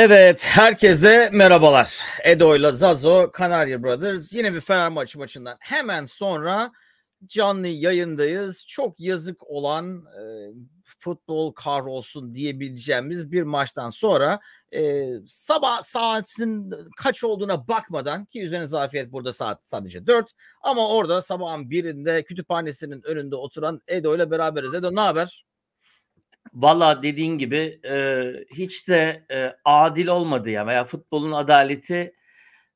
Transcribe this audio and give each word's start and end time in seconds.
Evet, 0.00 0.44
herkese 0.46 1.30
merhabalar. 1.32 2.00
Edo 2.24 2.56
ile 2.56 2.72
Zazo, 2.72 3.30
Kanarya 3.32 3.82
Brothers. 3.82 4.32
Yine 4.32 4.54
bir 4.54 4.60
Fenerbahçe 4.60 5.18
maçından 5.18 5.56
hemen 5.60 6.06
sonra 6.06 6.72
canlı 7.26 7.66
yayındayız. 7.66 8.66
Çok 8.66 9.00
yazık 9.00 9.50
olan 9.50 10.04
e, 10.06 10.22
futbol 10.98 11.52
kahrolsun 11.52 12.34
diyebileceğimiz 12.34 13.32
bir 13.32 13.42
maçtan 13.42 13.90
sonra 13.90 14.40
e, 14.74 15.06
sabah 15.26 15.82
saatinin 15.82 16.74
kaç 16.96 17.24
olduğuna 17.24 17.68
bakmadan 17.68 18.24
ki 18.24 18.42
üzerine 18.42 18.66
zafiyet 18.66 19.12
burada 19.12 19.32
saat 19.32 19.66
sadece 19.66 20.06
4 20.06 20.30
ama 20.62 20.88
orada 20.88 21.22
sabahın 21.22 21.70
birinde 21.70 22.22
kütüphanesinin 22.22 23.02
önünde 23.02 23.36
oturan 23.36 23.80
Edo 23.88 24.16
ile 24.16 24.30
beraberiz. 24.30 24.74
Edo 24.74 24.94
ne 24.94 25.00
haber? 25.00 25.47
Valla 26.54 27.02
dediğin 27.02 27.38
gibi 27.38 27.80
e, 27.84 28.24
hiç 28.54 28.88
de 28.88 29.26
e, 29.30 29.56
adil 29.64 30.06
olmadı 30.06 30.50
ya 30.50 30.66
veya 30.66 30.84
futbolun 30.84 31.32
adaleti 31.32 32.14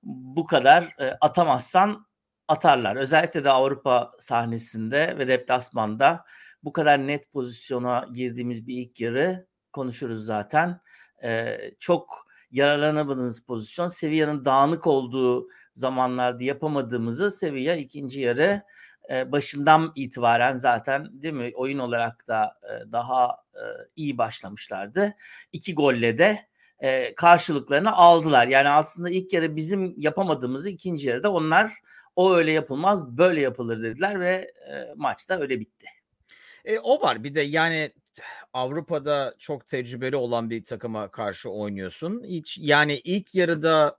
bu 0.03 0.47
kadar 0.47 0.95
e, 0.99 1.17
atamazsan 1.21 2.07
atarlar. 2.49 2.97
Özellikle 2.97 3.45
de 3.45 3.51
Avrupa 3.51 4.13
sahnesinde 4.19 5.19
ve 5.19 5.29
deplasmanda 5.29 6.25
bu 6.65 6.73
kadar 6.73 7.07
net 7.07 7.33
pozisyona 7.33 8.07
girdiğimiz 8.13 8.67
bir 8.67 8.77
ilk 8.77 9.01
yarı 9.01 9.47
konuşuruz 9.73 10.25
zaten. 10.25 10.81
E, 11.23 11.59
çok 11.81 12.27
yararlanamadığımız 12.51 13.47
pozisyon 13.47 13.87
Sevilla'nın 13.87 14.45
dağınık 14.45 14.87
olduğu 14.87 15.49
zamanlarda 15.75 16.45
yapamadığımızı 16.45 17.31
Sevilla 17.31 17.75
ikinci 17.75 18.21
yarı 18.21 18.63
başından 19.27 19.93
itibaren 19.95 20.57
zaten 20.57 21.23
değil 21.23 21.35
mi 21.35 21.53
oyun 21.55 21.79
olarak 21.79 22.29
da 22.29 22.61
daha 22.93 23.37
iyi 23.97 24.19
başlamışlardı. 24.19 25.15
İki 25.53 25.75
golle 25.75 26.19
de 26.19 26.47
karşılıklarını 27.17 27.93
aldılar. 27.93 28.47
Yani 28.47 28.69
aslında 28.69 29.11
ilk 29.11 29.33
yarı 29.33 29.57
bizim 29.57 29.95
yapamadığımızı 29.97 30.71
ikinci 30.71 31.09
yarıda 31.09 31.33
onlar 31.33 31.73
o 32.17 32.35
öyle 32.35 32.53
yapılmaz 32.53 33.19
böyle 33.19 33.41
yapılır 33.41 33.83
dediler 33.83 34.21
ve 34.21 34.53
maçta 34.97 35.41
öyle 35.41 35.61
bitti. 35.61 35.87
E, 36.65 36.79
o 36.79 37.01
var 37.01 37.25
bir 37.25 37.35
de 37.35 37.41
yani 37.41 37.91
Avrupa'da 38.53 39.35
çok 39.39 39.67
tecrübeli 39.67 40.17
olan 40.17 40.51
bir 40.51 40.65
takıma 40.65 41.11
karşı 41.11 41.51
oynuyorsun. 41.51 42.25
Hiç 42.25 42.59
yani 42.61 42.99
ilk 42.99 43.35
yarıda 43.35 43.99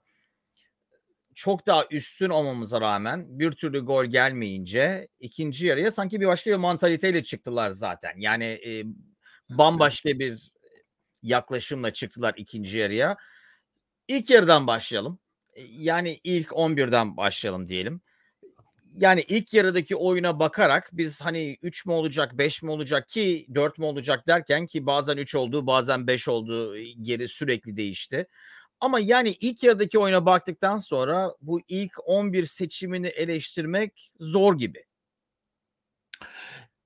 çok 1.34 1.66
daha 1.66 1.84
üstün 1.90 2.28
olmamıza 2.30 2.80
rağmen 2.80 3.38
bir 3.38 3.52
türlü 3.52 3.80
gol 3.80 4.04
gelmeyince 4.04 5.08
ikinci 5.20 5.66
yarıya 5.66 5.92
sanki 5.92 6.20
bir 6.20 6.26
başka 6.26 6.50
bir 6.50 6.56
mantaliteyle 6.56 7.22
çıktılar 7.22 7.70
zaten. 7.70 8.12
Yani 8.16 8.44
e, 8.44 8.84
bambaşka 9.50 10.08
bir 10.18 10.50
yaklaşımla 11.22 11.92
çıktılar 11.92 12.34
ikinci 12.36 12.78
yarıya. 12.78 13.16
İlk 14.08 14.30
yarıdan 14.30 14.66
başlayalım. 14.66 15.18
Yani 15.70 16.20
ilk 16.24 16.48
11'den 16.48 17.16
başlayalım 17.16 17.68
diyelim. 17.68 18.00
Yani 18.94 19.24
ilk 19.28 19.54
yarıdaki 19.54 19.96
oyuna 19.96 20.38
bakarak 20.38 20.90
biz 20.92 21.22
hani 21.22 21.58
3 21.62 21.86
mü 21.86 21.92
olacak 21.92 22.38
5 22.38 22.62
mi 22.62 22.70
olacak 22.70 23.08
ki 23.08 23.46
4 23.54 23.78
mü 23.78 23.84
olacak 23.84 24.26
derken 24.26 24.66
ki 24.66 24.86
bazen 24.86 25.16
3 25.16 25.34
oldu 25.34 25.66
bazen 25.66 26.06
5 26.06 26.28
oldu 26.28 26.76
geri 27.02 27.28
sürekli 27.28 27.76
değişti. 27.76 28.26
Ama 28.80 29.00
yani 29.00 29.30
ilk 29.40 29.62
yarıdaki 29.62 29.98
oyuna 29.98 30.26
baktıktan 30.26 30.78
sonra 30.78 31.34
bu 31.40 31.60
ilk 31.68 31.92
11 32.04 32.46
seçimini 32.46 33.06
eleştirmek 33.06 34.12
zor 34.20 34.58
gibi. 34.58 34.84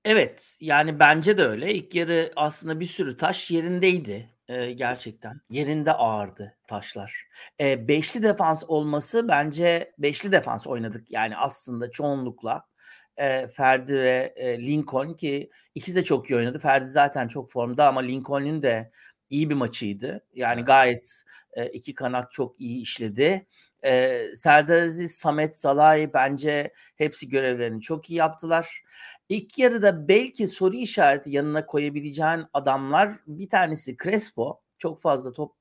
Evet 0.05 0.57
yani 0.61 0.99
bence 0.99 1.37
de 1.37 1.43
öyle. 1.43 1.73
İlk 1.73 1.95
yarı 1.95 2.31
aslında 2.35 2.79
bir 2.79 2.85
sürü 2.85 3.17
taş 3.17 3.51
yerindeydi 3.51 4.29
e, 4.47 4.71
gerçekten. 4.71 5.41
Yerinde 5.49 5.93
ağırdı 5.93 6.57
taşlar. 6.67 7.27
E, 7.61 7.87
beşli 7.87 8.23
defans 8.23 8.63
olması 8.67 9.27
bence 9.27 9.93
beşli 9.97 10.31
defans 10.31 10.67
oynadık 10.67 11.11
yani 11.11 11.37
aslında 11.37 11.91
çoğunlukla. 11.91 12.65
E, 13.17 13.47
Ferdi 13.47 13.93
ve 13.93 14.33
e, 14.35 14.67
Lincoln 14.67 15.13
ki 15.13 15.49
ikisi 15.75 15.95
de 15.95 16.03
çok 16.03 16.29
iyi 16.29 16.35
oynadı. 16.35 16.59
Ferdi 16.59 16.87
zaten 16.87 17.27
çok 17.27 17.51
formda 17.51 17.87
ama 17.87 17.99
Lincoln'un 17.99 18.61
de 18.61 18.91
iyi 19.29 19.49
bir 19.49 19.55
maçıydı. 19.55 20.25
Yani 20.33 20.61
gayet 20.61 21.23
e, 21.53 21.67
iki 21.67 21.93
kanat 21.93 22.31
çok 22.31 22.61
iyi 22.61 22.81
işledi. 22.81 23.47
E, 23.85 24.23
Serdar 24.35 24.77
Aziz, 24.77 25.15
Samet 25.15 25.57
Salay 25.57 26.13
bence 26.13 26.73
hepsi 26.95 27.29
görevlerini 27.29 27.81
çok 27.81 28.09
iyi 28.09 28.15
yaptılar. 28.15 28.83
İlk 29.29 29.57
yarıda 29.57 30.07
belki 30.07 30.47
soru 30.47 30.75
işareti 30.75 31.31
yanına 31.31 31.65
koyabileceğin 31.65 32.45
adamlar 32.53 33.11
bir 33.27 33.49
tanesi 33.49 33.97
Crespo. 34.03 34.61
Çok 34.77 35.01
fazla 35.01 35.33
top 35.33 35.55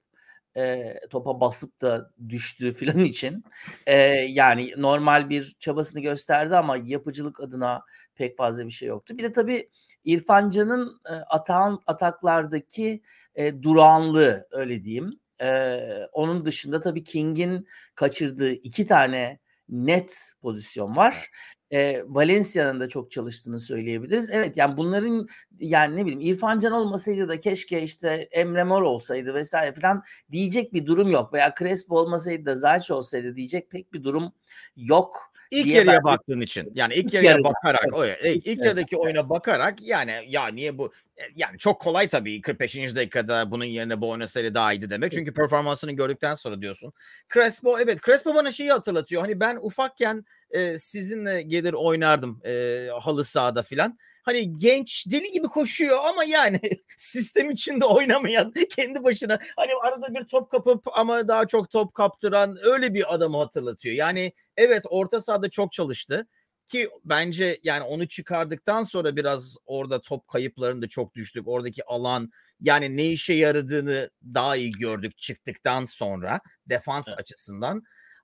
e, 0.57 0.95
topa 1.11 1.41
basıp 1.41 1.81
da 1.81 2.11
düştüğü 2.29 2.73
filan 2.75 3.05
için 3.05 3.45
e, 3.87 3.97
yani 4.13 4.75
normal 4.77 5.31
bir 5.31 5.57
çabasını 5.61 6.01
gösterdi 6.01 6.57
ama 6.57 6.77
yapıcılık 6.85 7.41
adına 7.41 7.83
pek 8.15 8.37
fazla 8.37 8.67
bir 8.67 8.71
şey 8.73 8.89
yoktu. 8.89 9.19
Bir 9.19 9.23
de 9.23 9.33
tabii 9.33 9.69
İrfan 10.05 10.51
Can'ın 10.51 11.01
e, 11.07 11.13
atağın, 11.13 11.81
ataklardaki 11.87 13.03
e, 13.35 13.63
durağanlığı 13.63 14.47
öyle 14.51 14.85
diyeyim. 14.85 15.11
E, 15.41 15.81
onun 16.13 16.45
dışında 16.45 16.81
tabii 16.81 17.05
King'in 17.05 17.67
kaçırdığı 17.95 18.51
iki 18.53 18.87
tane 18.87 19.39
net 19.69 20.33
pozisyon 20.43 20.97
var. 20.97 21.31
E, 21.71 22.03
Valencia'nın 22.07 22.81
da 22.81 22.89
çok 22.89 23.11
çalıştığını 23.11 23.61
söyleyebiliriz. 23.61 24.31
Evet 24.31 24.57
yani 24.57 24.77
bunların 24.77 25.27
yani 25.59 25.97
ne 25.97 26.07
bileyim 26.07 26.21
İrfan 26.21 26.59
Can 26.59 26.73
olmasaydı 26.73 27.29
da 27.29 27.41
keşke 27.41 27.83
işte 27.83 28.29
Emre 28.31 28.65
Mor 28.65 28.83
olsaydı 28.83 29.35
vesaire 29.35 29.73
falan 29.73 30.03
diyecek 30.33 30.73
bir 30.73 30.87
durum 30.87 31.11
yok. 31.11 31.33
Veya 31.33 31.55
Crespo 31.59 31.99
olmasaydı 31.99 32.47
da 32.47 32.55
Zayç 32.55 32.91
olsaydı 32.91 33.37
diyecek 33.37 33.71
pek 33.71 33.93
bir 33.93 34.05
durum 34.05 34.33
yok. 34.77 35.33
İlk 35.51 35.67
yarıya 35.67 35.93
ben... 35.93 36.05
baktığın 36.05 36.41
için 36.41 36.73
yani 36.75 36.95
ilk 36.95 37.15
yarıya 37.15 37.31
yarıda. 37.31 37.49
bakarak 37.49 37.89
o 37.93 38.07
ilk, 38.07 38.47
ilk 38.47 38.61
yarıdaki 38.61 38.97
oyuna 38.97 39.31
bakarak 39.31 39.83
yani 39.83 40.13
ya 40.29 40.47
niye 40.47 40.79
bu 40.79 40.93
e, 41.17 41.23
yani 41.37 41.59
çok 41.59 41.81
kolay 41.81 42.09
tabii 42.09 42.41
45. 42.41 42.77
dakikada 42.77 43.51
bunun 43.51 43.65
yerine 43.65 44.01
bu 44.01 44.11
oynasaydı 44.11 44.55
daha 44.55 44.73
iyiydi 44.73 44.91
demek. 44.91 45.13
Çünkü 45.13 45.33
performansını 45.35 45.93
gördükten 45.93 46.35
sonra 46.35 46.61
diyorsun. 46.63 46.93
Crespo 47.35 47.79
evet 47.81 48.03
Crespo 48.07 48.35
bana 48.35 48.53
şeyi 48.53 48.73
hatırlatıyor. 48.73 49.23
Hani 49.23 49.41
ben 49.41 49.59
ufakken 49.63 50.25
e, 50.51 50.79
sizinle 50.79 51.43
gelir 51.43 51.73
oynardım 51.73 52.41
e, 52.45 52.87
halı 53.01 53.25
sahada 53.25 53.63
filan 53.63 53.99
hani 54.29 54.57
genç 54.57 55.07
deli 55.11 55.31
gibi 55.31 55.47
koşuyor 55.47 55.99
ama 56.05 56.25
yani 56.25 56.61
sistem 56.97 57.51
içinde 57.51 57.85
oynamayan 57.85 58.53
kendi 58.77 59.05
başına 59.05 59.39
hani 59.57 59.71
arada 59.83 60.15
bir 60.15 60.25
top 60.25 60.51
kapıp 60.51 60.99
ama 60.99 61.29
daha 61.29 61.47
çok 61.47 61.71
top 61.71 61.95
kaptıran 61.95 62.59
öyle 62.63 62.95
bir 62.95 63.15
adamı 63.15 63.39
hatırlatıyor. 63.39 63.95
Yani 63.95 64.33
evet 64.57 64.83
orta 64.89 65.21
sahada 65.21 65.51
çok 65.51 65.73
çalıştı 65.73 66.27
ki 66.67 66.91
bence 67.05 67.61
yani 67.63 67.83
onu 67.83 68.09
çıkardıktan 68.09 68.83
sonra 68.83 69.17
biraz 69.17 69.57
orada 69.67 70.01
top 70.01 70.29
kayıplarında 70.29 70.89
çok 70.89 71.15
düştük. 71.15 71.49
Oradaki 71.49 71.85
alan 71.85 72.31
yani 72.61 72.97
ne 72.97 73.07
işe 73.07 73.33
yaradığını 73.33 74.11
daha 74.35 74.57
iyi 74.57 74.73
gördük 74.73 75.19
çıktıktan 75.19 75.85
sonra 75.85 76.41
defans 76.67 77.09
evet. 77.09 77.19
açısından. 77.19 77.83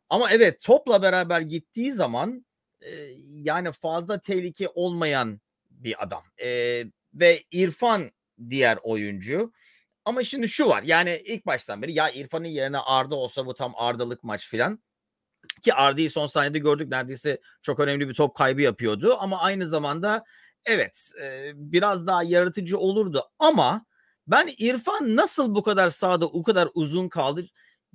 Ama 0.08 0.30
evet 0.30 0.60
topla 0.64 1.02
beraber 1.02 1.40
gittiği 1.40 1.92
zaman 1.92 2.46
e, 2.80 2.90
yani 3.28 3.72
fazla 3.72 4.20
tehlike 4.20 4.68
olmayan 4.68 5.40
bir 5.84 6.02
adam. 6.04 6.22
E, 6.42 6.48
ve 7.14 7.42
İrfan 7.50 8.10
diğer 8.50 8.78
oyuncu. 8.82 9.52
Ama 10.04 10.24
şimdi 10.24 10.48
şu 10.48 10.66
var 10.66 10.82
yani 10.82 11.22
ilk 11.24 11.46
baştan 11.46 11.82
beri 11.82 11.92
ya 11.92 12.10
İrfan'ın 12.10 12.44
yerine 12.48 12.78
Arda 12.78 13.14
olsa 13.14 13.46
bu 13.46 13.54
tam 13.54 13.72
Arda'lık 13.76 14.24
maç 14.24 14.48
filan. 14.48 14.82
Ki 15.62 15.74
Arda'yı 15.74 16.10
son 16.10 16.26
saniyede 16.26 16.58
gördük 16.58 16.88
neredeyse 16.88 17.40
çok 17.62 17.80
önemli 17.80 18.08
bir 18.08 18.14
top 18.14 18.36
kaybı 18.36 18.62
yapıyordu. 18.62 19.16
Ama 19.18 19.40
aynı 19.40 19.68
zamanda 19.68 20.24
evet 20.64 21.12
e, 21.22 21.52
biraz 21.54 22.06
daha 22.06 22.22
yaratıcı 22.22 22.78
olurdu. 22.78 23.22
Ama 23.38 23.86
ben 24.26 24.50
İrfan 24.58 25.16
nasıl 25.16 25.54
bu 25.54 25.62
kadar 25.62 25.90
sağda 25.90 26.26
o 26.26 26.42
kadar 26.42 26.68
uzun 26.74 27.08
kaldı? 27.08 27.46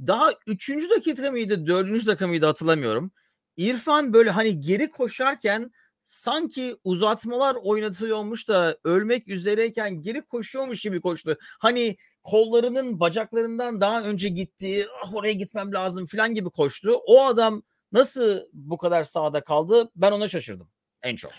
Daha 0.08 0.32
3. 0.48 0.70
dakika 0.70 1.32
mıydı 1.32 1.68
4. 1.68 2.08
dakika 2.08 2.28
mıydı 2.28 2.46
hatırlamıyorum. 2.46 3.12
İrfan 3.58 4.14
böyle 4.14 4.30
hani 4.30 4.60
geri 4.62 4.92
koşarken 4.92 5.72
sanki 6.10 6.76
uzatmalar 6.84 7.56
oynatılıyormuş 7.56 8.48
da 8.48 8.78
ölmek 8.84 9.28
üzereyken 9.28 10.02
geri 10.02 10.22
koşuyormuş 10.22 10.82
gibi 10.82 11.02
koştu. 11.02 11.38
Hani 11.60 11.98
kollarının 12.24 13.00
bacaklarından 13.00 13.82
daha 13.82 14.02
önce 14.02 14.30
gittiği 14.30 14.86
ah 15.04 15.14
oraya 15.16 15.34
gitmem 15.34 15.74
lazım 15.74 16.06
falan 16.06 16.34
gibi 16.34 16.50
koştu. 16.50 16.94
O 17.08 17.26
adam 17.26 17.64
nasıl 17.92 18.40
bu 18.54 18.78
kadar 18.78 19.04
sağda 19.04 19.44
kaldı 19.44 19.92
ben 19.96 20.12
ona 20.12 20.28
şaşırdım 20.28 20.70
en 21.04 21.16
çok. 21.16 21.32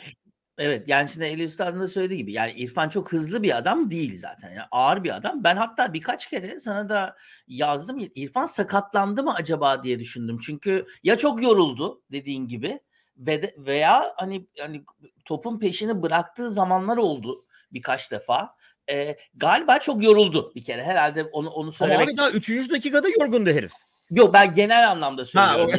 Evet 0.59 0.89
yani 0.89 1.09
şimdi 1.09 1.25
Eli 1.25 1.45
Üstad'ın 1.45 1.81
da 1.81 1.89
söylediği 1.89 2.19
gibi 2.19 2.33
yani 2.33 2.53
İrfan 2.53 2.89
çok 2.89 3.13
hızlı 3.13 3.43
bir 3.43 3.57
adam 3.59 3.91
değil 3.91 4.19
zaten. 4.19 4.49
Yani 4.49 4.67
ağır 4.71 5.05
bir 5.05 5.17
adam. 5.17 5.45
Ben 5.45 5.57
hatta 5.57 5.93
birkaç 5.93 6.31
kere 6.31 6.59
sana 6.59 6.89
da 6.89 7.17
yazdım. 7.47 8.11
İrfan 8.15 8.47
sakatlandı 8.47 9.23
mı 9.23 9.35
acaba 9.35 9.83
diye 9.83 9.99
düşündüm. 9.99 10.39
Çünkü 10.43 10.87
ya 11.03 11.19
çok 11.19 11.43
yoruldu 11.43 12.03
dediğin 12.13 12.47
gibi 12.47 12.81
ve 13.21 13.43
de, 13.43 13.55
veya 13.59 14.15
hani 14.17 14.47
hani 14.59 14.85
topun 15.25 15.59
peşini 15.59 16.03
bıraktığı 16.03 16.51
zamanlar 16.51 16.97
oldu 16.97 17.47
birkaç 17.73 18.11
defa. 18.11 18.57
E, 18.91 19.17
galiba 19.35 19.79
çok 19.79 20.03
yoruldu 20.03 20.53
bir 20.55 20.63
kere. 20.63 20.83
Herhalde 20.85 21.25
onu 21.25 21.51
onu 21.51 21.73
söylemek. 21.73 22.09
Ama 22.09 22.17
daha 22.17 22.31
3. 22.31 22.71
dakikada 22.71 23.09
yorgundu 23.09 23.51
herif. 23.51 23.73
Yok 24.11 24.35
ben 24.35 24.53
genel 24.53 24.91
anlamda 24.91 25.25
söylüyorum. 25.25 25.71
Ha, 25.71 25.79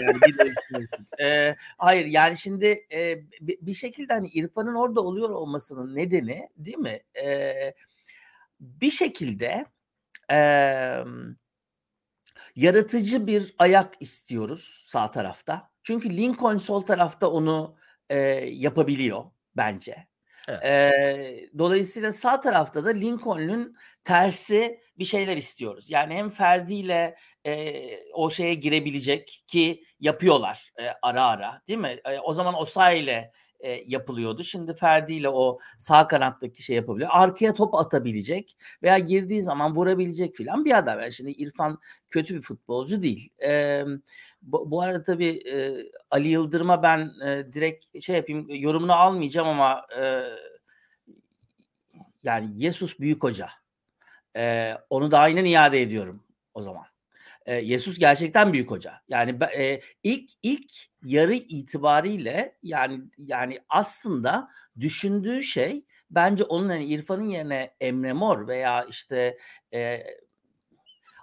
yani. 0.73 0.87
ee, 1.21 1.55
hayır 1.77 2.05
yani 2.05 2.37
şimdi 2.37 2.85
e, 2.93 3.17
bir 3.41 3.73
şekilde 3.73 4.13
hani 4.13 4.27
İrfan'ın 4.27 4.75
orada 4.75 5.01
oluyor 5.01 5.29
olmasının 5.29 5.95
nedeni 5.95 6.49
değil 6.57 6.77
mi? 6.77 6.99
Ee, 7.23 7.73
bir 8.59 8.91
şekilde 8.91 9.65
e, 10.31 10.37
yaratıcı 12.61 13.27
bir 13.27 13.55
ayak 13.59 13.93
istiyoruz 13.99 14.83
sağ 14.85 15.11
tarafta. 15.11 15.71
Çünkü 15.83 16.17
Lincoln 16.17 16.57
sol 16.57 16.81
tarafta 16.81 17.31
onu 17.31 17.75
e, 18.09 18.17
yapabiliyor 18.49 19.23
bence. 19.57 20.07
Evet. 20.47 20.65
E, 20.65 21.49
dolayısıyla 21.57 22.13
sağ 22.13 22.41
tarafta 22.41 22.85
da 22.85 22.89
Lincoln'un 22.89 23.75
tersi 24.03 24.81
bir 24.99 25.05
şeyler 25.05 25.37
istiyoruz. 25.37 25.89
Yani 25.89 26.13
hem 26.13 26.29
Ferdi 26.29 26.73
ile 26.73 27.15
e, 27.45 27.83
o 28.13 28.29
şeye 28.29 28.53
girebilecek 28.53 29.43
ki 29.47 29.83
yapıyorlar 29.99 30.71
e, 30.79 30.87
ara 31.01 31.25
ara 31.25 31.61
değil 31.67 31.79
mi? 31.79 31.99
E, 32.05 32.19
o 32.19 32.33
zaman 32.33 32.53
Osa 32.61 32.91
ile 32.91 33.31
e, 33.61 33.83
yapılıyordu. 33.87 34.43
Şimdi 34.43 34.73
Ferdi 34.73 35.13
ile 35.13 35.29
o 35.29 35.59
sağ 35.77 36.07
kanattaki 36.07 36.63
şey 36.63 36.75
yapabiliyor. 36.75 37.09
Arkaya 37.13 37.53
top 37.53 37.75
atabilecek 37.75 38.57
veya 38.83 38.97
girdiği 38.97 39.41
zaman 39.41 39.75
vurabilecek 39.75 40.35
filan 40.35 40.65
bir 40.65 40.77
adam. 40.77 40.99
Yani 40.99 41.13
şimdi 41.13 41.31
İrfan 41.31 41.79
kötü 42.09 42.35
bir 42.35 42.41
futbolcu 42.41 43.01
değil. 43.01 43.29
E, 43.43 43.83
bu, 44.41 44.71
bu 44.71 44.81
arada 44.81 45.03
tabii 45.03 45.39
e, 45.49 45.73
Ali 46.11 46.27
Yıldırım'a 46.27 46.83
ben 46.83 47.11
e, 47.25 47.51
direkt 47.51 48.03
şey 48.03 48.15
yapayım 48.15 48.47
yorumunu 48.49 48.93
almayacağım 48.93 49.47
ama 49.47 49.85
e, 49.99 50.23
yani 52.23 52.49
Yesus 52.55 52.99
büyük 52.99 53.23
hoca. 53.23 53.49
E, 54.35 54.73
onu 54.89 55.11
da 55.11 55.19
aynen 55.19 55.45
iade 55.45 55.81
ediyorum 55.81 56.23
o 56.53 56.61
zaman. 56.61 56.90
E, 57.45 57.55
Yesus 57.55 57.99
gerçekten 57.99 58.53
büyük 58.53 58.71
hoca. 58.71 59.01
Yani 59.09 59.39
e, 59.57 59.81
ilk 60.03 60.31
ilk 60.43 60.71
yarı 61.03 61.33
itibariyle 61.33 62.57
yani 62.63 63.01
yani 63.17 63.59
aslında 63.69 64.49
düşündüğü 64.79 65.43
şey 65.43 65.85
bence 66.11 66.43
onun 66.43 66.69
hani 66.69 66.85
İrfan'ın 66.85 67.27
yerine 67.27 67.73
Emre 67.81 68.13
Mor 68.13 68.47
veya 68.47 68.83
işte 68.83 69.37
e, 69.73 70.03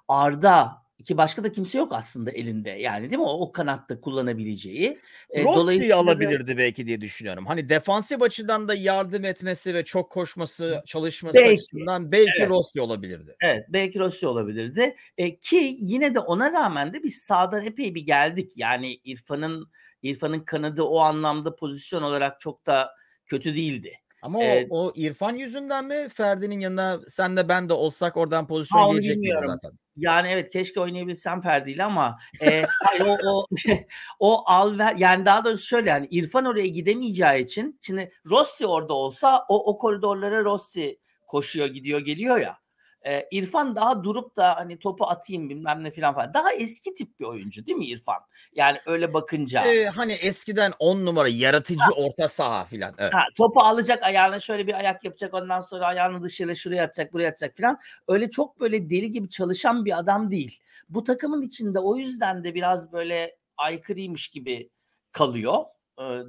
Arda 0.08 0.87
ki 1.04 1.16
başka 1.16 1.44
da 1.44 1.52
kimse 1.52 1.78
yok 1.78 1.92
aslında 1.92 2.30
elinde. 2.30 2.70
Yani 2.70 3.10
değil 3.10 3.18
mi? 3.18 3.24
O, 3.24 3.40
o 3.40 3.52
kanatta 3.52 4.00
kullanabileceği. 4.00 4.98
E, 5.30 5.44
Rossi'yi 5.44 5.94
alabilirdi 5.94 6.46
de... 6.46 6.58
belki 6.58 6.86
diye 6.86 7.00
düşünüyorum. 7.00 7.46
Hani 7.46 7.68
defansif 7.68 8.22
açıdan 8.22 8.68
da 8.68 8.74
yardım 8.74 9.24
etmesi 9.24 9.74
ve 9.74 9.84
çok 9.84 10.10
koşması, 10.10 10.82
çalışması 10.86 11.34
belki. 11.34 11.52
açısından 11.52 12.12
belki 12.12 12.30
evet. 12.38 12.50
Rossi 12.50 12.80
olabilirdi. 12.80 13.36
Evet, 13.42 13.64
belki 13.68 13.98
Rossi 13.98 14.26
olabilirdi. 14.26 14.96
E, 15.18 15.38
ki 15.38 15.76
yine 15.78 16.14
de 16.14 16.20
ona 16.20 16.52
rağmen 16.52 16.92
de 16.92 17.02
biz 17.02 17.16
sağdan 17.16 17.64
epey 17.64 17.94
bir 17.94 18.02
geldik. 18.02 18.52
Yani 18.56 18.94
İrfan'ın 19.04 19.70
İrfan'ın 20.02 20.40
kanadı 20.40 20.82
o 20.82 20.98
anlamda 20.98 21.56
pozisyon 21.56 22.02
olarak 22.02 22.40
çok 22.40 22.66
da 22.66 22.90
kötü 23.26 23.54
değildi. 23.54 23.92
Ama 24.22 24.44
ee, 24.44 24.66
o, 24.70 24.86
o 24.86 24.92
İrfan 24.94 25.34
yüzünden 25.34 25.84
mi 25.84 26.08
Ferdi'nin 26.08 26.60
yanına 26.60 27.00
sen 27.08 27.36
de 27.36 27.48
ben 27.48 27.68
de 27.68 27.72
olsak 27.72 28.16
oradan 28.16 28.46
pozisyon 28.46 28.90
gelecek 28.90 29.16
mi 29.16 29.30
zaten? 29.46 29.70
Yani 29.96 30.28
evet 30.28 30.52
keşke 30.52 30.80
oynayabilsem 30.80 31.40
Ferdi'yle 31.40 31.84
ama 31.84 32.18
e, 32.42 32.62
o, 33.04 33.18
o, 33.30 33.46
o 34.18 34.42
al 34.46 34.78
ver 34.78 34.96
yani 34.96 35.24
daha 35.24 35.44
doğrusu 35.44 35.66
şöyle 35.66 35.90
yani 35.90 36.06
İrfan 36.10 36.44
oraya 36.44 36.66
gidemeyeceği 36.66 37.44
için 37.44 37.78
şimdi 37.82 38.10
Rossi 38.30 38.66
orada 38.66 38.94
olsa 38.94 39.44
o, 39.48 39.70
o 39.72 39.78
koridorlara 39.78 40.44
Rossi 40.44 40.98
koşuyor 41.26 41.66
gidiyor 41.66 42.00
geliyor 42.00 42.38
ya. 42.38 42.58
E, 43.06 43.28
İrfan 43.30 43.76
daha 43.76 44.04
durup 44.04 44.36
da 44.36 44.56
hani 44.56 44.78
topu 44.78 45.06
atayım 45.06 45.50
bilmem 45.50 45.84
ne 45.84 45.90
falan 45.90 46.14
falan. 46.14 46.34
Daha 46.34 46.52
eski 46.52 46.94
tip 46.94 47.20
bir 47.20 47.24
oyuncu 47.24 47.66
değil 47.66 47.78
mi 47.78 47.86
İrfan? 47.86 48.18
Yani 48.52 48.78
öyle 48.86 49.14
bakınca. 49.14 49.66
Ee, 49.66 49.86
hani 49.86 50.12
eskiden 50.12 50.72
on 50.78 51.06
numara 51.06 51.28
yaratıcı 51.28 51.80
ha. 51.80 51.90
orta 51.96 52.28
saha 52.28 52.64
falan. 52.64 52.94
Evet. 52.98 53.14
Ha, 53.14 53.20
topu 53.36 53.60
alacak 53.60 54.02
ayağına 54.02 54.40
şöyle 54.40 54.66
bir 54.66 54.74
ayak 54.74 55.04
yapacak 55.04 55.34
ondan 55.34 55.60
sonra 55.60 55.86
ayağını 55.86 56.22
dışarı 56.22 56.56
şuraya 56.56 56.84
atacak 56.84 57.12
buraya 57.12 57.28
atacak 57.28 57.56
falan. 57.56 57.78
Öyle 58.08 58.30
çok 58.30 58.60
böyle 58.60 58.90
deli 58.90 59.10
gibi 59.10 59.28
çalışan 59.28 59.84
bir 59.84 59.98
adam 59.98 60.30
değil. 60.30 60.60
Bu 60.88 61.04
takımın 61.04 61.42
içinde 61.42 61.78
o 61.78 61.96
yüzden 61.96 62.44
de 62.44 62.54
biraz 62.54 62.92
böyle 62.92 63.36
aykırıymış 63.56 64.28
gibi 64.28 64.70
kalıyor 65.12 65.64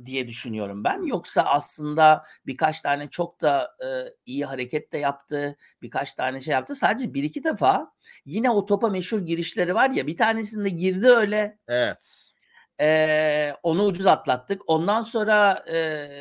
diye 0.05 0.27
düşünüyorum 0.27 0.83
ben. 0.83 1.03
Yoksa 1.03 1.41
aslında 1.41 2.23
birkaç 2.45 2.81
tane 2.81 3.09
çok 3.09 3.41
da 3.41 3.75
e, 3.85 3.87
iyi 4.25 4.45
hareket 4.45 4.93
de 4.93 4.97
yaptı. 4.97 5.57
Birkaç 5.81 6.13
tane 6.13 6.41
şey 6.41 6.51
yaptı. 6.51 6.75
Sadece 6.75 7.13
bir 7.13 7.23
iki 7.23 7.43
defa 7.43 7.91
yine 8.25 8.49
o 8.49 8.65
topa 8.65 8.89
meşhur 8.89 9.19
girişleri 9.19 9.75
var 9.75 9.89
ya 9.89 10.07
bir 10.07 10.17
tanesinde 10.17 10.69
girdi 10.69 11.07
öyle. 11.07 11.57
Evet. 11.67 12.31
E, 12.81 13.53
onu 13.63 13.85
ucuz 13.85 14.05
atlattık. 14.05 14.61
Ondan 14.67 15.01
sonra 15.01 15.65
e, 15.71 15.75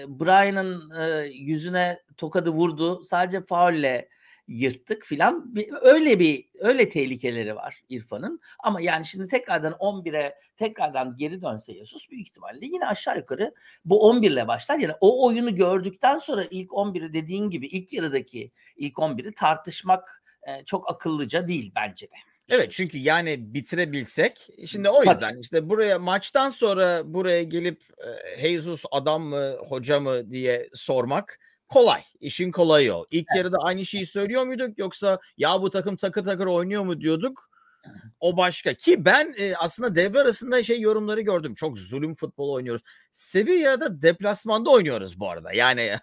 Brian'ın 0.09 0.91
e, 1.01 1.27
yüzüne 1.27 2.03
tokadı 2.17 2.51
vurdu. 2.51 3.05
Sadece 3.05 3.47
faulle 3.47 4.09
yırttık 4.49 5.05
filan. 5.05 5.55
Öyle 5.83 6.19
bir 6.19 6.45
öyle 6.59 6.89
tehlikeleri 6.89 7.57
var 7.57 7.81
İrfan'ın. 7.89 8.41
Ama 8.59 8.81
yani 8.81 9.07
şimdi 9.07 9.29
tekrardan 9.29 9.73
11'e 9.73 10.35
tekrardan 10.57 11.17
geri 11.17 11.43
dönse 11.43 11.73
Yesus 11.73 12.11
büyük 12.11 12.27
ihtimalle 12.27 12.67
yine 12.67 12.87
aşağı 12.87 13.17
yukarı 13.17 13.55
bu 13.85 14.09
11 14.09 14.31
ile 14.31 14.49
başlar. 14.49 14.79
Yani 14.79 14.95
o 15.01 15.27
oyunu 15.27 15.55
gördükten 15.55 16.19
sonra 16.19 16.45
ilk 16.51 16.71
11'i 16.71 17.13
dediğin 17.13 17.51
gibi 17.51 17.67
ilk 17.67 17.93
yarıdaki 17.93 18.53
ilk 18.77 18.95
11'i 18.95 19.33
tartışmak 19.33 20.23
e, 20.43 20.65
çok 20.65 20.91
akıllıca 20.91 21.49
değil 21.49 21.73
bence 21.77 22.07
de. 22.07 22.17
Evet 22.51 22.73
çünkü 22.73 22.99
yani 22.99 23.55
bitirebilsek 23.55 24.49
şimdi 24.67 24.89
o 24.89 24.99
yüzden 24.99 25.31
Tabii. 25.31 25.41
işte 25.41 25.69
buraya 25.69 25.99
maçtan 25.99 26.51
sonra 26.51 27.15
buraya 27.15 27.43
gelip 27.43 27.83
e, 27.99 28.41
Jesus 28.49 28.85
adam 28.91 29.23
mı 29.23 29.53
hoca 29.69 30.01
mı 30.01 30.31
diye 30.31 30.69
sormak 30.75 31.39
kolay. 31.69 32.03
İşin 32.21 32.51
kolayı 32.51 32.95
o. 32.95 33.07
İlk 33.11 33.27
evet. 33.31 33.39
yarıda 33.39 33.59
aynı 33.59 33.87
şeyi 33.87 34.07
söylüyor 34.07 34.45
muyduk 34.45 34.79
yoksa 34.79 35.19
ya 35.37 35.63
bu 35.63 35.71
takım 35.71 35.97
takır 35.97 36.25
takır 36.25 36.47
oynuyor 36.47 36.83
mu 36.83 37.01
diyorduk. 37.01 37.51
O 38.21 38.37
başka. 38.37 38.75
Ki 38.75 39.05
ben 39.05 39.35
e, 39.39 39.55
aslında 39.57 39.95
devre 39.95 40.21
arasında 40.21 40.63
şey 40.63 40.81
yorumları 40.81 41.21
gördüm. 41.21 41.55
Çok 41.55 41.79
zulüm 41.79 42.15
futbol 42.15 42.51
oynuyoruz. 42.51 42.83
Sevilla'da 43.13 44.03
deplasmanda 44.03 44.71
oynuyoruz 44.71 45.21
bu 45.21 45.31
arada. 45.31 45.53
Yani 45.53 45.97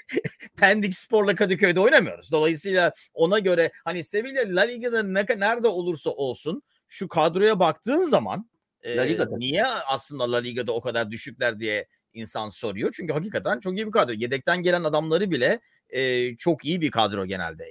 Pendik 0.56 0.94
Spor'la 0.94 1.34
Kadıköy'de 1.34 1.80
oynamıyoruz. 1.80 2.32
Dolayısıyla 2.32 2.92
ona 3.14 3.38
göre 3.38 3.72
hani 3.84 4.04
Sevilla 4.04 4.42
La 4.56 4.62
Liga'da 4.62 5.02
ne, 5.02 5.26
nerede 5.38 5.68
olursa 5.68 6.10
olsun 6.10 6.62
şu 6.88 7.08
kadroya 7.08 7.58
baktığın 7.58 8.02
zaman 8.02 8.48
e, 8.82 8.96
La 8.96 9.02
Liga'da. 9.02 9.36
niye 9.36 9.66
aslında 9.66 10.32
La 10.32 10.36
Liga'da 10.36 10.72
o 10.72 10.80
kadar 10.80 11.10
düşükler 11.10 11.60
diye 11.60 11.86
insan 12.14 12.50
soruyor. 12.50 12.92
Çünkü 12.96 13.12
hakikaten 13.12 13.60
çok 13.60 13.76
iyi 13.76 13.86
bir 13.86 13.92
kadro. 13.92 14.12
Yedekten 14.12 14.62
gelen 14.62 14.84
adamları 14.84 15.30
bile 15.30 15.60
e, 15.90 16.36
çok 16.36 16.64
iyi 16.64 16.80
bir 16.80 16.90
kadro 16.90 17.26
genelde. 17.26 17.70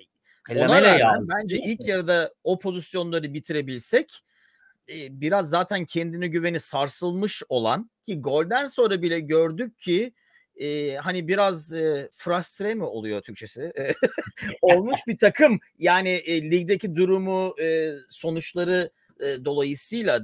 Ona 0.49 0.81
rağmen 0.81 0.99
yani. 0.99 1.29
bence 1.29 1.57
ilk 1.57 1.87
yarıda 1.87 2.33
o 2.43 2.59
pozisyonları 2.59 3.33
bitirebilsek 3.33 4.23
e, 4.89 5.21
biraz 5.21 5.49
zaten 5.49 5.85
kendine 5.85 6.27
güveni 6.27 6.59
sarsılmış 6.59 7.43
olan 7.49 7.91
ki 8.03 8.21
golden 8.21 8.67
sonra 8.67 9.01
bile 9.01 9.19
gördük 9.19 9.79
ki 9.79 10.13
e, 10.55 10.95
hani 10.95 11.27
biraz 11.27 11.73
e, 11.73 12.09
frustre 12.15 12.73
mi 12.73 12.83
oluyor 12.83 13.21
Türkçesi? 13.21 13.73
Olmuş 14.61 14.99
bir 15.07 15.17
takım 15.17 15.59
yani 15.79 16.09
e, 16.09 16.51
ligdeki 16.51 16.95
durumu 16.95 17.55
e, 17.61 17.93
sonuçları 18.09 18.91
e, 19.19 19.45
dolayısıyla 19.45 20.19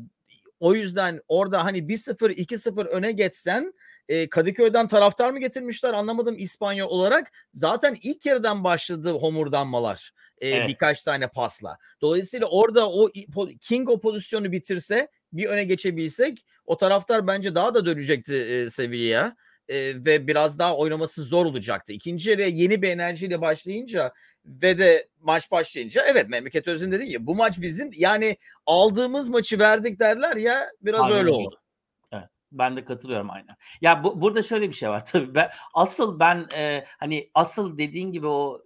o 0.60 0.76
yüzden 0.76 1.22
orada 1.28 1.66
hani 1.66 1.80
1-0 1.80 2.32
2-0 2.32 2.88
öne 2.88 3.12
geçsen 3.12 3.74
e, 4.10 4.30
Kadıköy'den 4.30 4.88
taraftar 4.88 5.30
mı 5.30 5.40
getirmişler 5.40 5.94
anlamadım 5.94 6.36
İspanya 6.38 6.88
olarak. 6.88 7.32
Zaten 7.54 7.98
ilk 8.02 8.26
yarıdan 8.26 8.64
başladı 8.64 9.12
homurdanmalar 9.12 10.12
e, 10.42 10.50
evet. 10.50 10.70
birkaç 10.70 11.04
tane 11.04 11.28
pasla. 11.28 11.78
Dolayısıyla 12.02 12.48
orada 12.48 12.90
o 12.90 13.10
King 13.62 13.90
o 13.90 14.00
pozisyonu 14.00 14.52
bitirse 14.52 15.08
bir 15.34 15.46
öne 15.46 15.64
geçebilsek 15.64 16.46
o 16.66 16.78
taraftar 16.78 17.28
bence 17.28 17.56
daha 17.56 17.74
da 17.74 17.86
dönecekti 17.86 18.36
e, 18.36 18.70
Sevilla'ya. 18.70 19.36
E, 19.68 20.06
ve 20.06 20.28
biraz 20.28 20.60
daha 20.60 20.78
oynaması 20.78 21.24
zor 21.24 21.46
olacaktı. 21.46 21.94
İkinci 21.94 22.30
yarıya 22.30 22.48
yeni 22.48 22.82
bir 22.82 22.90
enerjiyle 22.90 23.42
başlayınca 23.42 24.14
ve 24.46 24.80
de 24.80 25.08
maç 25.20 25.52
başlayınca 25.52 26.04
evet 26.08 26.30
Memleket 26.30 26.68
Öz'ün 26.68 26.92
dediği 26.92 27.10
gibi 27.10 27.28
bu 27.28 27.36
maç 27.36 27.62
bizim 27.62 27.90
yani 27.94 28.38
aldığımız 28.66 29.30
maçı 29.30 29.60
verdik 29.60 30.00
derler 30.00 30.36
ya 30.36 30.70
biraz 30.82 31.02
Aynen. 31.02 31.18
öyle 31.18 31.30
oldu. 31.30 31.62
Ben 32.52 32.78
de 32.78 32.86
katılıyorum 32.86 33.30
aynen. 33.30 33.56
Ya 33.82 34.04
bu, 34.04 34.22
burada 34.22 34.44
şöyle 34.44 34.70
bir 34.70 34.74
şey 34.74 34.90
var 34.90 35.06
tabii. 35.12 35.36
Ben, 35.36 35.50
asıl 35.74 36.20
ben 36.20 36.48
e, 36.58 36.86
hani 37.00 37.30
asıl 37.34 37.78
dediğin 37.78 38.12
gibi 38.12 38.28
o 38.28 38.62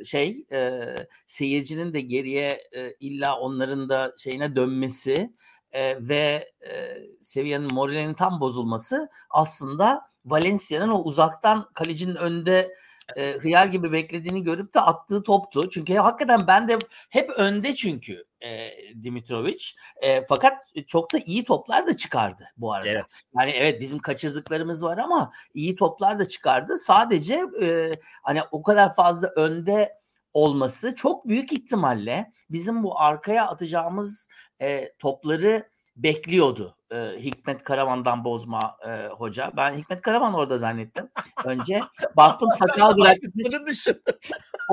e, 0.00 0.04
şey 0.04 0.46
e, 0.52 0.80
seyircinin 1.26 1.92
de 1.94 2.00
geriye 2.00 2.68
e, 2.72 2.92
illa 3.00 3.38
onların 3.38 3.88
da 3.88 4.14
şeyine 4.18 4.56
dönmesi 4.56 5.34
e, 5.72 6.08
ve 6.08 6.52
e, 6.68 6.96
seviyenin 7.22 7.74
moralinin 7.74 8.14
tam 8.14 8.40
bozulması 8.40 9.08
aslında 9.30 10.10
Valencia'nın 10.24 10.88
o 10.88 11.02
uzaktan 11.02 11.68
kalecinin 11.74 12.14
önde 12.16 12.74
e, 13.16 13.32
hıyar 13.32 13.66
gibi 13.66 13.92
beklediğini 13.92 14.42
görüp 14.42 14.74
de 14.74 14.80
attığı 14.80 15.22
toptu. 15.22 15.70
Çünkü 15.70 15.94
hakikaten 15.94 16.40
ben 16.46 16.68
de 16.68 16.78
hep 17.10 17.30
önde 17.30 17.74
çünkü 17.74 18.24
e, 18.44 18.70
Dimitrovic. 19.02 19.64
E, 20.02 20.26
fakat 20.26 20.54
çok 20.86 21.12
da 21.12 21.18
iyi 21.18 21.44
toplar 21.44 21.86
da 21.86 21.96
çıkardı 21.96 22.44
bu 22.56 22.72
arada. 22.72 22.88
Evet. 22.88 23.22
Yani 23.38 23.50
evet 23.50 23.80
bizim 23.80 23.98
kaçırdıklarımız 23.98 24.82
var 24.82 24.98
ama 24.98 25.32
iyi 25.54 25.76
toplar 25.76 26.18
da 26.18 26.28
çıkardı. 26.28 26.78
Sadece 26.78 27.42
e, 27.62 27.92
hani 28.22 28.42
o 28.50 28.62
kadar 28.62 28.94
fazla 28.94 29.28
önde 29.36 29.98
olması 30.34 30.94
çok 30.94 31.28
büyük 31.28 31.52
ihtimalle 31.52 32.32
bizim 32.50 32.82
bu 32.82 33.00
arkaya 33.00 33.46
atacağımız 33.46 34.28
e, 34.60 34.92
topları 34.98 35.70
bekliyordu 35.96 36.76
e, 36.92 36.96
Hikmet 36.96 37.64
Karaman'dan 37.64 38.24
bozma 38.24 38.76
e, 38.86 39.06
hoca. 39.06 39.52
Ben 39.56 39.78
Hikmet 39.78 40.02
Karaman 40.02 40.34
orada 40.34 40.58
zannettim. 40.58 41.08
Önce 41.44 41.80
baktım 42.16 42.48
sakal 42.58 42.96
bırakmış. 42.96 43.86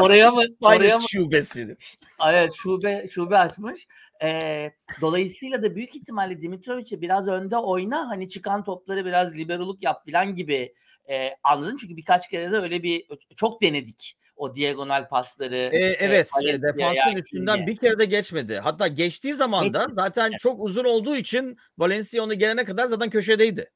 oraya 0.01 0.31
mı? 0.31 0.43
Oraya 0.61 0.97
mı? 0.97 1.03
şubesi. 1.09 1.77
Evet 2.27 2.53
şube 2.55 3.07
şube 3.11 3.37
açmış. 3.37 3.87
E, 4.23 4.71
dolayısıyla 5.01 5.63
da 5.63 5.75
büyük 5.75 5.95
ihtimalle 5.95 6.41
Dimitrovic'e 6.41 7.01
biraz 7.01 7.27
önde 7.27 7.57
oyna 7.57 8.09
hani 8.09 8.29
çıkan 8.29 8.63
topları 8.63 9.05
biraz 9.05 9.37
liberoluk 9.37 9.83
yap 9.83 10.05
falan 10.11 10.35
gibi 10.35 10.73
e, 11.09 11.29
anladım. 11.43 11.77
Çünkü 11.77 11.97
birkaç 11.97 12.29
kere 12.29 12.51
de 12.51 12.57
öyle 12.57 12.83
bir 12.83 13.05
çok 13.35 13.61
denedik 13.61 14.17
o 14.43 14.55
diagonal 14.55 15.07
pasları. 15.07 15.55
E, 15.55 15.79
evet, 15.79 16.29
e, 16.47 16.62
defansın 16.62 17.15
üstünden 17.15 17.67
bir 17.67 17.75
kere 17.75 18.00
de 18.00 18.05
geçmedi. 18.05 18.59
Hatta 18.63 18.88
geçtiği 18.88 19.33
zaman 19.33 19.73
da 19.73 19.88
zaten 19.91 20.29
evet. 20.29 20.39
çok 20.39 20.63
uzun 20.63 20.85
olduğu 20.85 21.15
için 21.15 21.57
Valencia 21.77 22.23
onu 22.23 22.33
gelene 22.33 22.65
kadar 22.65 22.85
zaten 22.85 23.09
köşedeydi. 23.09 23.71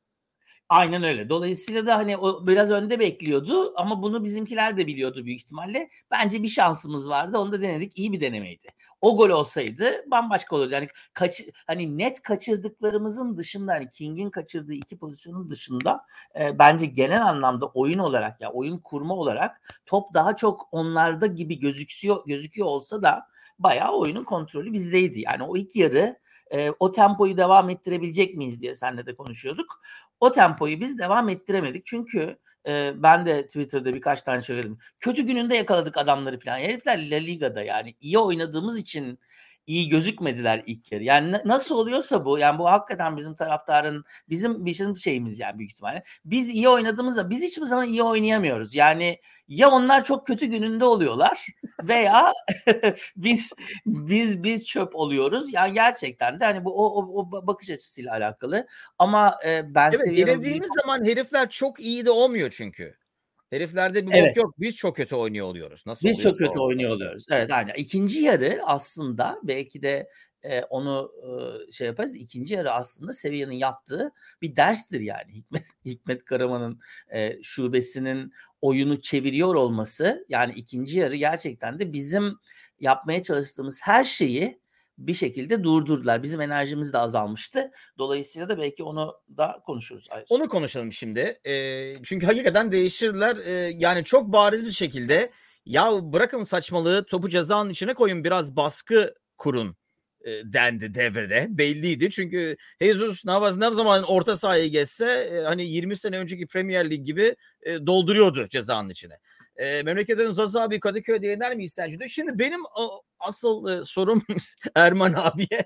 Aynen 0.70 1.04
öyle. 1.04 1.30
Dolayısıyla 1.30 1.86
da 1.86 1.98
hani 1.98 2.18
o 2.18 2.48
biraz 2.48 2.72
önde 2.72 3.00
bekliyordu 3.00 3.74
ama 3.76 4.02
bunu 4.02 4.24
bizimkiler 4.24 4.78
de 4.78 4.88
biliyordu 4.88 5.26
büyük 5.26 5.42
ihtimalle. 5.42 5.90
Bence 6.12 6.44
bir 6.44 6.48
şansımız 6.48 7.10
vardı. 7.10 7.38
Onu 7.38 7.52
da 7.52 7.62
denedik. 7.62 7.98
İyi 7.98 8.12
bir 8.12 8.20
denemeydi. 8.20 8.68
O 9.02 9.18
gol 9.18 9.30
olsaydı 9.30 10.04
bambaşka 10.12 10.56
olurdu. 10.56 10.74
Yani 10.74 10.88
kaç 11.14 11.42
hani 11.68 11.98
net 11.98 12.22
kaçırdıklarımızın 12.22 13.38
dışında 13.38 13.74
hani 13.74 13.90
King'in 13.90 14.30
kaçırdığı 14.30 14.74
iki 14.74 14.98
pozisyonun 14.98 15.50
dışında 15.50 16.06
e, 16.40 16.60
bence 16.60 16.86
genel 16.86 17.26
anlamda 17.26 17.66
oyun 17.66 18.00
olarak 18.00 18.42
ya 18.42 18.52
oyun 18.52 18.78
kurma 18.78 19.16
olarak 19.16 19.62
top 19.86 20.14
daha 20.14 20.36
çok 20.36 20.68
onlarda 20.72 21.28
gibi 21.28 21.60
gözüküyor 21.60 22.26
gözüküyor 22.26 22.68
olsa 22.68 23.02
da 23.02 23.28
bayağı 23.60 23.92
oyunun 23.92 24.24
kontrolü 24.24 24.74
bizdeydi. 24.74 25.22
Yani 25.22 25.44
o 25.44 25.58
ilk 25.58 25.76
yarı 25.76 26.20
e, 26.52 26.72
o 26.80 26.92
tempoyu 26.92 27.38
devam 27.38 27.70
ettirebilecek 27.70 28.36
miyiz 28.36 28.62
diye 28.62 28.76
seninle 28.76 29.06
de 29.06 29.16
konuşuyorduk. 29.16 29.82
O 30.20 30.32
tempoyu 30.32 30.82
biz 30.82 30.98
devam 30.98 31.30
ettiremedik. 31.30 31.86
Çünkü 31.86 32.38
e, 32.68 32.94
ben 32.96 33.26
de 33.26 33.48
Twitter'da 33.48 33.94
birkaç 33.94 34.24
tane 34.24 34.42
söyledim. 34.42 34.78
Kötü 35.00 35.24
gününde 35.24 35.56
yakaladık 35.56 35.98
adamları 35.98 36.40
falan. 36.40 36.58
Herifler 36.58 37.12
La 37.12 37.16
Liga'da 37.16 37.64
yani 37.64 37.96
iyi 38.02 38.20
oynadığımız 38.20 38.78
için 38.78 39.20
iyi 39.68 39.90
gözükmediler 39.90 40.64
ilk 40.66 40.92
yarı. 40.92 41.04
Yani 41.04 41.42
nasıl 41.46 41.76
oluyorsa 41.76 42.26
bu 42.26 42.40
yani 42.40 42.60
bu 42.60 42.66
hakikaten 42.66 43.18
bizim 43.18 43.36
taraftarın 43.36 44.06
bizim 44.30 44.66
bizim 44.66 44.98
şeyimiz 44.98 45.40
yani 45.40 45.60
büyük 45.60 45.72
ihtimalle. 45.72 46.04
Biz 46.26 46.50
iyi 46.50 46.70
oynadığımızda 46.70 47.30
biz 47.30 47.44
hiçbir 47.44 47.66
zaman 47.66 47.88
iyi 47.88 48.04
oynayamıyoruz. 48.04 48.76
Yani 48.76 49.20
ya 49.48 49.70
onlar 49.70 50.04
çok 50.04 50.28
kötü 50.28 50.46
gününde 50.46 50.86
oluyorlar 50.86 51.48
veya 51.84 52.34
biz 53.16 53.54
biz 53.86 54.44
biz 54.44 54.66
çöp 54.66 54.96
oluyoruz. 54.96 55.54
Yani 55.54 55.74
gerçekten 55.74 56.40
de 56.40 56.46
hani 56.46 56.66
bu 56.66 56.86
o, 56.86 57.04
o, 57.04 57.20
o 57.20 57.48
bakış 57.48 57.70
açısıyla 57.70 58.12
alakalı. 58.12 58.68
Ama 59.00 59.40
e, 59.46 59.76
ben 59.76 59.90
evet, 59.90 60.02
seviyorum. 60.02 60.34
Denediğimiz 60.34 60.70
zaman 60.82 61.06
herifler 61.06 61.50
çok 61.50 61.80
iyi 61.80 62.06
de 62.06 62.12
olmuyor 62.12 62.50
çünkü. 62.52 63.07
Heriflerde 63.50 64.08
bir 64.08 64.12
evet. 64.12 64.30
bok 64.30 64.38
yok. 64.38 64.56
Biz 64.60 64.76
çok 64.76 64.96
kötü 64.96 65.16
oynuyor 65.16 65.48
oluyoruz. 65.48 65.84
Nasıl 65.86 66.08
Biz 66.08 66.20
çok 66.20 66.38
kötü 66.38 66.60
oynuyor 66.60 66.92
oluyoruz. 66.92 67.26
Evet 67.32 67.52
aynen. 67.52 67.74
İkinci 67.74 68.20
yarı 68.20 68.60
aslında 68.64 69.40
belki 69.44 69.82
de 69.82 70.10
e, 70.44 70.64
onu 70.64 71.12
e, 71.24 71.72
şey 71.72 71.88
yaparız. 71.88 72.16
İkinci 72.16 72.54
yarı 72.54 72.72
aslında 72.72 73.14
Sevilla'nın 73.14 73.52
yaptığı 73.52 74.12
bir 74.42 74.56
derstir 74.56 75.00
yani. 75.00 75.34
Hikmet, 75.36 75.66
Hikmet 75.86 76.26
Karaman'ın 76.26 76.80
e, 77.14 77.44
şubesinin 77.44 78.34
oyunu 78.62 79.02
çeviriyor 79.02 79.56
olması 79.56 80.26
yani 80.30 80.54
ikinci 80.54 81.00
yarı 81.00 81.16
gerçekten 81.16 81.80
de 81.80 81.94
bizim 81.94 82.34
yapmaya 82.80 83.24
çalıştığımız 83.24 83.80
her 83.84 84.04
şeyi 84.04 84.60
bir 84.98 85.14
şekilde 85.14 85.64
durdurdular. 85.64 86.24
Bizim 86.24 86.42
enerjimiz 86.42 86.94
de 86.94 86.98
azalmıştı. 86.98 87.72
Dolayısıyla 87.98 88.50
da 88.50 88.58
belki 88.58 88.84
onu 88.84 89.16
da 89.38 89.62
konuşuruz. 89.66 90.08
Ayrıca. 90.10 90.36
Onu 90.36 90.50
konuşalım 90.50 90.94
şimdi. 90.94 91.40
E, 91.46 92.04
çünkü 92.04 92.26
hakikaten 92.26 92.72
değiştirdiler. 92.72 93.38
E, 93.38 93.52
yani 93.78 94.04
çok 94.04 94.34
bariz 94.34 94.66
bir 94.66 94.72
şekilde 94.72 95.32
ya 95.66 95.92
bırakın 96.14 96.44
saçmalığı 96.44 97.06
topu 97.06 97.30
cezanın 97.30 97.70
içine 97.70 97.94
koyun 97.94 98.24
biraz 98.24 98.56
baskı 98.56 99.16
kurun 99.38 99.76
e, 100.22 100.54
dendi 100.54 100.94
devrede. 100.94 101.48
Belliydi. 101.50 102.10
Çünkü 102.10 102.58
Jesus 102.82 103.26
Navas 103.26 103.58
ne 103.58 103.74
zaman 103.74 104.04
orta 104.04 104.38
sahaya 104.38 104.68
geçse 104.68 105.06
e, 105.06 105.40
hani 105.40 105.64
20 105.64 105.98
sene 105.98 106.18
önceki 106.18 106.48
Premier 106.48 106.90
Lig 106.90 107.06
gibi 107.06 107.36
e, 107.62 107.86
dolduruyordu 107.88 108.48
cezanın 108.48 108.90
içine. 108.90 109.20
E, 109.58 109.84
memleketten 109.84 110.32
Zaza 110.32 110.62
abi 110.62 110.80
Kadıköy'de 110.80 111.28
yener 111.28 111.56
miyiz 111.56 111.74
sence? 111.74 112.08
Şimdi 112.08 112.40
benim 112.40 112.62
o, 112.76 113.02
asıl 113.20 113.68
e, 113.68 113.86
sorum 113.86 114.24
Erman 114.76 115.14
abiye 115.14 115.66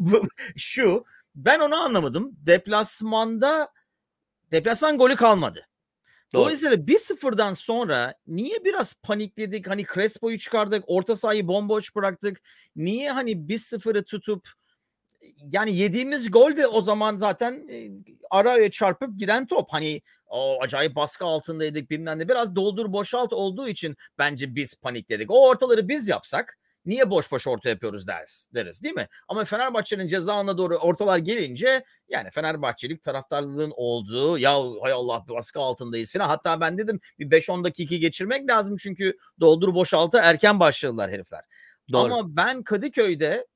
şu. 0.56 1.04
Ben 1.34 1.60
onu 1.60 1.76
anlamadım. 1.76 2.32
Deplasmanda 2.46 3.68
deplasman 4.52 4.98
golü 4.98 5.16
kalmadı. 5.16 5.68
Doğru. 6.32 6.42
Dolayısıyla 6.42 6.86
bir 6.86 6.98
sıfırdan 6.98 7.54
sonra 7.54 8.14
niye 8.26 8.64
biraz 8.64 8.94
panikledik? 8.94 9.68
Hani 9.68 9.84
Crespo'yu 9.94 10.38
çıkardık, 10.38 10.84
orta 10.86 11.16
sahayı 11.16 11.48
bomboş 11.48 11.96
bıraktık. 11.96 12.40
Niye 12.76 13.10
hani 13.12 13.48
bir 13.48 13.58
sıfırı 13.58 14.04
tutup 14.04 14.48
yani 15.52 15.76
yediğimiz 15.76 16.30
gol 16.30 16.56
de 16.56 16.66
o 16.66 16.82
zaman 16.82 17.16
zaten 17.16 17.68
e, 17.70 17.90
araya 18.30 18.70
çarpıp 18.70 19.18
giden 19.18 19.46
top. 19.46 19.68
Hani 19.70 20.00
o 20.32 20.62
acayip 20.62 20.96
baskı 20.96 21.24
altındaydık 21.24 21.90
bilmem 21.90 22.18
ne. 22.18 22.28
Biraz 22.28 22.56
doldur 22.56 22.92
boşalt 22.92 23.32
olduğu 23.32 23.68
için 23.68 23.96
bence 24.18 24.54
biz 24.54 24.74
panikledik. 24.74 25.30
O 25.30 25.48
ortaları 25.48 25.88
biz 25.88 26.08
yapsak 26.08 26.58
niye 26.86 27.10
boş 27.10 27.32
boş 27.32 27.46
orta 27.46 27.68
yapıyoruz 27.68 28.06
deriz, 28.06 28.50
deriz 28.54 28.82
değil 28.82 28.94
mi? 28.94 29.08
Ama 29.28 29.44
Fenerbahçe'nin 29.44 30.08
ceza 30.08 30.58
doğru 30.58 30.76
ortalar 30.76 31.18
gelince 31.18 31.84
yani 32.08 32.30
Fenerbahçelik 32.30 33.02
taraftarlığın 33.02 33.72
olduğu 33.76 34.38
ya 34.38 34.52
hay 34.82 34.92
Allah 34.92 35.24
baskı 35.28 35.60
altındayız 35.60 36.12
falan. 36.12 36.26
Hatta 36.26 36.60
ben 36.60 36.78
dedim 36.78 37.00
bir 37.18 37.30
5-10 37.30 37.64
dakika 37.64 37.96
geçirmek 37.96 38.50
lazım 38.50 38.76
çünkü 38.76 39.18
doldur 39.40 39.74
boşaltı 39.74 40.18
erken 40.22 40.60
başladılar 40.60 41.10
herifler. 41.10 41.44
Doğru. 41.92 42.14
Ama 42.14 42.36
ben 42.36 42.62
Kadıköy'de 42.62 43.46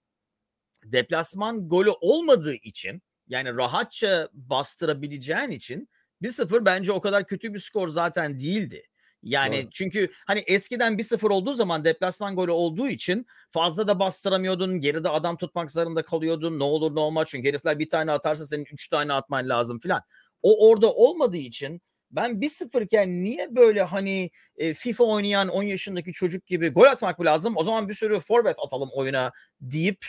deplasman 0.84 1.68
golü 1.68 1.90
olmadığı 1.90 2.54
için 2.54 3.02
yani 3.28 3.56
rahatça 3.56 4.28
bastırabileceğin 4.32 5.50
için 5.50 5.88
1-0 6.22 6.64
bence 6.64 6.92
o 6.92 7.00
kadar 7.00 7.26
kötü 7.26 7.54
bir 7.54 7.58
skor 7.58 7.88
zaten 7.88 8.38
değildi. 8.38 8.82
Yani 9.22 9.62
Doğru. 9.62 9.70
çünkü 9.70 10.10
hani 10.26 10.40
eskiden 10.40 10.98
1-0 10.98 11.32
olduğu 11.32 11.54
zaman 11.54 11.84
deplasman 11.84 12.36
golü 12.36 12.50
olduğu 12.50 12.88
için 12.88 13.26
fazla 13.50 13.88
da 13.88 13.98
bastıramıyordun. 13.98 14.80
Geride 14.80 15.08
adam 15.08 15.36
tutmak 15.36 15.70
zorunda 15.70 16.02
kalıyordun. 16.02 16.58
Ne 16.58 16.64
olur 16.64 16.94
ne 16.94 17.00
olmaz 17.00 17.28
çünkü 17.30 17.48
herifler 17.48 17.78
bir 17.78 17.88
tane 17.88 18.12
atarsa 18.12 18.46
senin 18.46 18.66
3 18.72 18.88
tane 18.88 19.12
atman 19.12 19.48
lazım 19.48 19.80
filan. 19.80 20.02
O 20.42 20.68
orada 20.68 20.92
olmadığı 20.92 21.36
için 21.36 21.82
ben 22.10 22.40
1-0 22.40 22.84
iken 22.84 23.24
niye 23.24 23.56
böyle 23.56 23.82
hani 23.82 24.30
e, 24.56 24.74
FIFA 24.74 25.04
oynayan 25.04 25.48
10 25.48 25.62
yaşındaki 25.62 26.12
çocuk 26.12 26.46
gibi 26.46 26.68
gol 26.68 26.84
atmak 26.84 27.24
lazım? 27.24 27.56
O 27.56 27.64
zaman 27.64 27.88
bir 27.88 27.94
sürü 27.94 28.20
forvet 28.20 28.56
atalım 28.58 28.88
oyuna 28.92 29.32
deyip 29.60 30.06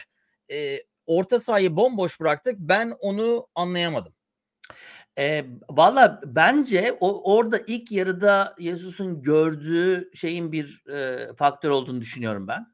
e, 0.51 0.79
orta 1.05 1.39
sahayı 1.39 1.75
bomboş 1.75 2.19
bıraktık. 2.19 2.55
Ben 2.59 2.93
onu 2.99 3.47
anlayamadım. 3.55 4.16
E, 5.17 5.45
Valla 5.69 6.21
bence 6.25 6.97
o 6.99 7.35
orada 7.35 7.59
ilk 7.67 7.91
yarıda 7.91 8.55
Yesus'un 8.59 9.21
gördüğü 9.21 10.11
şeyin 10.13 10.51
bir 10.51 10.83
e, 10.89 11.27
faktör 11.35 11.69
olduğunu 11.69 12.01
düşünüyorum 12.01 12.47
ben. 12.47 12.67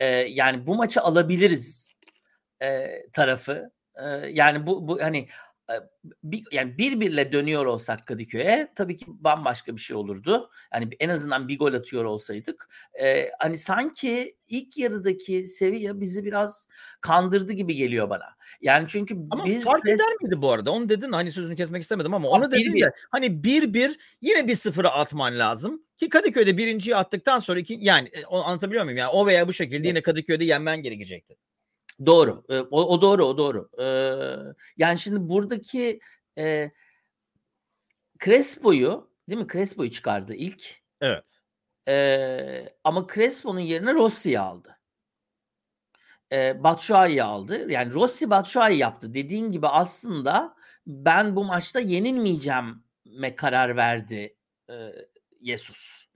E, 0.00 0.06
yani 0.08 0.66
bu 0.66 0.74
maçı 0.74 1.00
alabiliriz 1.00 1.94
e, 2.62 2.88
tarafı. 3.12 3.70
E, 3.96 4.06
yani 4.08 4.66
bu 4.66 4.88
bu 4.88 5.02
hani 5.02 5.28
bir, 6.22 6.44
yani 6.52 6.78
bir 6.78 7.00
birle 7.00 7.32
dönüyor 7.32 7.66
olsak 7.66 8.06
Kadıköy'e 8.06 8.72
tabii 8.76 8.96
ki 8.96 9.06
bambaşka 9.08 9.76
bir 9.76 9.80
şey 9.80 9.96
olurdu. 9.96 10.50
Yani 10.74 10.88
en 11.00 11.08
azından 11.08 11.48
bir 11.48 11.58
gol 11.58 11.74
atıyor 11.74 12.04
olsaydık. 12.04 12.68
E, 13.02 13.30
hani 13.38 13.58
sanki 13.58 14.36
ilk 14.48 14.78
yarıdaki 14.78 15.46
seviye 15.46 16.00
bizi 16.00 16.24
biraz 16.24 16.68
kandırdı 17.00 17.52
gibi 17.52 17.74
geliyor 17.74 18.10
bana. 18.10 18.36
Yani 18.60 18.86
çünkü 18.88 19.16
ama 19.30 19.44
biz 19.44 19.64
fark 19.64 19.88
eder 19.88 20.06
miydi 20.22 20.42
bu 20.42 20.52
arada? 20.52 20.70
Onu 20.70 20.88
dedin 20.88 21.12
hani 21.12 21.32
sözünü 21.32 21.56
kesmek 21.56 21.82
istemedim 21.82 22.14
ama 22.14 22.28
onu 22.28 22.52
dedin 22.52 22.80
de 22.80 22.92
hani 23.10 23.44
bir 23.44 23.74
bir 23.74 23.98
yine 24.20 24.48
bir 24.48 24.54
sıfıra 24.54 24.88
atman 24.88 25.38
lazım. 25.38 25.82
Ki 25.96 26.08
Kadıköy'de 26.08 26.56
birinciyi 26.58 26.96
attıktan 26.96 27.38
sonra 27.38 27.60
iki, 27.60 27.78
yani 27.80 28.10
onu 28.28 28.46
anlatabiliyor 28.46 28.84
muyum? 28.84 28.98
Yani 28.98 29.10
o 29.10 29.26
veya 29.26 29.48
bu 29.48 29.52
şekilde 29.52 29.88
yine 29.88 30.02
Kadıköy'de 30.02 30.44
yenmen 30.44 30.82
gerekecekti. 30.82 31.36
Doğru. 32.06 32.44
o, 32.70 32.84
o 32.94 33.02
doğru, 33.02 33.26
o 33.26 33.38
doğru. 33.38 33.68
Ee, 33.78 34.54
yani 34.76 34.98
şimdi 34.98 35.28
buradaki 35.28 36.00
e, 36.38 36.70
Crespo'yu 38.24 39.10
değil 39.28 39.40
mi? 39.40 39.46
Crespo'yu 39.52 39.90
çıkardı 39.90 40.34
ilk. 40.34 40.82
Evet. 41.00 41.38
Eee, 41.88 42.76
ama 42.84 43.06
Crespo'nun 43.14 43.60
yerine 43.60 43.94
Rossi'yi 43.94 44.40
aldı. 44.40 44.78
Eee, 46.32 46.56
Batshuayi'yi 46.64 47.22
aldı. 47.22 47.70
Yani 47.70 47.94
Rossi 47.94 48.30
Batshuayi 48.30 48.78
yaptı. 48.78 49.14
Dediğin 49.14 49.52
gibi 49.52 49.68
aslında 49.68 50.54
ben 50.86 51.36
bu 51.36 51.44
maçta 51.44 51.80
yenilmeyeceğime 51.80 53.36
karar 53.36 53.76
verdi 53.76 54.36
eee, 54.68 55.08
Jesus. 55.46 56.06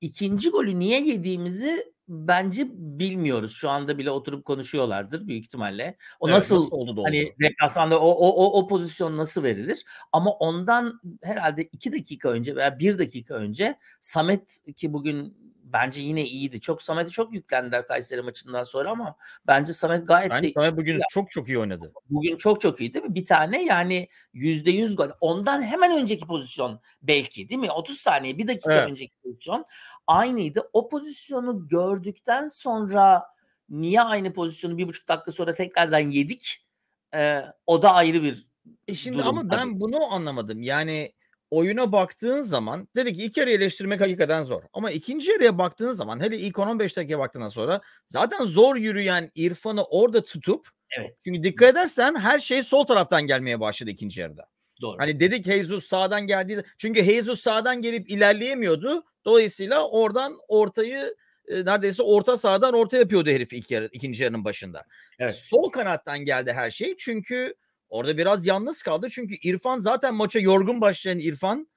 İkinci 0.00 0.50
golü 0.50 0.78
niye 0.78 1.00
yediğimizi 1.02 1.92
bence 2.08 2.68
bilmiyoruz. 2.72 3.54
Şu 3.56 3.70
anda 3.70 3.98
bile 3.98 4.10
oturup 4.10 4.44
konuşuyorlardır 4.44 5.28
büyük 5.28 5.44
ihtimalle. 5.44 5.96
O 6.20 6.28
Evet, 6.28 6.36
nasıl, 6.36 6.56
nasıl 6.56 6.76
oldu 6.76 6.96
da 6.96 7.02
hani 7.04 7.24
oldu? 7.26 7.34
deplasmanda 7.42 8.00
o 8.00 8.08
o 8.10 8.28
o 8.28 8.58
o 8.58 8.68
pozisyon 8.68 9.16
nasıl 9.16 9.42
verilir? 9.42 9.84
Ama 10.12 10.30
ondan 10.30 11.00
herhalde 11.22 11.62
2 11.64 11.92
dakika 11.92 12.28
önce 12.30 12.56
veya 12.56 12.78
1 12.78 12.98
dakika 12.98 13.34
önce 13.34 13.78
Samet 14.00 14.60
ki 14.76 14.92
bugün 14.92 15.36
bence 15.72 16.02
yine 16.02 16.24
iyiydi. 16.24 16.60
Çok 16.60 16.82
Samet'e 16.82 17.10
çok 17.10 17.34
yüklendiler 17.34 17.86
Kayseri 17.86 18.22
maçından 18.22 18.64
sonra 18.64 18.90
ama 18.90 19.16
bence 19.46 19.72
Samet 19.72 20.08
gayet 20.08 20.30
Bence 20.30 20.48
de 20.48 20.52
Samet 20.52 20.76
bugün 20.76 20.94
ya 20.94 21.04
çok 21.10 21.30
çok 21.30 21.48
iyi 21.48 21.58
oynadı. 21.58 21.92
Bugün 22.10 22.36
çok 22.36 22.60
çok 22.60 22.80
iyi 22.80 22.94
değil 22.94 23.04
mi? 23.04 23.14
Bir 23.14 23.26
tane 23.26 23.64
yani 23.64 24.08
%100 24.34 24.96
gol. 24.96 25.08
Ondan 25.20 25.62
hemen 25.62 25.96
önceki 25.96 26.26
pozisyon 26.26 26.80
belki 27.02 27.48
değil 27.48 27.60
mi? 27.60 27.70
30 27.72 27.98
saniye, 27.98 28.38
1 28.38 28.48
dakika 28.48 28.72
Evet. 28.72 28.90
önceki 28.90 29.14
pozisyon 29.22 29.64
aynıydı. 30.06 30.70
O 30.72 30.88
pozisyonu 30.88 31.68
gördükten 31.68 32.46
sonra 32.46 33.24
niye 33.68 34.02
aynı 34.02 34.32
pozisyonu 34.32 34.78
1,5 34.78 35.08
dakika 35.08 35.32
sonra 35.32 35.54
tekrardan 35.54 35.98
yedik? 35.98 36.66
Eee, 37.14 37.44
o 37.66 37.82
da 37.82 37.94
ayrı 37.94 38.22
bir 38.22 38.46
E, 38.88 38.94
şimdi 38.94 39.18
durum 39.18 39.28
ama 39.28 39.50
ben 39.50 39.80
bunu 39.80 40.12
anlamadım. 40.14 40.62
Yani 40.62 41.12
oyuna 41.50 41.92
baktığın 41.92 42.40
zaman 42.40 42.88
dedik 42.96 43.16
ki 43.16 43.24
ilk 43.24 43.36
yarıyı 43.36 43.56
eleştirmek 43.56 44.00
hakikaten 44.00 44.42
zor. 44.42 44.62
Ama 44.72 44.90
ikinci 44.90 45.30
yarıya 45.30 45.58
baktığın 45.58 45.92
zaman 45.92 46.20
hele 46.20 46.38
ilk 46.38 46.56
10-15 46.56 46.78
dakikaya 46.96 47.18
baktığından 47.18 47.48
sonra 47.48 47.80
zaten 48.06 48.44
zor 48.44 48.76
yürüyen 48.76 49.30
İrfan'ı 49.34 49.84
orada 49.84 50.24
tutup 50.24 50.68
Evet. 50.98 51.14
çünkü 51.24 51.42
dikkat 51.42 51.70
edersen 51.70 52.14
her 52.14 52.38
şey 52.38 52.62
sol 52.62 52.84
taraftan 52.84 53.22
gelmeye 53.26 53.60
başladı 53.60 53.90
ikinci 53.90 54.20
yarıda. 54.20 54.46
Doğru. 54.80 54.98
Hani 54.98 55.20
dedik 55.20 55.44
Jesus 55.44 55.86
sağdan 55.86 56.26
geldiği 56.26 56.62
çünkü 56.78 57.04
Jesus 57.04 57.40
sağdan 57.40 57.82
gelip 57.82 58.10
ilerleyemiyordu. 58.10 59.04
Dolayısıyla 59.24 59.88
oradan 59.88 60.38
ortayı 60.48 61.14
e, 61.48 61.64
neredeyse 61.64 62.02
orta 62.02 62.36
sahadan 62.36 62.74
orta 62.74 62.96
yapıyordu 62.96 63.30
herif 63.30 63.52
ilk 63.52 63.70
yarı, 63.70 63.88
ikinci 63.92 64.22
yarının 64.22 64.44
başında. 64.44 64.84
Evet. 65.18 65.34
Sol 65.34 65.70
kanattan 65.70 66.18
geldi 66.18 66.52
her 66.52 66.70
şey. 66.70 66.94
Çünkü 66.98 67.54
orada 67.88 68.18
biraz 68.18 68.46
yalnız 68.46 68.82
kaldı. 68.82 69.08
Çünkü 69.10 69.34
İrfan 69.34 69.78
zaten 69.78 70.14
maça 70.14 70.40
yorgun 70.40 70.80
başlayan 70.80 71.18
İrfan 71.18 71.68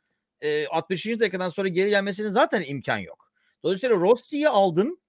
e, 0.42 0.68
60. 0.68 1.06
dakikadan 1.06 1.50
sonra 1.50 1.68
geri 1.68 1.90
gelmesinin 1.90 2.30
zaten 2.30 2.64
imkan 2.68 2.98
yok. 2.98 3.32
Dolayısıyla 3.64 3.96
Rossi'yi 3.96 4.50
aldın. 4.50 5.02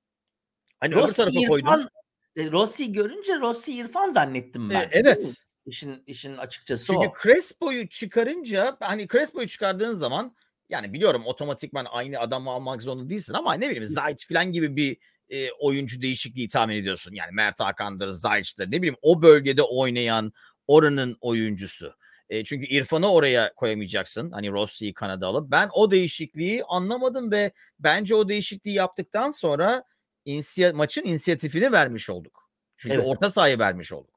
Hani 0.80 0.94
öbür 0.94 1.02
Rossi 1.02 1.16
tarafa 1.16 1.40
koydun. 1.48 1.66
İrfan 1.66 1.88
e, 2.36 2.50
Rossi 2.50 2.92
görünce 2.92 3.38
Rossi 3.40 3.72
İrfan 3.74 4.08
zannettim 4.08 4.70
E, 4.70 4.74
ben. 4.74 4.88
evet. 4.92 5.34
İşin 5.66 6.02
işin 6.06 6.36
açıkçası 6.36 6.86
Çünkü 6.86 7.06
o. 7.06 7.12
Crespo'yu 7.22 7.88
çıkarınca 7.88 8.76
hani 8.80 9.08
Crespo'yu 9.08 9.48
çıkardığın 9.48 9.92
zaman 9.92 10.36
yani 10.68 10.92
biliyorum 10.92 11.22
otomatikman 11.26 11.86
aynı 11.90 12.18
adamı 12.18 12.50
almak 12.50 12.82
zorunda 12.82 13.10
değilsin 13.10 13.34
ama 13.34 13.54
ne 13.54 13.66
bileyim 13.68 13.86
Zayt 13.86 14.28
falan 14.28 14.52
gibi 14.52 14.76
bir 14.76 14.96
e, 15.28 15.52
oyuncu 15.52 16.02
değişikliği 16.02 16.48
tahmin 16.48 16.76
ediyorsun. 16.76 17.14
Yani 17.14 17.32
Mert 17.32 17.60
Hakan'dır, 17.60 18.08
Zayt'tır 18.10 18.66
ne 18.66 18.76
bileyim 18.76 18.96
o 19.02 19.22
bölgede 19.22 19.62
oynayan 19.62 20.32
oranın 20.70 21.16
oyuncusu. 21.20 21.94
E, 22.28 22.44
çünkü 22.44 22.66
İrfan'ı 22.66 23.12
oraya 23.12 23.54
koyamayacaksın. 23.54 24.30
Hani 24.30 24.50
Rossi'yi 24.50 24.94
kanada 24.94 25.26
alıp. 25.26 25.50
Ben 25.50 25.68
o 25.72 25.90
değişikliği 25.90 26.64
anlamadım 26.64 27.30
ve 27.30 27.52
bence 27.78 28.14
o 28.14 28.28
değişikliği 28.28 28.74
yaptıktan 28.74 29.30
sonra 29.30 29.84
insiya, 30.24 30.72
maçın 30.72 31.04
inisiyatifini 31.04 31.72
vermiş 31.72 32.10
olduk. 32.10 32.50
Çünkü 32.76 32.94
Evet. 32.94 33.06
orta 33.08 33.30
sahayı 33.30 33.58
vermiş 33.58 33.92
olduk. 33.92 34.14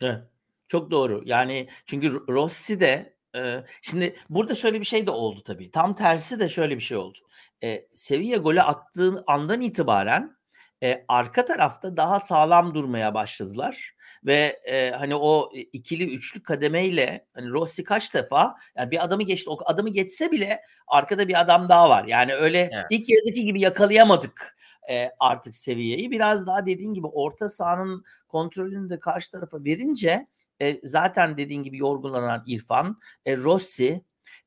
Evet. 0.00 0.22
Çok 0.68 0.90
doğru. 0.90 1.22
Yani 1.24 1.68
çünkü 1.86 2.06
Ro- 2.06 2.32
Rossi 2.32 2.80
de 2.80 3.14
e, 3.36 3.64
şimdi 3.82 4.16
burada 4.28 4.54
şöyle 4.54 4.80
bir 4.80 4.86
şey 4.86 5.06
de 5.06 5.10
oldu 5.10 5.42
tabii. 5.44 5.70
Tam 5.70 5.96
tersi 5.96 6.40
de 6.40 6.48
şöyle 6.48 6.76
bir 6.76 6.82
şey 6.82 6.96
oldu. 6.96 7.18
E, 7.62 7.86
Sevilla 7.94 8.36
golü 8.36 8.62
attığı 8.62 9.24
andan 9.26 9.60
itibaren 9.60 10.36
e, 10.82 11.04
arka 11.08 11.44
tarafta 11.44 11.96
daha 11.96 12.20
sağlam 12.20 12.74
durmaya 12.74 13.14
başladılar 13.14 13.94
ve 14.24 14.60
e, 14.64 14.90
hani 14.90 15.14
o 15.14 15.52
ikili 15.72 16.14
üçlü 16.14 16.42
kademeyle 16.42 17.26
hani 17.34 17.50
Rossi 17.50 17.84
kaç 17.84 18.14
defa 18.14 18.56
yani 18.76 18.90
bir 18.90 19.04
adamı 19.04 19.22
geçti 19.22 19.50
o 19.50 19.58
adamı 19.64 19.88
geçse 19.88 20.30
bile 20.30 20.62
arkada 20.86 21.28
bir 21.28 21.40
adam 21.40 21.68
daha 21.68 21.90
var. 21.90 22.04
Yani 22.04 22.34
öyle 22.34 22.70
Evet. 22.72 22.86
ilk 22.90 23.08
yarıdaki 23.08 23.44
gibi 23.44 23.60
yakalayamadık 23.60 24.56
e, 24.90 25.10
artık 25.20 25.54
seviyeyi. 25.56 26.10
Biraz 26.10 26.46
daha 26.46 26.66
dediğin 26.66 26.94
gibi 26.94 27.06
orta 27.06 27.48
sahanın 27.48 28.04
kontrolünü 28.28 28.90
de 28.90 29.00
karşı 29.00 29.30
tarafa 29.30 29.64
verince 29.64 30.26
e, 30.62 30.88
zaten 30.88 31.36
dediğin 31.36 31.62
gibi 31.62 31.78
yorgunlanan 31.78 32.42
İrfan, 32.46 32.98
e, 33.26 33.36
Rossi, 33.36 34.04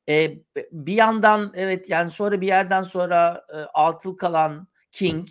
e, 0.08 0.38
bir 0.72 0.94
yandan 0.94 1.52
evet 1.56 1.90
yani 1.90 2.10
sonra 2.10 2.40
bir 2.40 2.46
yerden 2.46 2.82
sonra 2.82 3.46
e, 3.54 3.56
atıl 3.56 4.16
kalan 4.16 4.68
King 4.92 5.28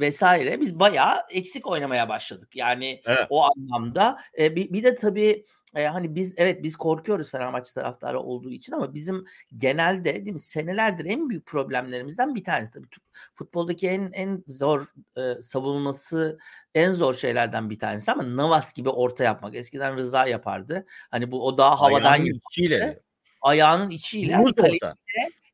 vesaire 0.00 0.60
biz 0.60 0.80
bayağı 0.80 1.22
eksik 1.30 1.66
oynamaya 1.66 2.08
başladık. 2.08 2.56
Yani 2.56 3.02
Evet. 3.06 3.26
o 3.30 3.42
anlamda 3.42 4.18
e, 4.38 4.56
bir, 4.56 4.72
bir 4.72 4.84
de 4.84 4.94
tabii 4.94 5.44
e, 5.74 5.86
hani 5.86 6.14
biz 6.14 6.34
evet 6.36 6.62
biz 6.62 6.76
korkuyoruz 6.76 7.30
Fenerbahçe 7.30 7.72
taraftarı 7.74 8.20
olduğu 8.20 8.50
için 8.50 8.72
ama 8.72 8.94
bizim 8.94 9.26
genelde 9.56 10.14
değil 10.14 10.32
mi 10.32 10.40
senelerdir 10.40 11.04
en 11.04 11.30
büyük 11.30 11.46
problemlerimizden 11.46 12.34
bir 12.34 12.44
tanesi 12.44 12.72
tabii 12.72 12.86
futboldaki 13.34 13.88
en 13.88 14.10
en 14.12 14.44
zor 14.48 14.86
e, 15.16 15.42
savunması 15.42 16.38
en 16.74 16.90
zor 16.90 17.14
şeylerden 17.14 17.70
bir 17.70 17.78
tanesi 17.78 18.12
ama 18.12 18.36
Navas 18.36 18.72
gibi 18.72 18.88
orta 18.88 19.24
yapmak. 19.24 19.54
Eskiden 19.54 19.96
Rıza 19.96 20.26
yapardı. 20.26 20.86
Hani 21.10 21.30
bu 21.30 21.46
o 21.46 21.58
daha 21.58 21.80
havadan 21.80 22.04
Ayağının 22.04 22.24
yapardı. 22.24 22.42
içiyle. 22.50 23.00
Ayağının 23.40 23.90
içiyle 23.90 24.44
kaleciyle 24.56 24.94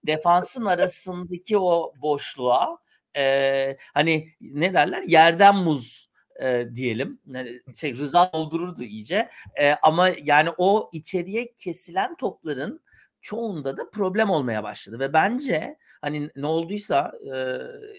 defansın 0.06 0.64
arasındaki 0.64 1.58
o 1.58 1.92
boşluğa 2.02 2.78
e, 3.16 3.76
hani 3.94 4.34
ne 4.40 4.74
derler 4.74 5.02
yerden 5.02 5.56
muz 5.56 6.10
e, 6.42 6.66
diyelim. 6.74 7.20
Yani 7.26 7.60
şey 7.74 7.94
Rıza 7.94 8.30
doldururdu 8.32 8.82
iyice. 8.82 9.30
E, 9.60 9.72
ama 9.82 10.08
yani 10.22 10.50
o 10.58 10.90
içeriye 10.92 11.52
kesilen 11.54 12.16
topların 12.16 12.80
çoğunda 13.20 13.76
da 13.76 13.90
problem 13.90 14.30
olmaya 14.30 14.62
başladı 14.62 14.98
ve 14.98 15.12
bence 15.12 15.76
hani 16.00 16.30
ne 16.36 16.46
olduysa 16.46 17.12
e, 17.26 17.32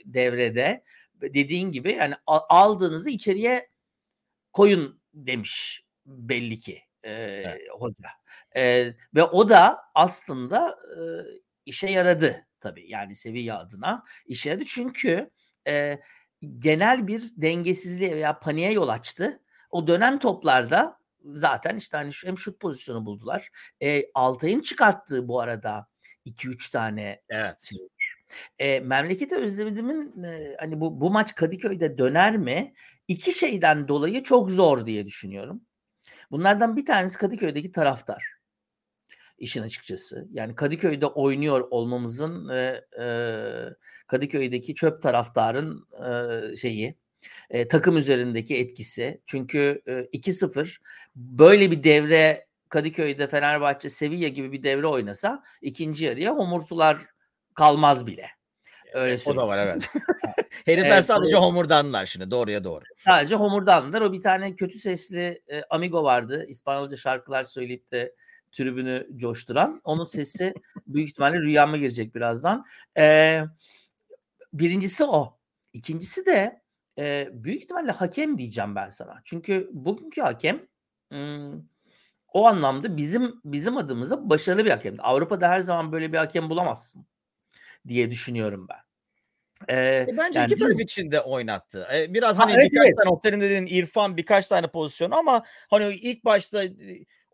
devrede 0.06 0.84
dediğin 1.22 1.72
gibi 1.72 1.92
yani 1.92 2.14
aldığınızı 2.26 3.10
içeriye 3.10 3.70
koyun 4.54 5.02
demiş 5.14 5.84
belli 6.06 6.60
ki 6.60 6.82
e, 7.04 7.12
Evet. 7.12 7.62
hoca. 7.80 8.10
E, 8.56 8.94
ve 9.16 9.24
o 9.24 9.50
da 9.50 9.78
aslında 9.96 10.78
e, 10.98 11.00
işe 11.66 11.88
yaradı 11.88 12.46
tabii 12.66 12.92
yani 12.92 13.16
Sevilla 13.16 13.60
adına 13.60 14.04
işe 14.26 14.50
yaradı 14.50 14.66
çünkü 14.66 15.30
e, 15.68 16.00
genel 16.60 17.08
bir 17.08 17.24
dengesizliğe 17.38 18.16
veya 18.16 18.40
paniğe 18.40 18.72
yol 18.72 18.88
açtı. 18.88 19.40
O 19.70 19.88
dönem 19.88 20.20
toplarda 20.20 20.98
zaten 21.24 21.76
işte 21.76 21.98
hani 21.98 22.12
hem 22.26 22.38
şut 22.38 22.60
pozisyonu 22.60 23.06
buldular. 23.06 23.50
E, 23.82 24.04
Altay'ın 24.14 24.62
çıkarttığı 24.62 25.28
bu 25.28 25.40
arada 25.42 25.88
2-3 26.26 26.72
tane 26.72 27.22
Evet. 27.30 27.62
şey. 27.62 27.78
E, 28.60 28.80
memleketi 28.80 29.36
özlediğimin 29.36 30.24
e, 30.24 30.56
hani 30.60 30.82
bu 30.82 31.02
bu 31.02 31.12
maç 31.12 31.36
Kadıköy'de 31.36 31.98
döner 31.98 32.38
mi? 32.38 32.74
İki 33.08 33.32
şeyden 33.32 33.88
dolayı 33.88 34.24
çok 34.24 34.52
zor 34.52 34.86
diye 34.86 35.06
düşünüyorum. 35.06 35.62
Bunlardan 36.32 36.78
bir 36.78 36.86
tanesi 36.86 37.18
Kadıköy'deki 37.18 37.72
taraftar. 37.72 38.35
İşin 39.38 39.64
açıkçası. 39.64 40.28
Yani 40.32 40.56
Kadıköy'de 40.56 41.06
oynuyor 41.06 41.68
olmamızın 41.70 42.50
e, 42.50 42.82
e, 43.00 43.06
Kadıköy'deki 44.08 44.76
çöp 44.76 45.02
taraftarın 45.02 45.88
e, 46.06 46.58
şeyi 46.58 46.96
e, 47.50 47.68
takım 47.68 47.98
üzerindeki 47.98 48.58
etkisi. 48.58 49.22
Çünkü 49.26 49.82
e, 49.88 49.92
2-0 49.92 50.78
böyle 51.16 51.72
bir 51.72 51.84
devre 51.84 52.48
Kadıköy'de 52.70 53.28
Fenerbahçe 53.28 53.90
Sevilla 53.90 54.28
gibi 54.28 54.52
bir 54.52 54.64
devre 54.64 54.88
oynasa 54.88 55.44
ikinci 55.62 56.06
yarıya 56.06 56.36
homurtular 56.36 56.98
kalmaz 57.54 58.08
bile. 58.08 58.28
Öyle 58.94 59.16
O 59.16 59.18
söyleyeyim. 59.18 59.42
da 59.42 59.48
var 59.48 59.58
evet. 59.58 59.90
Herifler 60.66 60.92
Evet, 60.92 61.06
sadece 61.06 61.36
evet. 61.36 61.44
homurdanlar 61.44 62.06
şimdi 62.06 62.32
doğruya 62.32 62.64
doğru. 62.64 62.84
Sadece 63.00 63.36
homurdanlar. 63.36 64.02
O 64.02 64.14
bir 64.14 64.22
tane 64.22 64.56
kötü 64.56 64.80
sesli 64.80 65.42
e, 65.52 65.64
amigo 65.70 66.04
vardı. 66.04 66.46
İspanyolca 66.48 66.98
şarkılar 66.98 67.44
söyleyip 67.44 67.92
de 67.92 68.16
tribünü 68.56 69.08
coşturan. 69.16 69.82
Onun 69.84 70.06
sesi 70.06 70.54
büyük 70.88 71.10
ihtimalle 71.10 71.38
rüyama 71.38 71.78
girecek 71.78 72.16
birazdan. 72.16 72.66
E, 72.98 73.42
birincisi 74.54 75.04
o. 75.04 75.38
İkincisi 75.74 76.26
de 76.26 76.62
e, 76.98 77.30
büyük 77.32 77.64
ihtimalle 77.64 77.92
hakem 77.92 78.38
diyeceğim 78.38 78.76
ben 78.76 78.90
sana. 78.90 79.22
Çünkü 79.24 79.70
bugünkü 79.74 80.22
hakem 80.22 80.68
o 82.34 82.48
anlamda 82.48 82.98
bizim 82.98 83.42
bizim 83.46 83.78
adımıza 83.78 84.30
başarılı 84.30 84.66
bir 84.66 84.70
hakemdi. 84.72 85.02
Avrupa'da 85.02 85.50
her 85.50 85.60
zaman 85.60 85.92
böyle 85.92 86.14
bir 86.14 86.18
hakem 86.18 86.50
bulamazsın 86.50 87.06
diye 87.88 88.12
düşünüyorum 88.12 88.68
ben. 88.70 88.80
Eee, 89.70 90.06
E, 90.10 90.18
bence 90.18 90.40
yani 90.40 90.52
iki 90.52 90.60
taraf 90.60 90.80
için 90.80 91.12
de 91.12 91.22
oynattı. 91.22 91.88
Eee, 91.92 92.08
biraz, 92.14 92.38
Ha, 92.40 92.44
hani, 92.44 92.52
evet, 92.54 92.72
birkaç 92.72 92.86
evet. 92.86 92.98
tane 92.98 93.20
senin 93.24 93.42
dediğin 93.42 93.66
İrfan 93.66 94.18
birkaç 94.18 94.48
tane 94.48 94.68
pozisyon 94.68 95.12
ama, 95.12 95.44
hani, 95.70 95.94
ilk 95.94 96.26
başta, 96.26 96.64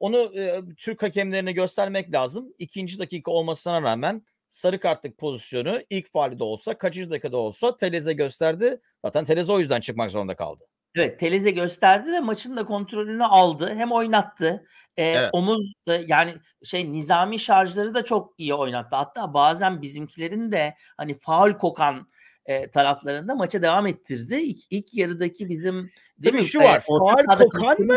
onu, 0.01 0.31
eee, 0.35 0.61
Türk 0.77 1.03
hakemlerine 1.03 1.51
göstermek 1.51 2.13
lazım. 2.13 2.53
2. 2.59 2.99
dakika 2.99 3.31
olmasına 3.31 3.81
rağmen 3.81 4.25
sarı 4.49 4.79
kartlık 4.79 5.17
pozisyonu 5.17 5.79
ilk 5.89 6.11
faulü 6.11 6.39
de 6.39 6.43
olsa, 6.43 6.77
kaçıncı 6.77 7.09
dakikada 7.11 7.37
olsa 7.37 7.75
Tellez'e 7.77 8.13
gösterdi. 8.13 8.81
Zaten 9.05 9.25
Tellez 9.25 9.49
o 9.49 9.59
yüzden 9.59 9.79
çıkmak 9.81 10.11
zorunda 10.11 10.35
kaldı. 10.35 10.63
Evet, 10.95 11.19
Tellez'e 11.19 11.51
gösterdi 11.51 12.11
ve 12.11 12.19
maçın 12.19 12.57
da 12.57 12.65
kontrolünü 12.65 13.25
aldı. 13.25 13.73
Hem 13.75 13.91
oynattı. 13.91 14.65
Eee, 14.97 15.05
Evet. 15.17 15.29
omuz, 15.33 15.73
eee, 15.87 16.05
yani, 16.07 16.33
şey, 16.63 16.91
nizami 16.91 17.39
şarjları 17.39 17.93
da 17.93 18.03
çok 18.05 18.33
iyi 18.37 18.53
oynattı. 18.53 18.95
Hatta 18.95 19.33
bazen 19.33 19.81
bizimkilerin 19.81 20.51
de, 20.51 20.75
hani, 20.97 21.19
faul 21.19 21.53
kokan, 21.53 22.07
eee, 22.49 22.71
taraflarında 22.71 23.35
maça 23.35 23.61
devam 23.61 23.87
ettirdi. 23.87 24.35
İlk 24.35 24.59
ilk 24.69 24.93
yarıdaki 24.93 25.49
bizim 25.49 25.75
değil 26.17 26.33
Tabii 26.33 26.37
mi? 26.43 26.43
şu 26.43 26.59
var, 26.59 26.83
orta 26.87 27.15
faul 27.25 27.37
kokan 27.37 27.81
mı? 27.81 27.93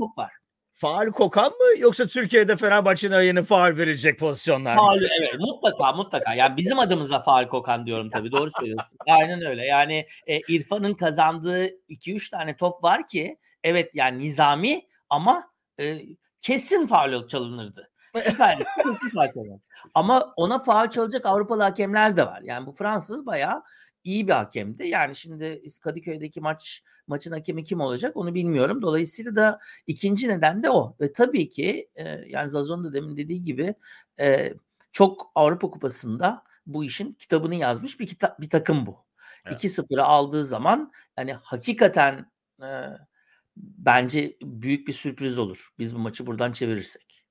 top 0.00 0.18
var. 0.18 0.32
Faul 0.74 1.12
kokan 1.12 1.52
mı 1.52 1.78
yoksa 1.78 2.06
Türkiye'de 2.06 2.56
Fenerbahçe'nin 2.56 3.20
yeni 3.20 3.42
faul 3.42 3.76
verilecek 3.76 4.18
pozisyonlar 4.18 4.76
mı? 4.76 4.80
Faul 4.80 5.02
evet, 5.20 5.34
mutlaka, 5.38 5.92
mutlaka. 5.92 6.34
Yani 6.34 6.56
bizim 6.56 6.78
adımıza 6.78 7.22
faul 7.22 7.46
kokan 7.48 7.86
diyorum 7.86 8.10
tabii. 8.10 8.32
Doğru 8.32 8.50
söylüyorsun. 8.58 8.88
Aynen 9.08 9.46
öyle. 9.46 9.66
Yani, 9.66 10.06
eee, 10.26 10.40
İrfan'ın 10.48 10.94
kazandığı 10.94 11.68
2-3 11.88 12.30
tane 12.30 12.56
top 12.56 12.84
var 12.84 13.06
ki 13.06 13.38
evet, 13.64 13.90
yani 13.94 14.18
nizami 14.18 14.82
ama, 15.10 15.44
eee, 15.78 16.06
kesin 16.40 16.86
faul 16.86 17.28
çalınırdı. 17.28 17.90
Süper 18.24 18.58
faul 19.14 19.26
çalınır. 19.34 19.60
Ama 19.94 20.32
ona 20.36 20.58
faul 20.58 20.90
çalacak 20.90 21.26
Avrupalı 21.26 21.62
hakemler 21.62 22.16
de 22.16 22.26
var. 22.26 22.40
Yani 22.42 22.66
bu 22.66 22.72
Fransız 22.72 23.26
bayağı 23.26 23.62
iyi 24.04 24.28
bir 24.28 24.32
hakemdi. 24.32 24.88
Yani 24.88 25.16
şimdi 25.16 25.62
Kadıköy'deki 25.80 26.40
maç 26.40 26.82
maçın 27.06 27.32
hakemi 27.32 27.64
kim 27.64 27.80
olacak 27.80 28.16
onu 28.16 28.34
bilmiyorum. 28.34 28.82
Dolayısıyla 28.82 29.36
da 29.36 29.58
ikinci 29.86 30.28
neden 30.28 30.62
de 30.62 30.70
o. 30.70 30.96
Ve 31.00 31.12
tabii 31.12 31.48
ki, 31.48 31.88
eee, 31.96 32.24
yani 32.28 32.50
Zazon 32.50 32.84
da 32.84 32.92
demin 32.92 33.16
dediği 33.16 33.44
gibi, 33.44 33.74
eee, 34.18 34.54
çok 34.92 35.32
Avrupa 35.34 35.70
Kupası'nda 35.70 36.44
bu 36.66 36.84
işin 36.84 37.12
kitabını 37.12 37.54
yazmış 37.54 38.00
bir 38.00 38.06
kita 38.06 38.36
bir 38.40 38.50
takım 38.50 38.86
bu. 38.86 38.96
Evet. 39.46 39.56
2-0'ı 39.58 40.02
aldığı 40.04 40.44
zaman, 40.44 40.92
hani, 41.16 41.32
hakikaten, 41.32 42.30
eee, 42.62 42.88
bence 43.56 44.36
büyük 44.42 44.88
bir 44.88 44.92
sürpriz 44.92 45.38
olur 45.38 45.68
biz 45.78 45.94
bu 45.94 45.98
maçı 45.98 46.26
buradan 46.26 46.52
çevirirsek. 46.52 47.24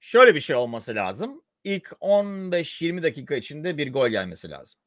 Şöyle 0.00 0.34
bir 0.34 0.40
şey 0.40 0.56
olması 0.56 0.94
lazım. 0.94 1.42
İlk 1.64 1.92
15-20 2.00 3.02
dakika 3.02 3.34
içinde 3.34 3.78
bir 3.78 3.92
gol 3.92 4.08
gelmesi 4.08 4.50
lazım. 4.50 4.80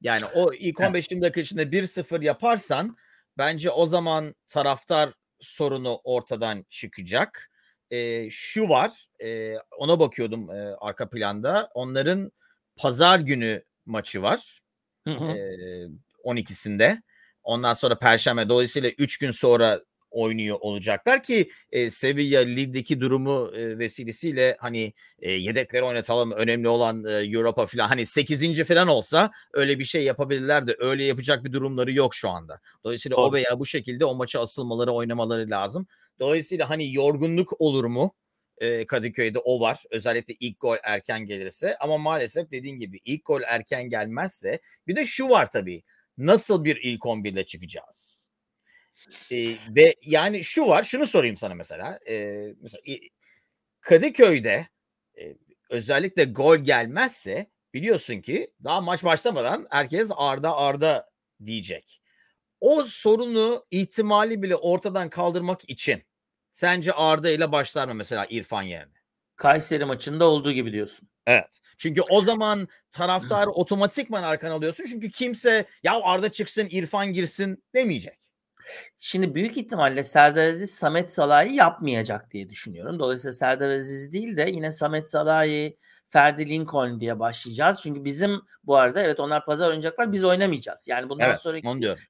Yani 0.00 0.24
o 0.26 0.52
ilk 0.54 0.80
Evet. 0.80 0.80
15-20 0.80 1.22
dakika 1.22 1.40
içinde 1.40 1.72
1-0 1.72 2.20
yaparsan 2.22 2.96
bence 3.38 3.70
o 3.70 3.86
zaman 3.86 4.34
taraftar 4.46 5.12
sorunu 5.40 6.00
ortadan 6.04 6.64
çıkacak. 6.68 7.50
Eee, 7.90 8.28
şu 8.30 8.68
var, 8.68 9.06
eee, 9.20 9.58
ona 9.78 10.00
bakıyordum, 10.00 10.50
eee, 10.50 10.74
arka 10.80 11.10
planda. 11.10 11.70
Onların 11.74 12.32
pazar 12.76 13.18
günü 13.20 13.64
maçı 13.86 14.22
var. 14.22 14.60
Hı 15.06 15.10
hı. 15.14 15.38
Eee, 15.38 15.88
12'sinde. 16.24 17.02
Ondan 17.44 17.72
sonra 17.74 17.98
perşembe. 17.98 18.48
Dolayısıyla 18.48 18.90
3 18.98 19.18
gün 19.18 19.30
sonra 19.30 19.80
oynuyor 20.14 20.56
olacaklar 20.60 21.22
ki, 21.22 21.50
eee, 21.72 21.90
Sevilla 21.90 22.40
ligdeki 22.40 23.00
durumu, 23.00 23.50
eee, 23.56 23.78
vesilesiyle, 23.78 24.56
hani, 24.60 24.92
eee, 25.22 25.32
yedekleri 25.32 25.82
oynatalım, 25.82 26.32
önemli 26.32 26.68
olan, 26.68 27.04
eee, 27.04 27.30
Europa 27.38 27.66
filan, 27.66 27.88
hani, 27.88 28.06
8'inci 28.06 28.64
falan 28.64 28.88
olsa 28.88 29.30
öyle 29.52 29.78
bir 29.78 29.84
şey 29.84 30.02
yapabilirler 30.04 30.66
de 30.66 30.76
öyle 30.78 31.04
yapacak 31.04 31.44
bir 31.44 31.52
durumları 31.52 31.92
yok 31.92 32.14
şu 32.14 32.28
anda. 32.28 32.60
Dolayısıyla 32.84 33.16
o 33.16 33.32
Doğru. 33.32 33.32
veya 33.32 33.58
bu 33.58 33.66
şekilde 33.66 34.04
o 34.04 34.14
maça 34.14 34.40
asılmaları, 34.40 34.92
oynamaları 34.92 35.50
lazım. 35.50 35.86
Dolayısıyla, 36.20 36.70
hani, 36.70 36.92
yorgunluk 36.94 37.60
olur 37.60 37.84
mu? 37.84 38.14
Eee, 38.60 38.86
Kadıköy'de 38.86 39.38
o 39.38 39.60
var. 39.60 39.82
Özellikle 39.90 40.34
ilk 40.40 40.60
gol 40.60 40.76
erken 40.82 41.26
gelirse 41.26 41.76
ama 41.80 41.98
maalesef 41.98 42.50
dediğin 42.50 42.78
gibi 42.78 43.00
ilk 43.04 43.24
gol 43.26 43.40
erken 43.46 43.88
gelmezse 43.88 44.60
bir 44.86 44.96
de 44.96 45.04
şu 45.04 45.28
var 45.28 45.50
tabii. 45.50 45.82
Nasıl 46.18 46.64
bir 46.64 46.76
ilk 46.82 47.06
11'le 47.06 47.46
çıkacağız? 47.46 48.13
Eee, 49.30 49.58
ve 49.76 49.94
yani 50.02 50.44
şu 50.44 50.66
var, 50.66 50.82
şunu 50.82 51.06
sorayım 51.06 51.36
sana 51.36 51.54
mesela. 51.54 51.98
Eee, 52.06 52.54
mesela 52.60 52.82
Kadıköy'de, 53.80 54.68
eee, 55.16 55.36
özellikle 55.70 56.24
gol 56.24 56.56
gelmezse 56.56 57.50
biliyorsun 57.74 58.20
ki 58.20 58.52
daha 58.64 58.80
maç 58.80 59.04
başlamadan 59.04 59.66
herkes 59.70 60.10
Arda, 60.16 60.56
Arda 60.56 61.10
diyecek. 61.46 62.00
O 62.60 62.84
sorunu, 62.84 63.66
ihtimali 63.70 64.42
bile 64.42 64.56
ortadan 64.56 65.10
kaldırmak 65.10 65.70
için 65.70 66.02
sence 66.50 66.92
Arda 66.92 67.30
ile 67.30 67.52
başlar 67.52 67.88
mı 67.88 67.94
mesela 67.94 68.26
İrfan 68.30 68.62
yerine? 68.62 68.94
Kayseri 69.36 69.84
maçında 69.84 70.24
olduğu 70.24 70.52
gibi 70.52 70.72
diyorsun. 70.72 71.08
Evet. 71.26 71.60
Çünkü 71.78 72.00
o 72.02 72.20
zaman 72.20 72.68
taraftarı 72.90 73.50
otomatikman 73.50 74.22
arkana 74.22 74.54
alıyorsun. 74.54 74.84
Çünkü 74.84 75.10
kimse 75.10 75.66
ya 75.82 76.00
Arda 76.02 76.32
çıksın, 76.32 76.68
İrfan 76.70 77.12
girsin 77.12 77.64
demeyecek. 77.74 78.23
Şimdi 78.98 79.34
büyük 79.34 79.56
ihtimalle 79.56 80.04
Serdar 80.04 80.48
Aziz 80.48 80.70
Samet 80.70 81.12
Salah'ı 81.12 81.48
yapmayacak 81.48 82.30
diye 82.30 82.48
düşünüyorum. 82.50 82.98
Dolayısıyla 82.98 83.32
Serdar 83.32 83.70
Aziz 83.70 84.12
değil 84.12 84.36
de 84.36 84.50
yine 84.54 84.72
Samet 84.72 85.10
Salah'ı, 85.10 85.72
Ferdi 86.14 86.48
Lincoln 86.48 87.00
diye 87.00 87.18
başlayacağız. 87.18 87.80
Çünkü 87.82 88.04
bizim 88.04 88.40
bu 88.64 88.76
arada 88.76 89.02
evet 89.02 89.20
onlar 89.20 89.44
pazar 89.44 89.68
oynayacaklar 89.68 90.12
biz 90.12 90.24
oynamayacağız. 90.24 90.88
Yani 90.88 91.08
bundan 91.08 91.28
Evet, 91.28 91.38
sonraki 91.38 91.66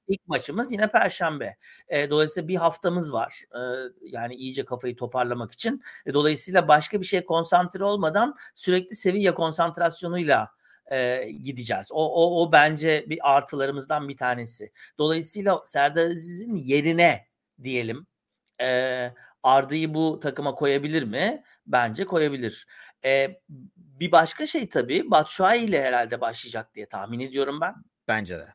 ilk 0.09 0.29
maçımız 0.29 0.73
yine 0.73 0.91
perşembe. 0.91 1.57
Eee, 1.91 2.11
dolayısıyla 2.11 2.49
bir 2.49 2.57
haftamız 2.57 3.13
var. 3.13 3.41
Eee, 3.55 3.61
yani 4.03 4.35
iyice 4.35 4.65
kafayı 4.65 4.97
toparlamak 4.97 5.53
için. 5.53 5.83
E, 6.07 6.15
dolayısıyla 6.15 6.69
başka 6.69 7.01
bir 7.01 7.07
şeye 7.07 7.25
konsantre 7.25 7.85
olmadan 7.85 8.37
sürekli 8.55 8.97
Sevilla 8.97 9.35
konsantrasyonuyla 9.35 10.51
eee, 10.93 11.31
gideceğiz. 11.33 11.89
O, 11.93 12.05
o, 12.15 12.43
o 12.43 12.53
bence 12.53 13.05
bir 13.09 13.19
artılarımızdan 13.37 14.09
bir 14.09 14.17
tanesi. 14.17 14.73
Dolayısıyla 14.99 15.63
Serdar 15.65 16.05
Aziz'in 16.11 16.57
yerine 16.57 17.27
diyelim 17.63 18.07
eee, 18.61 19.15
Arda'yı 19.43 19.95
bu 19.95 20.21
takıma 20.21 20.55
koyabilir 20.55 21.03
mi? 21.03 21.43
Bence 21.67 22.05
koyabilir. 22.07 22.67
Eee, 23.05 23.41
bir 23.77 24.13
başka 24.13 24.47
şey 24.47 24.69
tabii 24.69 25.11
Batshuayi 25.11 25.65
ile 25.69 25.83
herhalde 25.83 26.21
başlayacak 26.21 26.75
diye 26.75 26.87
tahmin 26.87 27.21
ediyorum 27.21 27.61
ben. 27.61 27.75
Bence 28.09 28.39
de. 28.39 28.49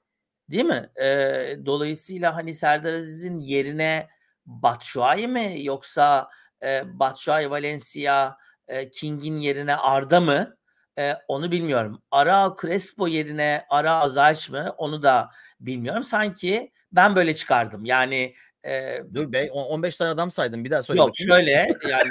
Değil 0.52 0.66
mi? 0.66 0.90
Eee, 1.00 1.60
dolayısıyla 1.66 2.36
hani 2.36 2.54
Serdar 2.54 2.94
Aziz'in 2.94 3.40
yerine 3.40 4.10
Batshuayi 4.46 5.28
mi 5.28 5.56
yoksa 5.64 6.30
eee, 6.64 6.84
Batshuayi, 6.88 7.50
Valencia, 7.52 8.38
eee, 8.70 8.92
King'in 8.92 9.38
yerine 9.38 9.76
Arda 9.76 10.22
mı? 10.22 10.58
Eee, 11.00 11.18
onu 11.28 11.52
bilmiyorum. 11.52 12.02
Arao 12.12 12.56
Crespo 12.62 13.08
yerine 13.08 13.66
Arao 13.70 14.10
Zayç 14.10 14.50
mı? 14.50 14.74
Onu 14.78 15.04
da 15.04 15.30
bilmiyorum. 15.60 16.04
Sanki 16.04 16.72
ben 16.92 17.16
böyle 17.16 17.36
çıkardım. 17.36 17.86
Yani 17.86 18.36
eee 18.66 19.04
Dur 19.14 19.32
be, 19.32 19.50
o 19.52 19.62
15 19.64 19.98
tane 19.98 20.12
adam 20.12 20.32
saydın. 20.32 20.64
Bir 20.66 20.72
daha 20.72 20.84
söyle 20.84 20.98
Yok 21.00 21.10
bakayım. 21.10 21.32
şöyle 21.34 21.68
yani 21.90 22.10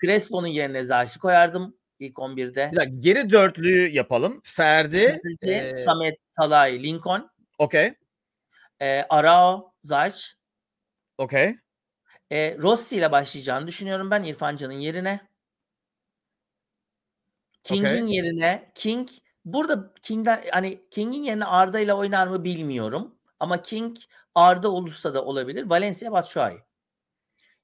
Crespo'nun 0.00 0.46
yerine 0.46 0.84
Zayç'ı 0.84 1.18
koyardım 1.18 1.76
ilk 1.98 2.18
11'de. 2.18 2.68
Bir 2.72 2.76
dakika, 2.76 2.96
geri 2.98 3.30
dörtlüyü 3.30 3.90
yapalım. 3.90 4.40
Ferdi, 4.44 4.98
Ferdi, 4.98 5.36
eee 5.42 5.72
Samet, 5.74 6.18
Salah'ı, 6.30 6.72
Lincoln, 6.72 7.30
okay, 7.58 7.94
eee, 8.80 9.06
Arao, 9.08 9.72
Zayç, 9.82 10.34
okay. 11.18 11.56
eee, 12.30 12.56
Rossi 12.62 12.96
ile 12.96 13.12
başlayacağını 13.12 13.66
düşünüyorum 13.66 14.10
ben 14.10 14.22
İrfan 14.22 14.56
Can'ın 14.56 14.72
yerine. 14.72 15.31
King'in 17.64 17.84
Okay. 17.84 18.14
yerine 18.14 18.72
King 18.74 19.08
burada 19.44 19.94
King'den 20.02 20.40
hani 20.52 20.88
King'in 20.90 21.22
yerine 21.22 21.44
Arda 21.44 21.80
ile 21.80 21.94
oynar 21.94 22.26
mı 22.26 22.44
bilmiyorum. 22.44 23.14
Ama 23.40 23.62
King 23.62 23.96
Arda 24.34 24.70
olursa 24.70 25.14
da 25.14 25.24
olabilir. 25.24 25.62
Valencia, 25.70 26.12
Batshuayi. 26.12 26.58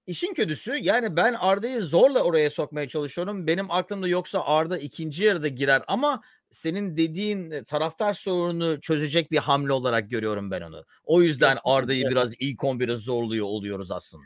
İşin 0.06 0.34
kötüsü 0.34 0.78
yani 0.82 1.16
ben 1.16 1.34
Arda'yı 1.34 1.82
zorla 1.82 2.22
oraya 2.22 2.50
sokmaya 2.50 2.88
çalışıyorum. 2.88 3.46
Benim 3.46 3.70
aklımda 3.70 4.08
yoksa 4.08 4.40
Arda 4.44 4.78
ikinci 4.78 5.24
yarıda 5.24 5.48
girer 5.48 5.82
ama 5.86 6.22
senin 6.50 6.96
dediğin 6.96 7.50
e, 7.50 7.64
taraftar 7.64 8.12
sorununu 8.12 8.80
çözecek 8.80 9.30
bir 9.30 9.38
hamle 9.38 9.72
olarak 9.72 10.10
görüyorum 10.10 10.50
ben 10.50 10.60
onu. 10.62 10.84
O 11.04 11.22
yüzden 11.22 11.58
Arda'yı 11.64 11.98
Kesinlikle. 12.02 12.10
biraz 12.10 12.34
ilk 12.40 12.60
11'e 12.60 12.96
zorluyor 12.96 13.46
oluyoruz 13.46 13.90
aslında. 13.90 14.24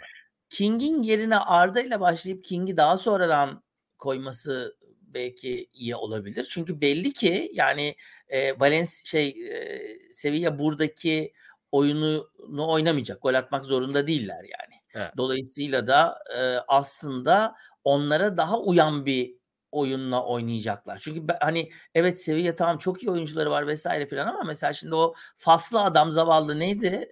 King'in 0.48 1.02
yerine 1.02 1.36
Arda 1.36 1.80
ile 1.80 2.00
başlayıp 2.00 2.44
King'i 2.44 2.76
daha 2.76 2.96
sonradan 2.96 3.62
koyması 3.98 4.76
belki 5.14 5.66
iyi 5.72 5.96
olabilir. 5.96 6.46
Çünkü 6.50 6.80
belli 6.80 7.12
ki 7.12 7.50
yani 7.54 7.96
eee 8.30 8.60
Valens 8.60 9.04
şey 9.04 9.30
eee, 9.30 9.98
Sevilla 10.12 10.58
buradaki 10.58 11.32
oyununu 11.72 12.68
oynamayacak. 12.72 13.22
Gol 13.22 13.34
atmak 13.34 13.64
zorunda 13.64 14.06
değiller 14.06 14.42
yani. 14.44 14.80
Evet. 14.94 15.12
Dolayısıyla 15.16 15.86
da 15.86 16.18
eee, 16.36 16.58
aslında 16.68 17.54
onlara 17.84 18.36
daha 18.36 18.60
uyan 18.60 19.06
bir 19.06 19.34
oyunla 19.72 20.24
oynayacaklar. 20.24 20.98
Çünkü 20.98 21.28
ben, 21.28 21.36
hani 21.40 21.70
evet 21.94 22.22
seviye 22.22 22.56
tamam 22.56 22.78
çok 22.78 23.02
iyi 23.02 23.10
oyuncuları 23.10 23.50
var 23.50 23.66
vesaire 23.66 24.06
filan 24.06 24.26
ama 24.26 24.42
mesela 24.46 24.72
şimdi 24.72 24.94
o 24.94 25.14
faslı 25.36 25.80
adam 25.80 26.12
zavallı 26.12 26.58
neydi? 26.58 27.10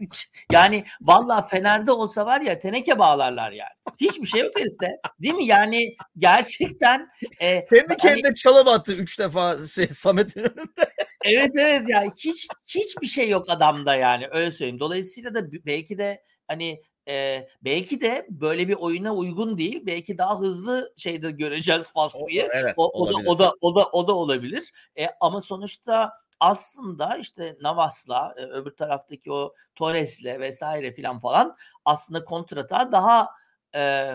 yani 0.52 0.84
vallahi 1.00 1.48
Fener'de 1.48 1.92
olsa 1.92 2.26
var 2.26 2.40
ya 2.40 2.58
teneke 2.58 2.98
bağlarlar 2.98 3.52
yani. 3.52 3.70
Hiçbir 4.00 4.26
şey 4.26 4.40
yok 4.40 4.60
herifte. 4.60 5.00
Değil 5.18 5.34
mi? 5.34 5.46
Yani 5.46 5.96
gerçekten 6.18 7.08
e, 7.40 7.66
kendi 7.66 7.96
kendine 7.96 8.22
hani, 8.24 8.34
çalım 8.34 8.68
attı 8.68 8.92
3 8.92 9.18
defa 9.18 9.58
şey, 9.74 9.86
Samet'in 9.86 10.40
önünde. 10.40 10.92
evet 11.24 11.52
evet 11.54 11.88
yani 11.88 12.10
hiç 12.16 12.46
hiçbir 12.68 13.06
şey 13.06 13.28
yok 13.28 13.46
adamda 13.48 13.94
yani 13.94 14.28
öyle 14.30 14.50
söyleyeyim. 14.50 14.80
Dolayısıyla 14.80 15.34
da 15.34 15.52
belki 15.66 15.98
de 15.98 16.22
hani 16.48 16.82
e, 17.08 17.48
belki 17.64 18.00
de 18.00 18.26
böyle 18.30 18.68
bir 18.68 18.74
oyuna 18.74 19.14
uygun 19.14 19.58
değil. 19.58 19.86
Belki 19.86 20.18
daha 20.18 20.40
hızlı 20.40 20.92
şeyde 20.96 21.30
göreceğiz 21.30 21.92
Faslı'yı. 21.92 22.44
O, 22.44 22.48
evet, 22.52 22.74
o, 22.76 23.02
o, 23.02 23.12
da, 23.12 23.30
o 23.30 23.38
da 23.38 23.54
o 23.60 23.74
da 23.74 23.86
o 23.86 24.08
da 24.08 24.16
olabilir. 24.16 24.72
E, 24.98 25.06
ama 25.20 25.40
sonuçta 25.40 26.12
aslında 26.40 27.16
işte 27.16 27.56
Navas'la 27.60 28.34
e, 28.36 28.40
öbür 28.40 28.70
taraftaki 28.70 29.32
o 29.32 29.54
Torres'le 29.74 30.40
vesaire 30.40 30.92
filan 30.92 31.20
falan 31.20 31.56
aslında 31.84 32.24
kontrata 32.24 32.92
daha 32.92 33.28
e, 33.74 34.12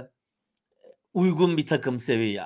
uygun 1.14 1.58
bir 1.58 1.68
takım 1.68 2.00
seviye. 2.00 2.44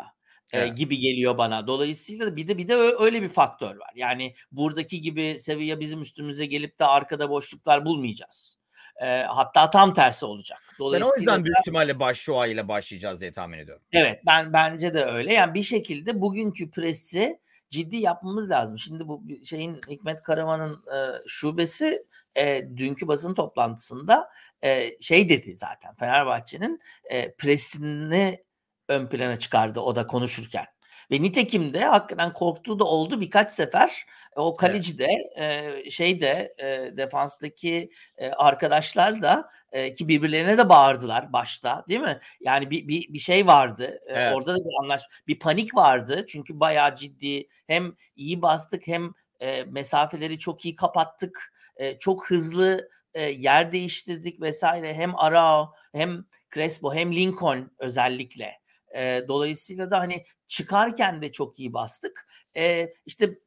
Evet. 0.54 0.77
gibi 0.77 0.97
geliyor 0.97 1.38
bana. 1.38 1.67
Dolayısıyla 1.67 2.36
bir 2.36 2.47
de 2.47 2.58
bir 2.58 2.67
de 2.67 2.75
öyle 2.75 3.21
bir 3.21 3.30
faktör 3.30 3.75
var. 3.75 3.91
Yani 3.95 4.36
buradaki 4.51 5.01
gibi 5.01 5.39
seviye 5.39 5.80
bizim 5.80 6.01
üstümüze 6.01 6.45
gelip 6.45 6.80
de 6.80 6.86
arkada 6.86 7.30
boşluklar 7.30 7.86
bulmayacağız. 7.86 8.61
E, 9.01 9.23
hatta 9.23 9.69
tam 9.69 9.93
tersi 9.93 10.25
olacak. 10.25 10.59
Ben 10.79 11.01
o 11.01 11.15
yüzden 11.17 11.45
büyük 11.45 11.59
ihtimalle 11.59 11.99
Başşua 11.99 12.47
ile 12.47 12.67
başlayacağız 12.67 13.21
diye 13.21 13.31
tahmin 13.31 13.57
ediyorum. 13.57 13.83
Evet 13.91 14.21
ben 14.25 14.53
bence 14.53 14.93
de 14.93 15.05
öyle. 15.05 15.33
Yani 15.33 15.53
bir 15.53 15.63
şekilde 15.63 16.21
bugünkü 16.21 16.71
presi 16.71 17.39
ciddi 17.69 17.97
yapmamız 17.97 18.49
lazım. 18.49 18.79
Şimdi 18.79 19.07
bu 19.07 19.23
şeyin 19.45 19.81
Hikmet 19.89 20.23
Karaman'ın 20.23 20.73
e, 20.73 20.99
şubesi 21.27 22.05
e, 22.35 22.67
dünkü 22.77 23.07
basın 23.07 23.33
toplantısında 23.33 24.29
e, 24.63 25.01
şey 25.01 25.29
dedi 25.29 25.57
zaten 25.57 25.95
Fenerbahçe'nin 25.95 26.79
e, 27.05 27.35
presini 27.35 28.43
ön 28.87 29.07
plana 29.07 29.39
çıkardı 29.39 29.79
o 29.79 29.95
da 29.95 30.07
konuşurken. 30.07 30.65
Ve 31.12 31.21
nitekim 31.21 31.74
de 31.74 31.86
hakikaten 31.86 32.34
korktuğu 32.34 32.80
da 32.80 32.84
oldu 32.84 33.21
birkaç 33.21 33.52
sefer. 33.52 34.06
O 34.36 34.56
kaleci 34.56 34.97
de 34.97 35.10
e, 35.36 35.89
şey 35.89 36.21
de 36.21 36.56
e, 36.58 36.97
defanstaki 36.97 37.91
e, 38.17 38.30
arkadaşlar 38.30 39.21
da 39.21 39.50
e, 39.71 39.93
ki 39.93 40.08
birbirlerine 40.08 40.58
de 40.58 40.69
bağırdılar 40.69 41.34
başta 41.34 41.86
değil 41.89 42.00
mi? 42.00 42.19
Yani 42.41 42.69
bir 42.69 42.88
bir, 42.88 43.13
bir 43.13 43.19
şey 43.19 43.47
vardı. 43.47 44.00
E, 44.08 44.13
evet. 44.13 44.36
Orada 44.36 44.54
da 44.54 44.58
bir 44.58 44.84
anlaş 44.84 45.02
bir 45.28 45.39
panik 45.39 45.76
vardı. 45.76 46.26
Çünkü 46.30 46.60
bayağı 46.60 46.95
ciddi 46.95 47.47
hem 47.67 47.95
iyi 48.15 48.41
bastık 48.41 48.88
hem 48.88 49.13
e, 49.39 49.63
mesafeleri 49.63 50.39
çok 50.39 50.65
iyi 50.65 50.76
kapattık. 50.76 51.54
E, 51.78 52.00
çok 52.00 52.30
hızlı 52.30 52.89
e, 53.13 53.21
yer 53.21 53.71
değiştirdik 53.71 54.41
vesaire. 54.41 54.93
Hem 54.93 55.15
Arao 55.15 55.74
hem 55.93 56.26
Crespo 56.54 56.93
hem 56.93 57.15
Lincoln 57.15 57.71
özellikle. 57.80 58.61
E, 58.95 59.25
dolayısıyla 59.27 59.91
da 59.91 59.99
hani 59.99 60.25
çıkarken 60.47 61.21
de 61.21 61.32
çok 61.32 61.60
iyi 61.60 61.73
bastık. 61.73 62.27
E, 62.58 62.93
işte 63.06 63.39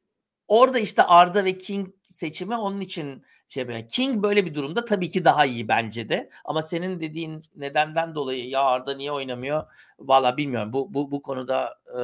orada 0.49 0.79
işte 0.79 1.03
Arda 1.03 1.45
ve 1.45 1.59
King 1.59 1.89
seçimi 2.09 2.57
onun 2.57 2.81
için 2.81 3.25
şey 3.49 3.69
böyle. 3.69 3.87
King 3.87 4.23
böyle 4.23 4.47
bir 4.47 4.55
durumda 4.55 4.85
tabii 4.85 5.11
ki 5.11 5.25
daha 5.25 5.47
iyi 5.47 5.69
bence 5.69 6.09
de. 6.09 6.31
Ama 6.45 6.63
senin 6.63 7.01
dediğin 7.01 7.43
nedenden 7.57 8.15
dolayı 8.15 8.49
ya 8.49 8.63
Arda 8.63 8.95
niye 8.95 9.13
oynamıyor? 9.13 9.65
Valla 9.99 10.37
bilmiyorum. 10.37 10.73
Bu 10.73 10.95
bu 10.95 11.11
bu 11.11 11.23
konuda 11.23 11.79
e, 11.89 12.01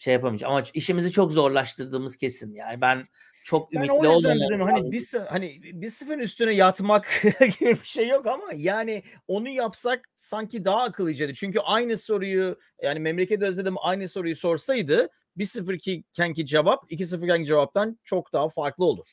şey 0.00 0.14
yapamayacağım. 0.14 0.54
Ama 0.54 0.64
işimizi 0.74 1.12
çok 1.12 1.32
zorlaştırdığımız 1.32 2.16
kesin. 2.16 2.54
Yani 2.54 2.80
ben 2.80 3.08
çok 3.44 3.74
ümitli 3.74 4.08
yüzden 4.08 4.40
dedim 4.40 4.60
hani 4.60 4.92
bir 4.92 5.12
hani 5.28 5.60
bir 5.62 5.90
sıfırın 5.90 6.18
üstüne 6.18 6.52
yatmak 6.52 7.22
gibi 7.60 7.70
bir 7.70 7.84
şey 7.86 8.08
yok 8.08 8.26
ama 8.26 8.44
yani 8.54 9.02
onu 9.28 9.48
yapsak 9.48 10.08
sanki 10.16 10.64
daha 10.64 10.82
akıllıcaydı. 10.82 11.34
Çünkü 11.34 11.58
aynı 11.58 11.98
soruyu 11.98 12.58
yani 12.82 13.00
memleket 13.00 13.42
özledim 13.42 13.74
aynı 13.78 14.08
soruyu 14.08 14.36
sorsaydı 14.36 15.08
bir 15.36 15.44
sıfır 15.44 15.78
ki 15.78 16.04
kenki 16.12 16.46
cevap 16.46 16.84
iki 16.88 17.06
sıfır 17.06 17.26
kenki 17.26 17.46
cevaptan 17.46 17.98
çok 18.04 18.32
daha 18.32 18.48
farklı 18.48 18.84
olur. 18.84 19.06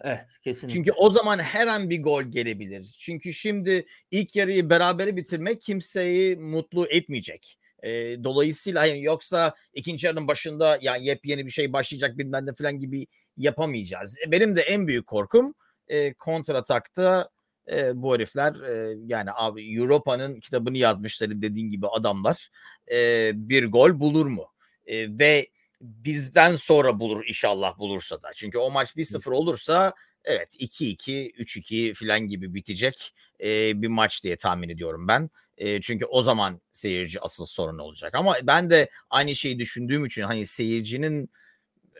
Evet 0.00 0.26
kesinlikle. 0.42 0.74
Çünkü 0.74 0.92
o 0.92 1.10
zaman 1.10 1.38
her 1.38 1.66
an 1.66 1.90
bir 1.90 2.02
gol 2.02 2.22
gelebilir. 2.22 2.96
Çünkü 2.98 3.32
şimdi 3.32 3.86
ilk 4.10 4.36
yarıyı 4.36 4.70
berabere 4.70 5.16
bitirmek 5.16 5.60
kimseyi 5.60 6.36
mutlu 6.36 6.86
etmeyecek. 6.86 7.58
E, 7.84 8.24
dolayısıyla 8.24 8.86
yani 8.86 9.02
yoksa 9.02 9.54
ikinci 9.74 10.06
yarının 10.06 10.28
başında 10.28 10.78
ya 10.80 10.96
yepyeni 10.96 11.46
bir 11.46 11.50
şey 11.50 11.72
başlayacak 11.72 12.18
bilmem 12.18 12.46
ne 12.46 12.54
falan 12.54 12.78
gibi 12.78 13.06
yapamayacağız. 13.36 14.16
E, 14.26 14.30
benim 14.30 14.56
de 14.56 14.62
en 14.62 14.86
büyük 14.86 15.06
korkum 15.06 15.54
e, 15.88 16.14
kontratakta 16.14 17.30
e, 17.72 18.02
bu 18.02 18.14
herifler 18.14 18.54
e, 18.54 18.96
yani 19.06 19.30
abi 19.34 19.76
Europa'nın 19.76 20.40
kitabını 20.40 20.78
yazmışları 20.78 21.42
dediğin 21.42 21.70
gibi 21.70 21.88
adamlar 21.88 22.50
e, 22.92 23.30
bir 23.34 23.66
gol 23.66 24.00
bulur 24.00 24.26
mu? 24.26 24.46
E, 24.86 25.18
ve 25.18 25.46
bizden 25.80 26.56
sonra 26.56 27.00
bulur 27.00 27.24
inşallah 27.28 27.78
bulursa 27.78 28.22
da. 28.22 28.30
Çünkü 28.34 28.58
o 28.58 28.70
maç 28.70 28.96
1-0 28.96 29.30
olursa 29.30 29.94
evet 30.24 30.56
2-2, 30.58 31.32
3-2 31.32 31.94
falan 31.94 32.20
gibi 32.20 32.54
bitecek 32.54 33.14
e, 33.40 33.82
bir 33.82 33.88
maç 33.88 34.24
diye 34.24 34.36
tahmin 34.36 34.68
ediyorum 34.68 35.08
ben. 35.08 35.30
E, 35.58 35.80
çünkü 35.80 36.04
o 36.04 36.22
zaman 36.22 36.60
seyirci 36.72 37.20
asıl 37.20 37.46
sorun 37.46 37.78
olacak. 37.78 38.14
Ama 38.14 38.36
ben 38.42 38.70
de 38.70 38.88
aynı 39.10 39.34
şeyi 39.34 39.58
düşündüğüm 39.58 40.04
için 40.04 40.22
hani 40.22 40.46
seyircinin 40.46 41.30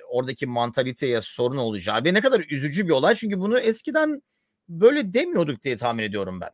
oradaki 0.08 0.46
mantaliteye 0.46 1.20
sorun 1.20 1.56
olacağı 1.56 2.04
ve 2.04 2.14
ne 2.14 2.20
kadar 2.20 2.40
üzücü 2.40 2.86
bir 2.86 2.92
olay. 2.92 3.14
Çünkü 3.14 3.40
bunu 3.40 3.58
eskiden 3.58 4.22
böyle 4.68 5.14
demiyorduk 5.14 5.62
diye 5.62 5.76
tahmin 5.76 6.02
ediyorum 6.02 6.40
ben. 6.40 6.50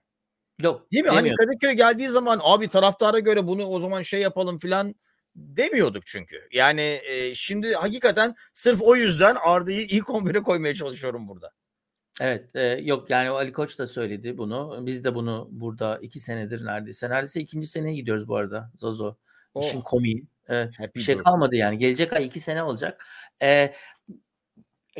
Yok. 0.62 0.92
Değil 0.92 1.04
mi? 1.04 1.10
Hani 1.10 1.34
Kadıköy 1.34 1.72
geldiği 1.72 2.08
zaman 2.08 2.40
abi 2.42 2.68
taraftara 2.68 3.18
göre 3.18 3.46
bunu 3.46 3.64
o 3.64 3.80
zaman 3.80 4.02
şey 4.02 4.20
yapalım 4.20 4.58
filan 4.58 4.94
demiyorduk 5.34 6.06
çünkü. 6.06 6.48
Yani 6.52 7.00
e, 7.04 7.34
şimdi 7.34 7.74
hakikaten 7.74 8.34
sırf 8.52 8.82
o 8.82 8.96
yüzden 8.96 9.36
Arda'yı 9.44 9.82
ilk 9.82 10.06
11'e 10.06 10.42
koymaya 10.42 10.74
çalışıyorum 10.74 11.28
burada. 11.28 11.50
Evet, 12.20 12.56
e, 12.56 12.62
yok 12.62 13.10
yani 13.10 13.28
Ali 13.28 13.52
Koç 13.52 13.78
da 13.78 13.86
söyledi 13.86 14.38
bunu. 14.38 14.86
Biz 14.86 15.04
de 15.04 15.14
bunu 15.14 15.48
burada 15.50 15.98
iki 15.98 16.20
senedir 16.20 16.64
neredeyse. 16.64 17.10
Neredeyse 17.10 17.40
ikinci 17.40 17.66
seneye 17.66 17.94
gidiyoruz 17.94 18.28
bu 18.28 18.36
arada 18.36 18.70
Zozo. 18.76 19.16
Oh. 19.54 19.64
İşin 19.64 19.80
komiği. 19.80 20.24
Evet, 20.48 20.94
bir 20.94 21.00
şey 21.00 21.16
kalmadı 21.16 21.56
yani. 21.56 21.78
Gelecek 21.78 22.12
ay 22.12 22.26
iki 22.26 22.40
sene 22.40 22.62
olacak. 22.62 23.06
Ee, 23.42 23.74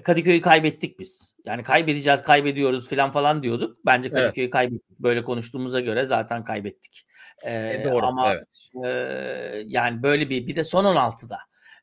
Kadıköy'ü 0.05 0.41
kaybettik 0.41 0.99
biz. 0.99 1.35
Yani 1.45 1.63
kaybedeceğiz, 1.63 2.23
kaybediyoruz 2.23 2.89
falan 2.89 3.13
falan 3.13 3.43
diyorduk. 3.43 3.79
Bence 3.87 4.11
Kadıköy'ü 4.11 4.45
evet. 4.45 4.53
kaybettik. 4.53 5.01
Böyle 5.01 5.25
konuştuğumuza 5.25 5.81
göre 5.81 6.05
zaten 6.05 6.45
kaybettik. 6.45 7.07
Ee, 7.43 7.81
e 7.81 7.85
doğru, 7.85 8.07
ama 8.07 8.33
evet. 8.35 8.69
e, 8.85 8.89
yani 9.67 10.03
böyle 10.03 10.31
bir 10.31 10.47
bir 10.47 10.57
de 10.57 10.65
son 10.65 10.85
16'da 10.85 11.39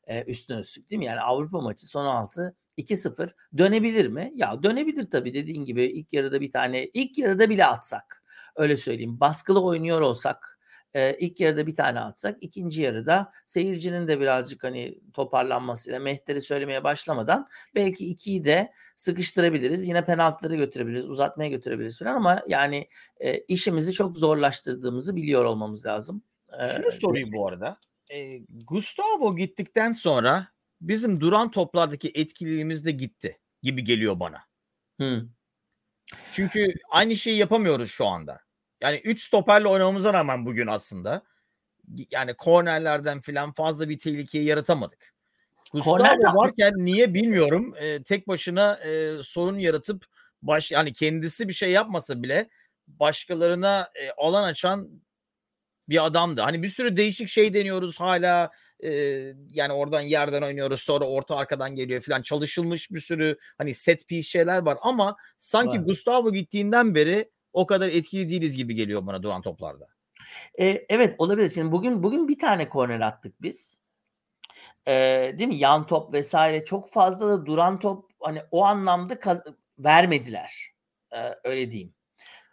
e, 0.06 0.22
üstüne 0.22 0.58
üstlük 0.58 0.90
değil 0.90 0.98
mi? 0.98 1.06
Yani 1.06 1.20
Avrupa 1.20 1.60
maçı 1.60 1.86
son 1.86 2.06
16 2.06 2.56
2-0 2.78 3.30
dönebilir 3.58 4.06
mi? 4.08 4.32
Ya 4.34 4.62
dönebilir 4.62 5.10
tabii 5.10 5.34
dediğin 5.34 5.64
gibi 5.64 5.84
ilk 5.84 6.12
yarıda 6.12 6.40
bir 6.40 6.50
tane 6.50 6.86
ilk 6.86 7.18
yarıda 7.18 7.50
bile 7.50 7.66
atsak 7.66 8.22
öyle 8.56 8.76
söyleyeyim 8.76 9.20
baskılı 9.20 9.64
oynuyor 9.64 10.00
olsak 10.00 10.58
e, 10.94 11.14
ilk 11.18 11.40
yarıda 11.40 11.66
bir 11.66 11.74
tane 11.74 12.00
atsak 12.00 12.36
ikinci 12.40 12.82
yarıda 12.82 13.32
seyircinin 13.46 14.08
de 14.08 14.20
birazcık 14.20 14.64
hani 14.64 14.98
toparlanmasıyla 15.14 16.00
Mehter'i 16.00 16.40
söylemeye 16.40 16.84
başlamadan 16.84 17.46
belki 17.74 18.08
ikiyi 18.08 18.44
de 18.44 18.72
sıkıştırabiliriz. 18.96 19.88
Yine 19.88 20.04
penaltıları 20.04 20.56
götürebiliriz, 20.56 21.10
uzatmaya 21.10 21.50
götürebiliriz 21.50 21.98
falan 21.98 22.14
ama 22.14 22.42
yani 22.46 22.88
e, 23.20 23.38
işimizi 23.38 23.92
çok 23.92 24.16
zorlaştırdığımızı 24.18 25.16
biliyor 25.16 25.44
olmamız 25.44 25.86
lazım. 25.86 26.22
E, 26.60 26.68
Şunu 26.76 26.90
sorayım 26.90 27.32
bu 27.32 27.48
arada. 27.48 27.78
E, 28.10 28.38
Gustavo 28.66 29.36
gittikten 29.36 29.92
sonra 29.92 30.48
bizim 30.80 31.20
duran 31.20 31.50
toplardaki 31.50 32.12
etkililiğimiz 32.14 32.84
de 32.84 32.90
gitti 32.90 33.38
gibi 33.62 33.84
geliyor 33.84 34.20
bana. 34.20 34.44
Hmm. 34.96 35.28
Çünkü 36.30 36.74
aynı 36.90 37.16
şeyi 37.16 37.36
yapamıyoruz 37.36 37.90
şu 37.90 38.06
anda. 38.06 38.40
Yani 38.80 39.00
3 39.04 39.24
stoperle 39.24 39.68
oynamamıza 39.68 40.14
rağmen 40.14 40.46
bugün 40.46 40.66
aslında 40.66 41.22
yani 42.10 42.34
kornerlerden 42.34 43.20
falan 43.20 43.52
fazla 43.52 43.88
bir 43.88 43.98
tehlikeyi 43.98 44.44
yaratamadık. 44.44 45.14
Gustavo 45.72 46.34
varken 46.34 46.72
niye 46.76 47.14
bilmiyorum 47.14 47.74
e, 47.76 48.02
tek 48.02 48.28
başına 48.28 48.74
e, 48.74 49.22
sorun 49.22 49.58
yaratıp 49.58 50.04
baş 50.42 50.70
yani 50.70 50.92
kendisi 50.92 51.48
bir 51.48 51.52
şey 51.52 51.70
yapmasa 51.70 52.22
bile 52.22 52.48
başkalarına 52.86 53.90
e, 53.94 54.10
alan 54.10 54.44
açan 54.44 55.02
bir 55.88 56.06
adamdı. 56.06 56.40
Hani 56.40 56.62
bir 56.62 56.68
sürü 56.68 56.96
değişik 56.96 57.28
şey 57.28 57.54
deniyoruz 57.54 58.00
hala 58.00 58.50
e, 58.80 58.90
yani 59.50 59.72
oradan 59.72 60.00
yerden 60.00 60.42
oynuyoruz 60.42 60.80
sonra 60.80 61.04
orta 61.04 61.36
arkadan 61.36 61.74
geliyor 61.74 62.00
falan 62.00 62.22
çalışılmış 62.22 62.90
bir 62.90 63.00
sürü 63.00 63.38
hani 63.58 63.74
set 63.74 64.08
piece 64.08 64.28
şeyler 64.28 64.58
var 64.62 64.78
ama 64.82 65.16
sanki 65.38 65.78
var. 65.78 65.84
Gustavo 65.84 66.32
gittiğinden 66.32 66.94
beri 66.94 67.30
o 67.52 67.66
kadar 67.66 67.88
etkili 67.88 68.28
değiliz 68.30 68.56
gibi 68.56 68.74
geliyor 68.74 69.06
bana 69.06 69.22
duran 69.22 69.42
toplarda. 69.42 69.88
Eee, 70.58 70.86
evet, 70.88 71.14
olabilir. 71.18 71.50
Şimdi 71.50 71.72
bugün 71.72 72.02
bugün 72.02 72.28
bir 72.28 72.38
tane 72.38 72.68
korner 72.68 73.00
attık 73.00 73.42
biz. 73.42 73.78
Eee, 74.86 75.38
değil 75.38 75.48
mi? 75.48 75.56
Yan 75.56 75.86
top 75.86 76.14
vs. 76.14 76.34
çok 76.66 76.92
fazla 76.92 77.28
da 77.28 77.46
duran 77.46 77.78
top, 77.80 78.10
hani, 78.20 78.42
o 78.50 78.64
anlamda 78.64 79.20
kaz 79.20 79.42
vermediler. 79.78 80.72
Eee, 81.12 81.38
öyle 81.44 81.70
diyeyim. 81.70 81.94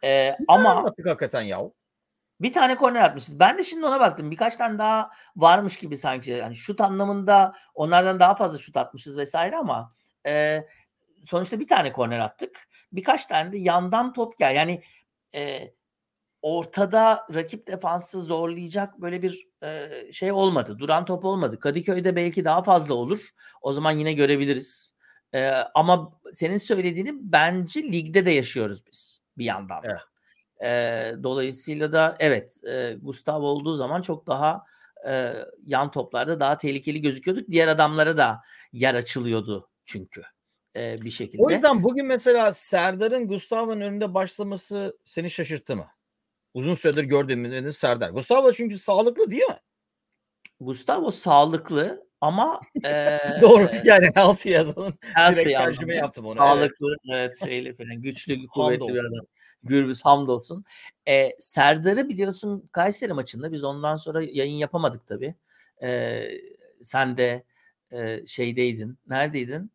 Eee, 0.03 0.35
Bir 0.39 0.45
ama 0.47 0.75
attık 0.75 1.07
hakikaten 1.07 1.41
yahu? 1.41 1.73
Bir 2.41 2.53
tane 2.53 2.75
korner 2.75 3.01
atmışız. 3.01 3.39
Ben 3.39 3.57
de 3.57 3.63
şimdi 3.63 3.85
ona 3.85 3.99
baktım. 3.99 4.31
Birkaç 4.31 4.57
tane 4.57 4.77
daha 4.77 5.09
varmış 5.35 5.77
gibi 5.77 5.97
sanki. 5.97 6.41
Hani 6.41 6.55
şut 6.55 6.81
anlamında 6.81 7.53
onlardan 7.75 8.19
daha 8.19 8.35
fazla 8.35 8.57
şut 8.57 8.77
atmışız 8.77 9.17
vs. 9.17 9.35
ama 9.35 9.91
eee, 10.25 10.67
sonuçta 11.25 11.59
bir 11.59 11.67
tane 11.67 11.91
korner 11.93 12.19
attık. 12.19 12.67
Birkaç 12.93 13.25
tane 13.25 13.51
de 13.51 13.57
yandan 13.57 14.13
top 14.13 14.39
gel 14.39 14.55
yani, 14.55 14.83
eee, 15.33 15.75
ortada 16.41 17.27
rakip 17.35 17.67
defansı 17.67 18.21
zorlayacak 18.21 19.01
böyle 19.01 19.21
bir, 19.23 19.47
eee, 19.63 20.09
şey 20.13 20.31
olmadı. 20.33 20.79
Duran 20.79 21.05
top 21.05 21.25
olmadı. 21.25 21.59
Kadıköy'de 21.61 22.15
belki 22.15 22.45
daha 22.45 22.63
fazla 22.63 22.93
olur. 22.95 23.21
O 23.61 23.73
zaman 23.73 23.91
yine 23.91 24.13
görebiliriz. 24.13 24.93
Eee, 25.33 25.65
ama 25.75 26.13
senin 26.33 26.57
söylediğini 26.57 27.11
bence 27.33 27.83
ligde 27.83 28.25
de 28.25 28.31
yaşıyoruz 28.31 28.87
biz 28.87 29.21
bir 29.37 29.45
yandan 29.45 29.83
da. 29.83 29.87
Evet. 29.89 30.01
Eee, 30.61 31.15
dolayısıyla 31.23 31.91
da 31.93 32.15
evet, 32.19 32.57
eee, 32.63 32.97
Gustavo 33.01 33.45
olduğu 33.47 33.75
zaman 33.75 34.01
çok 34.01 34.27
daha, 34.27 34.63
eee, 35.05 35.45
yan 35.65 35.91
toplarda 35.91 36.39
daha 36.39 36.57
tehlikeli 36.57 37.01
gözüküyorduk. 37.01 37.47
Diğer 37.51 37.67
adamlara 37.67 38.17
da 38.17 38.41
yer 38.73 38.95
açılıyordu 38.95 39.69
çünkü, 39.85 40.21
eee, 40.75 40.95
bir 41.01 41.11
şekilde. 41.11 41.43
O 41.43 41.51
yüzden 41.51 41.83
bugün 41.83 42.05
mesela 42.05 42.53
Serdar'ın 42.53 43.27
Gustavo'nun 43.27 43.81
önünde 43.81 44.13
başlaması 44.13 44.97
seni 45.05 45.29
şaşırttı 45.31 45.75
mı? 45.75 45.85
Uzun 46.53 46.75
süredir 46.75 47.03
gördüğümüz 47.03 47.77
Serdar. 47.77 48.09
Gustavo 48.09 48.51
çünkü 48.51 48.77
sağlıklı 48.79 49.31
değil 49.31 49.43
mi? 49.43 49.57
Gustavo 50.59 51.11
sağlıklı 51.11 52.07
ama, 52.21 52.61
eee 52.85 53.39
Doğru. 53.41 53.69
Yani 53.83 54.05
yazanın 54.45 54.93
Healthy 55.15 55.45
direkt 55.45 55.59
tercüme 55.59 55.95
yaptım 55.95 56.25
onu. 56.25 56.33
Evet. 56.39 56.47
Sağlıklı, 56.47 56.95
evet, 57.13 57.37
şeyli 57.43 57.75
falan, 57.75 58.01
güçlü, 58.01 58.47
kuvvetli 58.47 58.93
bir 58.93 58.99
adam. 58.99 59.25
Gürbüz 59.65 60.05
hamdolsun. 60.05 60.65
Eee, 61.07 61.35
Serdar'ı 61.39 62.09
biliyorsun 62.09 62.69
Kayseri 62.71 63.13
maçında 63.13 63.51
biz 63.51 63.63
ondan 63.63 63.95
sonra 63.95 64.23
yayın 64.23 64.57
yapamadık 64.57 65.07
tabii. 65.07 65.35
Eee, 65.81 66.41
sen 66.83 67.17
de, 67.17 67.43
eee, 67.91 68.23
şeydeydin. 68.27 68.97
Neredeydin? 69.07 69.71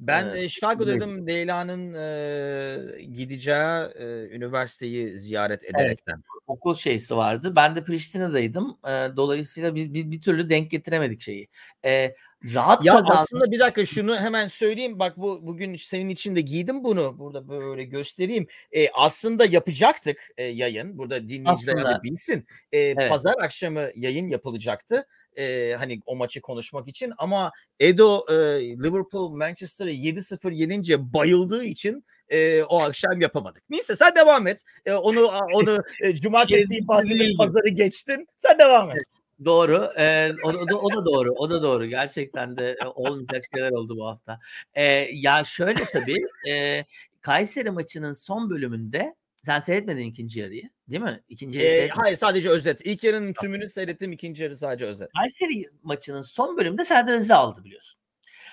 Ben, 0.00 0.30
eee, 0.32 0.48
Chicago'daydım. 0.48 1.26
Leyla'nın, 1.26 1.94
eee, 1.94 3.02
gideceği, 3.02 3.88
eee, 3.98 4.28
üniversiteyi 4.36 5.18
ziyaret 5.18 5.64
Evet. 5.78 5.98
ederekten. 6.04 6.24
Okul 6.46 6.74
şeysi 6.74 7.16
vardı. 7.16 7.52
Ben 7.56 7.76
de 7.76 7.84
Priştine'deydim. 7.84 8.64
Eee, 8.86 9.12
dolayısıyla 9.16 9.74
bi 9.74 9.94
bi 9.94 10.10
bir 10.10 10.20
türlü 10.20 10.50
denk 10.50 10.70
getiremedik 10.70 11.20
şeyi. 11.20 11.48
Eee, 11.84 12.16
rahat 12.54 12.84
Ya, 12.84 12.92
kazandık. 12.92 13.10
aslında 13.10 13.50
bir 13.50 13.58
dakika 13.60 13.86
şunu 13.86 14.16
hemen 14.20 14.48
söyleyeyim. 14.48 14.98
Bak 14.98 15.16
bu 15.16 15.46
bugün 15.46 15.76
senin 15.76 16.08
için 16.08 16.36
de 16.36 16.40
giydim 16.40 16.84
bunu. 16.84 17.18
Burada 17.18 17.48
böyle 17.48 17.84
göstereyim. 17.84 18.46
Eee, 18.72 18.90
aslında 18.94 19.44
yapacaktık, 19.44 20.28
eee, 20.38 20.44
yayın. 20.44 20.98
Burada 20.98 21.28
dinleyiciler 21.28 21.74
Aslında. 21.76 21.88
de 21.88 22.02
bilsin. 22.02 22.46
Eee, 22.72 22.96
Evet. 22.98 23.08
pazar 23.10 23.34
akşamı 23.42 23.88
yayın 23.94 24.28
yapılacaktı. 24.28 25.06
Eee, 25.36 25.74
hani 25.78 26.00
o 26.06 26.16
maçı 26.16 26.40
konuşmak 26.40 26.88
için 26.88 27.12
ama 27.18 27.52
Edo, 27.80 28.26
eee, 28.30 28.76
Liverpool 28.78 29.30
Manchester'ı 29.36 29.90
7-0 29.90 30.52
yenince 30.52 31.12
bayıldığı 31.12 31.64
için, 31.64 32.04
eee, 32.30 32.62
o 32.68 32.80
akşam 32.80 33.20
yapamadık. 33.20 33.62
Neyse 33.70 33.96
sen 33.96 34.14
devam 34.14 34.46
et. 34.46 34.62
Eee, 34.86 34.94
onu 34.94 35.30
onu, 35.52 35.82
eee, 36.02 36.16
cumartesi 36.16 36.68
değildi. 37.18 37.36
pazarı 37.36 37.68
geçtin. 37.68 38.26
Sen 38.38 38.58
devam 38.58 38.90
et. 38.90 39.04
Doğru. 39.44 39.90
Eee, 39.98 40.34
o 40.44 40.52
da 40.70 40.78
o 40.78 40.90
da 40.92 41.04
doğru. 41.04 41.32
O 41.32 41.50
da 41.50 41.62
doğru. 41.62 41.86
Gerçekten 41.86 42.56
de, 42.56 42.76
eee, 42.82 42.86
olmayacak 42.94 43.44
şeyler 43.54 43.70
oldu 43.70 43.96
bu 43.96 44.06
hafta. 44.06 44.40
Eee, 44.76 45.10
ya 45.12 45.44
şöyle 45.44 45.84
tabii, 45.92 46.16
eee, 46.46 46.84
Kayseri 47.20 47.70
maçının 47.70 48.12
son 48.12 48.50
bölümünde 48.50 49.14
sen 49.46 49.60
seyretmedin 49.60 50.04
2. 50.04 50.40
yarıyı, 50.40 50.70
değil 50.88 51.02
mi? 51.02 51.20
2. 51.28 51.58
yarıyı 51.58 51.74
seyretmedin. 51.76 52.00
hayır 52.02 52.16
sadece 52.16 52.50
özet. 52.50 52.80
İlk 52.86 53.04
yarının 53.04 53.32
tümünü 53.32 53.68
seyrettim. 53.68 54.12
2. 54.12 54.42
yarı 54.42 54.56
sadece 54.56 54.84
özet. 54.84 55.08
Kayseri 55.18 55.70
maçının 55.82 56.20
son 56.20 56.56
bölümünde 56.56 56.84
Serdar 56.84 57.12
Aziz'i 57.14 57.34
aldı 57.34 57.64
biliyorsun. 57.64 58.00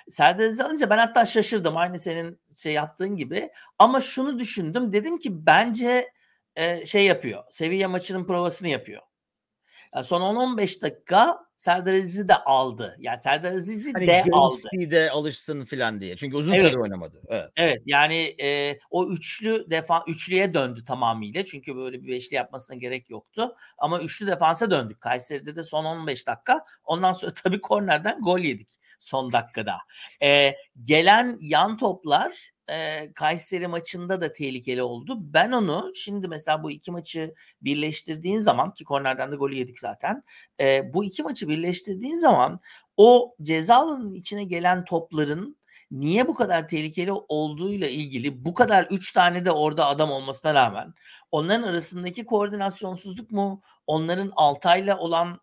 Serdar 0.09 0.45
Aziz'i 0.45 0.63
alınca 0.63 0.89
ben 0.89 0.97
hatta 0.97 1.25
şaşırdım. 1.25 1.77
Aynı 1.77 1.99
senin 1.99 2.39
şey 2.55 2.73
yaptığın 2.73 3.15
gibi. 3.15 3.49
Ama 3.79 4.01
şunu 4.01 4.39
düşündüm. 4.39 4.93
Dedim 4.93 5.17
ki 5.19 5.45
bence, 5.45 6.09
eee, 6.57 6.83
şey 6.85 7.05
yapıyor. 7.05 7.43
Sevilla 7.51 7.89
maçının 7.89 8.25
provasını 8.27 8.67
yapıyor. 8.69 9.01
Son 10.03 10.21
10-15 10.21 10.81
dakika 10.81 11.37
Serdar 11.57 11.93
Aziz'i 11.93 12.27
de 12.27 12.35
aldı. 12.35 12.95
Yani 12.99 13.17
Serdar 13.17 13.51
Aziz'i 13.51 13.93
Hani 13.93 14.07
de 14.07 14.23
aldı. 14.33 14.55
speed'e 14.57 15.09
alışsın 15.11 15.65
filan 15.65 16.01
diye. 16.01 16.15
Çünkü 16.15 16.37
uzun 16.37 16.51
Evet. 16.53 16.61
süredir 16.61 16.77
oynamadı. 16.77 17.21
Evet. 17.27 17.49
Evet, 17.55 17.81
yani, 17.85 18.15
eee, 18.39 18.79
o 18.89 19.09
üçlü 19.09 19.69
defa 19.69 20.03
üçlüye 20.07 20.53
döndü 20.53 20.85
tamamıyla. 20.85 21.45
Çünkü 21.45 21.75
böyle 21.75 22.03
bir 22.03 22.07
beşli 22.07 22.35
yapmasına 22.35 22.75
gerek 22.77 23.09
yoktu. 23.09 23.55
Ama 23.77 23.99
üçlü 24.01 24.27
defansa 24.27 24.71
döndük. 24.71 25.01
Kayseri'de 25.01 25.55
de 25.55 25.63
son 25.63 25.85
15 25.85 26.27
dakika. 26.27 26.65
Ondan 26.83 27.13
sonra 27.13 27.33
tabii 27.43 27.61
kornerden 27.61 28.19
gol 28.21 28.39
yedik 28.39 28.69
son 28.99 29.31
dakikada. 29.31 29.73
Eee, 30.21 30.55
gelen 30.83 31.37
yan 31.41 31.77
toplar, 31.77 32.50
eee, 32.71 33.13
Kayseri 33.15 33.67
maçında 33.67 34.21
da 34.21 34.33
tehlikeli 34.33 34.83
oldu. 34.83 35.17
Ben 35.21 35.51
onu 35.53 35.91
şimdi 35.95 36.29
mesela 36.29 36.63
bu 36.63 36.71
2 36.71 36.91
maçı 36.91 37.35
birleştirdiğin 37.63 38.39
zaman 38.39 38.73
ki 38.73 38.85
kornerden 38.85 39.33
de 39.33 39.37
golü 39.37 39.55
yedik 39.55 39.79
zaten. 39.81 40.23
Eee, 40.61 40.91
bu 40.93 41.05
2 41.05 41.23
maçı 41.23 41.49
birleştirdiğin 41.49 42.15
zaman 42.15 42.61
o 42.97 43.35
ceza 43.43 43.75
alanının 43.75 44.15
içine 44.15 44.45
gelen 44.45 44.85
topların 44.85 45.57
niye 45.91 46.27
bu 46.27 46.35
kadar 46.35 46.67
tehlikeli 46.69 47.11
olduğuyla 47.13 47.87
ilgili 47.87 48.45
bu 48.45 48.53
kadar 48.53 48.85
3 48.91 49.13
tane 49.13 49.45
de 49.45 49.51
orada 49.51 49.87
adam 49.87 50.11
olmasına 50.11 50.53
rağmen 50.53 50.93
onların 51.31 51.63
arasındaki 51.67 52.25
koordinasyonsuzluk 52.25 53.31
mu? 53.31 53.61
Onların 53.87 54.31
Altay'la 54.35 54.97
olan 54.99 55.39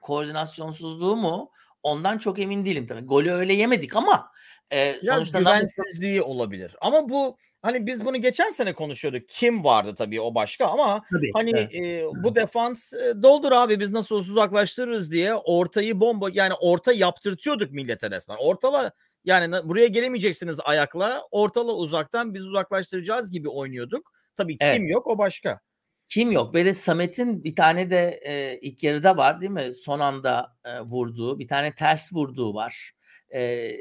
koordinasyonsuzluğu 0.00 1.16
mu? 1.16 1.50
Ondan 1.82 2.18
çok 2.18 2.38
emin 2.38 2.64
değilim 2.64 2.86
tabii. 2.86 3.00
Golü 3.06 3.32
öyle 3.32 3.54
yemedik 3.54 3.96
ama, 3.96 4.30
eee, 4.72 5.00
Biraz 5.02 5.32
sonuçta 5.32 5.38
güvensizliği 5.38 6.22
olabilir. 6.22 6.76
Ama 6.80 7.08
bu 7.08 7.36
hani 7.62 7.86
biz 7.86 8.04
bunu 8.04 8.16
geçen 8.20 8.50
sene 8.50 8.72
konuşuyorduk. 8.74 9.28
Kim 9.28 9.64
vardı 9.64 9.94
tabii 9.94 10.20
o 10.20 10.34
başka 10.34 10.66
ama 10.66 11.04
Tabii, 11.12 11.32
hani, 11.32 11.50
evet. 11.52 11.70
eee, 11.70 12.04
bu 12.14 12.34
defans, 12.34 12.92
eee, 12.92 13.22
doldur 13.22 13.52
abi 13.52 13.80
biz 13.80 13.92
nasıl 13.92 14.14
olsa 14.14 14.30
uzaklaştırırız 14.32 15.10
diye 15.12 15.34
ortayı 15.34 16.00
bomba 16.00 16.28
yani 16.32 16.54
orta 16.60 16.92
yaptırtıyorduk 16.92 17.70
millete 17.72 18.10
resmen. 18.10 18.36
Ortala 18.40 18.92
yani 19.24 19.54
buraya 19.68 19.86
gelemeyeceksiniz 19.86 20.60
ayakla. 20.64 21.22
Ortala 21.30 21.72
uzaktan 21.74 22.34
biz 22.34 22.46
uzaklaştıracağız 22.46 23.30
gibi 23.30 23.48
oynuyorduk. 23.48 24.12
Tabii 24.36 24.58
Evet. 24.60 24.82
kim 24.82 24.88
yok 24.88 25.06
o 25.06 25.18
başka. 25.18 25.60
Kim 26.08 26.32
yok? 26.32 26.54
De 26.54 26.74
Samet'in 26.74 27.44
bir 27.44 27.56
tane 27.56 27.90
de, 27.90 28.20
eee, 28.24 28.58
ilk 28.62 28.82
yarıda 28.82 29.16
var 29.16 29.40
değil 29.40 29.52
mi? 29.52 29.74
Son 29.74 30.00
anda, 30.00 30.56
eee, 30.66 30.80
vurduğu, 30.80 31.38
bir 31.38 31.48
tane 31.48 31.74
ters 31.74 32.12
vurduğu 32.12 32.54
var. 32.54 32.92
Eee, 33.32 33.78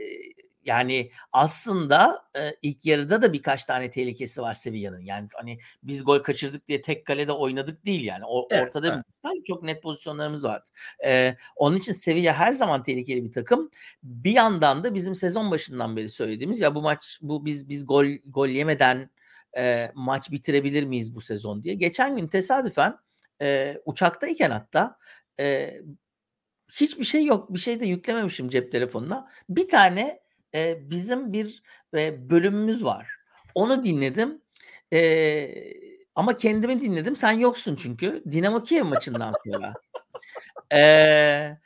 yani 0.67 1.11
aslında, 1.31 2.23
eee, 2.35 2.57
ilk 2.61 2.85
yarıda 2.85 3.21
da 3.21 3.33
birkaç 3.33 3.65
tane 3.65 3.89
tehlikesi 3.91 4.41
var 4.41 4.53
Sevilla'nın. 4.53 4.99
Yani 5.01 5.27
hani 5.35 5.59
biz 5.83 6.03
gol 6.03 6.19
kaçırdık 6.19 6.67
diye 6.67 6.81
tek 6.81 7.05
kalede 7.05 7.31
oynadık 7.31 7.85
değil 7.85 8.03
yani. 8.03 8.23
O 8.27 8.47
Evet, 8.51 8.63
ortada 8.67 8.87
evet. 8.87 9.05
bir 9.37 9.43
çok 9.43 9.63
net 9.63 9.83
pozisyonlarımız 9.83 10.43
vardı. 10.43 10.69
Eee, 11.03 11.37
onun 11.55 11.77
için 11.77 11.93
Sevilla 11.93 12.33
her 12.33 12.51
zaman 12.51 12.83
tehlikeli 12.83 13.23
bir 13.25 13.31
takım. 13.33 13.69
Bir 14.03 14.31
yandan 14.31 14.83
da 14.83 14.93
bizim 14.95 15.15
sezon 15.15 15.51
başından 15.51 15.97
beri 15.97 16.09
söylediğimiz 16.09 16.59
ya 16.59 16.75
bu 16.75 16.81
maç 16.81 17.19
bu 17.21 17.45
biz 17.45 17.69
biz 17.69 17.85
gol 17.87 18.05
gol 18.25 18.47
yemeden, 18.47 19.09
eee, 19.57 19.91
maç 19.95 20.31
bitirebilir 20.31 20.83
miyiz 20.83 21.15
bu 21.15 21.21
sezon 21.21 21.63
diye. 21.63 21.75
Geçen 21.75 22.15
gün 22.17 22.27
tesadüfen, 22.27 22.95
eee, 23.41 23.81
uçaktayken 23.85 24.51
hatta, 24.51 24.97
eee, 25.39 25.81
hiçbir 26.71 27.03
şey 27.03 27.25
yok. 27.25 27.53
Bir 27.53 27.59
şey 27.59 27.79
de 27.79 27.85
yüklememişim 27.85 28.49
cep 28.49 28.71
telefonuna. 28.71 29.29
Bir 29.49 29.67
tane, 29.67 30.19
eee, 30.53 30.77
bizim 30.81 31.33
bir, 31.33 31.63
eee, 31.95 32.17
bölümümüz 32.29 32.83
var. 32.85 33.07
Onu 33.55 33.83
dinledim. 33.83 34.41
Eee, 34.91 35.73
ama 36.15 36.35
kendimi 36.35 36.81
dinledim. 36.81 37.15
Sen 37.15 37.31
yoksun 37.31 37.75
çünkü. 37.75 38.23
Dinamo 38.31 38.63
Kiev 38.63 38.83
maçından 38.85 39.33
sonra. 39.45 39.73
Eee 40.73 41.57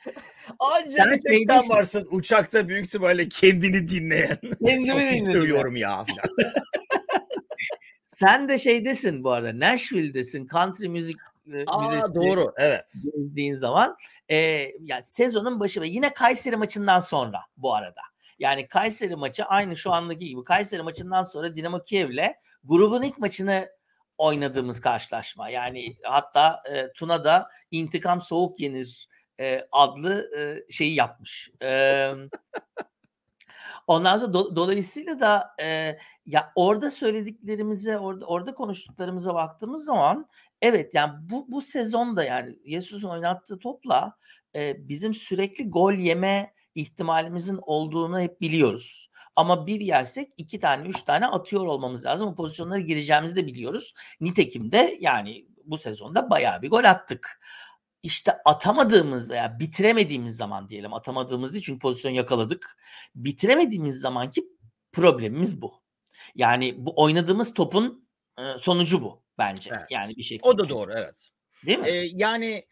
Anca 0.59 0.91
Sen 0.91 1.19
şeydesin. 1.31 1.69
varsın 1.69 2.07
uçakta 2.11 2.67
büyük 2.67 2.85
ihtimalle 2.85 3.29
kendini 3.29 3.87
dinleyen. 3.87 4.37
Kendimi 4.65 4.85
Çok 5.19 5.27
söylüyorum 5.33 5.75
ya. 5.75 6.05
Sen 8.07 8.49
de 8.49 8.57
şeydesin 8.57 9.23
bu 9.23 9.31
arada, 9.31 9.59
Nashville'desin. 9.59 10.47
Country 10.47 10.87
müzik, 10.87 11.17
eee, 11.45 11.63
A, 11.67 11.79
müzesini 11.81 12.15
doğru, 12.15 12.53
evet. 12.57 12.93
gezdiğin 13.03 13.53
zaman, 13.55 13.95
eee, 14.29 14.75
ya 14.81 15.03
sezonun 15.03 15.59
başı 15.59 15.81
ve 15.81 15.87
yine 15.87 16.13
Kayseri 16.13 16.57
maçından 16.57 16.99
sonra 16.99 17.37
bu 17.57 17.73
arada. 17.75 18.01
Yani 18.41 18.67
Kayseri 18.67 19.15
maçı 19.15 19.45
aynı 19.45 19.75
şu 19.75 19.91
andaki 19.91 20.27
gibi 20.27 20.43
Kayseri 20.43 20.81
maçından 20.81 21.23
sonra 21.23 21.55
Dinamo 21.55 21.83
Kiev'le 21.83 22.35
grubun 22.63 23.01
ilk 23.01 23.17
maçını 23.17 23.69
oynadığımız 24.17 24.81
karşılaşma. 24.81 25.49
Yani 25.49 25.97
hatta 26.03 26.63
e, 26.71 26.91
Tuna 26.93 27.23
da 27.23 27.49
intikam 27.71 28.21
soğuk 28.21 28.59
yenir 28.59 29.07
e, 29.39 29.67
adlı 29.71 30.31
e, 30.37 30.71
şeyi 30.71 30.95
yapmış. 30.95 31.49
E, 31.63 32.11
ondan 33.87 34.17
sonra 34.17 34.33
do, 34.33 34.55
dolayısıyla 34.55 35.19
da 35.19 35.55
e, 35.61 35.97
ya 36.25 36.51
orada 36.55 36.91
söylediklerimize, 36.91 37.97
orada 37.97 38.25
orada 38.25 38.53
konuştuklarımıza 38.53 39.33
baktığımız 39.33 39.85
zaman 39.85 40.27
evet 40.61 40.93
yani 40.93 41.13
bu 41.21 41.51
bu 41.51 41.61
sezonda 41.61 42.23
yani 42.23 42.59
Yesus'un 42.63 43.09
oynattığı 43.09 43.59
topla 43.59 44.17
e, 44.55 44.89
bizim 44.89 45.13
sürekli 45.13 45.69
gol 45.69 45.93
yeme 45.93 46.53
ihtimalimizin 46.75 47.59
olduğunu 47.61 48.19
hep 48.19 48.41
biliyoruz. 48.41 49.11
Ama 49.35 49.67
bir 49.67 49.81
yersek 49.81 50.33
iki 50.37 50.59
tane, 50.59 50.87
üç 50.87 51.03
tane 51.03 51.27
atıyor 51.27 51.65
olmamız 51.65 52.05
lazım. 52.05 52.27
O 52.27 52.35
pozisyonlara 52.35 52.79
gireceğimizi 52.79 53.35
de 53.35 53.47
biliyoruz. 53.47 53.93
Nitekim 54.21 54.71
de 54.71 54.97
yani 55.01 55.47
bu 55.63 55.77
sezonda 55.77 56.29
bayağı 56.29 56.61
bir 56.61 56.69
gol 56.69 56.83
attık. 56.83 57.41
İşte 58.03 58.31
atamadığımız 58.45 59.29
veya 59.29 59.59
bitiremediğimiz 59.59 60.35
zaman 60.35 60.69
diyelim 60.69 60.93
atamadığımız 60.93 61.61
çünkü 61.61 61.79
pozisyon 61.79 62.11
yakaladık. 62.11 62.77
Bitiremediğimiz 63.15 63.99
zamanki 63.99 64.43
problemimiz 64.91 65.61
bu. 65.61 65.73
Yani 66.35 66.75
bu 66.77 66.93
oynadığımız 67.01 67.53
topun 67.53 68.07
sonucu 68.59 69.01
bu 69.01 69.23
bence. 69.37 69.69
Evet. 69.73 69.91
Yani 69.91 70.15
bir 70.15 70.23
şekilde. 70.23 70.47
O 70.47 70.57
da 70.57 70.69
doğru 70.69 70.91
evet. 70.93 71.29
Değil 71.65 71.79
mi? 71.79 71.87
Ee, 71.87 72.09
yani 72.13 72.65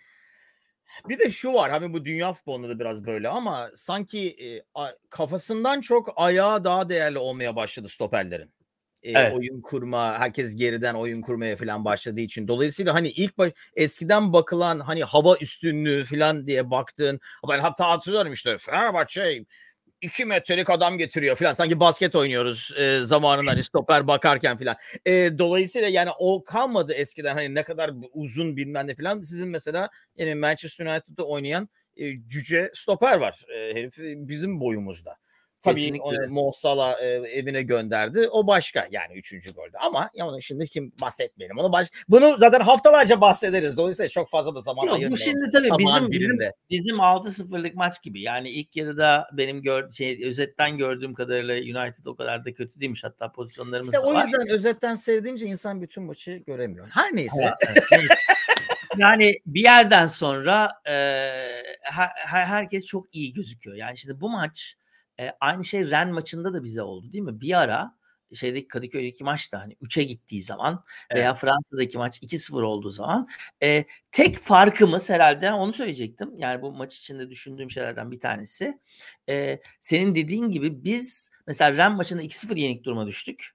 bir 1.09 1.19
de 1.19 1.29
şu 1.29 1.53
var 1.53 1.71
hani 1.71 1.93
bu 1.93 2.05
dünya 2.05 2.33
futbolunda 2.33 2.69
da 2.69 2.79
biraz 2.79 3.05
böyle 3.05 3.29
ama 3.29 3.69
sanki 3.75 4.29
e, 4.29 4.63
a, 4.73 4.91
kafasından 5.09 5.81
çok 5.81 6.13
ayağı 6.15 6.63
daha 6.63 6.89
değerli 6.89 7.17
olmaya 7.17 7.55
başladı 7.55 7.87
stoperlerin. 7.87 8.51
E, 9.03 9.11
evet. 9.11 9.35
Oyun 9.35 9.61
kurma, 9.61 10.19
herkes 10.19 10.55
geriden 10.55 10.93
oyun 10.93 11.21
kurmaya 11.21 11.55
falan 11.55 11.85
başladığı 11.85 12.21
için. 12.21 12.47
Dolayısıyla 12.47 12.93
hani 12.93 13.09
ilk 13.09 13.37
baş, 13.37 13.51
eskiden 13.75 14.33
bakılan 14.33 14.79
hani 14.79 15.03
hava 15.03 15.37
üstünlüğü 15.37 16.03
falan 16.03 16.47
diye 16.47 16.71
baktığın 16.71 17.19
ben 17.49 17.59
hatta 17.59 17.89
hatırlıyorum 17.89 18.33
işte 18.33 18.57
Fenerbahçe 18.57 19.45
2 20.01 20.25
metrelik 20.25 20.69
adam 20.69 20.97
getiriyor 20.97 21.35
falan. 21.35 21.53
Sanki 21.53 21.79
basket 21.79 22.15
oynuyoruz 22.15 22.71
e, 22.77 22.99
zamanın 22.99 23.47
hani 23.47 23.63
stoper 23.63 24.07
bakarken 24.07 24.57
falan. 24.57 24.75
E, 25.05 25.37
dolayısıyla 25.37 25.87
yani 25.87 26.09
o 26.19 26.43
kalmadı 26.43 26.93
eskiden 26.93 27.35
hani 27.35 27.55
ne 27.55 27.63
kadar 27.63 27.91
uzun 28.13 28.57
bilmem 28.57 28.87
ne 28.87 28.95
falan. 28.95 29.21
Sizin 29.21 29.49
mesela 29.49 29.89
yani 30.17 30.35
Manchester 30.35 30.85
United'da 30.85 31.23
oynayan 31.23 31.69
e, 31.97 32.27
cüce 32.27 32.71
stoper 32.73 33.17
var. 33.17 33.43
E, 33.55 33.75
herif 33.75 33.97
bizim 33.97 34.59
boyumuzda. 34.59 35.15
Tabii 35.62 35.99
Mo 36.30 36.51
Salah 36.51 37.01
e, 37.01 37.05
evine 37.05 37.62
gönderdi. 37.62 38.28
O 38.32 38.47
başka 38.47 38.88
yani 38.91 39.14
üçüncü 39.14 39.51
golde. 39.51 39.78
Ama 39.78 40.10
ya 40.16 40.28
onu 40.28 40.41
şimdi 40.41 40.68
kim 40.68 40.91
bahsetmeyelim. 41.01 41.57
Onu 41.57 41.72
baş... 41.72 41.88
Bunu 42.10 42.38
zaten 42.38 42.60
haftalarca 42.60 43.22
bahsederiz. 43.22 43.78
Dolayısıyla 43.78 44.10
çok 44.10 44.30
fazla 44.30 44.55
da 44.55 44.62
zaman 44.62 44.82
ayırmayalım. 44.82 45.12
Bu 45.12 45.18
şimdi 45.18 45.51
tabii 45.53 45.70
bizim, 45.80 46.12
bizim, 46.12 46.39
bizim 46.70 46.95
6-0'lık 46.95 47.76
maç 47.76 48.01
gibi. 48.03 48.22
Yani 48.22 48.49
ilk 48.49 48.76
yarıda 48.76 49.28
benim 49.34 49.62
gör, 49.62 49.91
şey, 49.91 50.26
özetten 50.26 50.78
gördüğüm 50.78 51.14
kadarıyla 51.14 51.55
United 51.55 52.05
o 52.05 52.16
kadar 52.16 52.45
da 52.45 52.53
kötü 52.53 52.80
değilmiş. 52.80 53.03
Hatta 53.03 53.32
pozisyonlarımız 53.32 53.88
işte 53.88 53.97
da 53.97 54.14
var. 54.14 54.24
o 54.24 54.26
yüzden 54.26 54.49
özetten 54.49 54.95
sevdiğince 54.95 55.45
insan 55.45 55.82
bütün 55.82 56.03
maçı 56.03 56.32
göremiyor. 56.47 56.88
Her 56.89 57.16
neyse. 57.16 57.53
yani 58.97 59.39
bir 59.45 59.64
yerden 59.64 60.07
sonra 60.07 60.72
e, 60.86 60.93
her, 61.82 62.45
herkes 62.45 62.86
çok 62.86 63.16
iyi 63.16 63.34
gözüküyor. 63.34 63.78
Yani 63.78 63.97
şimdi 63.97 64.22
bu 64.22 64.30
maç 64.30 64.76
e, 65.20 65.32
aynı 65.39 65.65
şey 65.65 65.91
Ren 65.91 66.13
maçında 66.13 66.53
da 66.53 66.63
bize 66.63 66.82
oldu 66.82 67.13
değil 67.13 67.24
mi? 67.24 67.41
Bir 67.41 67.59
ara 67.61 67.99
şeydeki 68.34 68.67
Kadıköy'deki 68.67 69.24
maçta 69.24 69.61
hani 69.61 69.74
3'e 69.74 70.03
gittiği 70.03 70.41
zaman 70.41 70.84
evet. 71.09 71.20
veya 71.20 71.34
Fransa'daki 71.34 71.97
maç 71.97 72.24
2-0 72.24 72.63
olduğu 72.63 72.89
zaman 72.89 73.28
e, 73.63 73.86
tek 74.11 74.38
farkımız 74.38 75.09
herhalde 75.09 75.51
onu 75.51 75.74
söyleyecektim. 75.74 76.32
Yani 76.38 76.61
bu 76.61 76.72
maç 76.72 76.97
içinde 76.97 77.30
düşündüğüm 77.30 77.72
şeylerden 77.72 78.11
bir 78.11 78.20
tanesi. 78.20 78.80
E, 79.30 79.59
senin 79.82 80.15
dediğin 80.15 80.49
gibi 80.49 80.84
biz 80.84 81.32
mesela 81.47 81.78
Ren 81.78 81.91
maçında 81.91 82.24
2-0 82.24 82.59
yenik 82.59 82.84
duruma 82.84 83.07
düştük. 83.07 83.49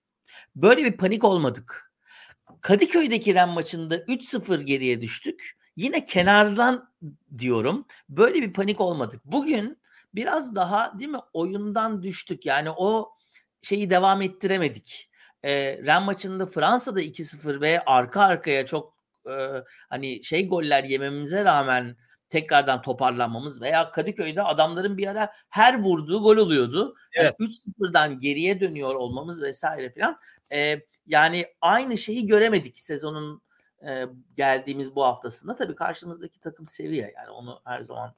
Böyle 0.56 0.84
bir 0.84 0.92
panik 0.92 1.24
olmadık. 1.24 1.92
Kadıköy'deki 2.60 3.34
Ren 3.34 3.48
maçında 3.48 3.96
3-0 3.96 4.62
geriye 4.62 5.00
düştük. 5.00 5.58
Yine 5.76 6.04
kenardan 6.04 6.92
diyorum. 7.38 7.86
Böyle 8.08 8.42
bir 8.42 8.52
panik 8.52 8.80
olmadık. 8.80 9.24
Bugün 9.24 9.78
biraz 10.14 10.54
daha 10.54 10.98
değil 10.98 11.10
mi 11.10 11.20
oyundan 11.32 12.02
düştük. 12.02 12.46
Yani 12.46 12.70
o 12.70 13.12
şeyi 13.62 13.90
devam 13.90 14.22
ettiremedik. 14.22 15.10
E, 15.42 15.78
Ren 15.86 16.02
maçında 16.02 16.46
Fransa'da 16.46 17.02
2-0 17.02 17.60
ve 17.60 17.84
arka 17.84 18.22
arkaya 18.22 18.66
çok 18.66 18.94
e, 19.30 19.34
hani 19.88 20.24
şey 20.24 20.48
goller 20.48 20.84
yememize 20.84 21.44
rağmen 21.44 21.96
tekrardan 22.30 22.82
toparlanmamız 22.82 23.62
veya 23.62 23.90
Kadıköy'de 23.90 24.42
adamların 24.42 24.98
bir 24.98 25.06
ara 25.06 25.32
her 25.48 25.82
vurduğu 25.82 26.22
gol 26.22 26.36
oluyordu. 26.36 26.96
Evet. 27.12 27.34
Yani 27.40 27.50
3-0'dan 27.50 28.18
geriye 28.18 28.60
dönüyor 28.60 28.94
olmamız 28.94 29.42
vesaire 29.42 29.92
filan. 29.92 30.18
E, 30.52 30.80
yani 31.06 31.46
aynı 31.60 31.98
şeyi 31.98 32.26
göremedik 32.26 32.80
sezonun 32.80 33.42
e, 33.88 34.06
geldiğimiz 34.36 34.96
bu 34.96 35.04
haftasında. 35.04 35.56
Tabii 35.56 35.74
karşımızdaki 35.74 36.40
takım 36.40 36.66
seviye 36.66 37.14
yani 37.16 37.30
onu 37.30 37.60
her 37.64 37.82
zaman 37.82 38.14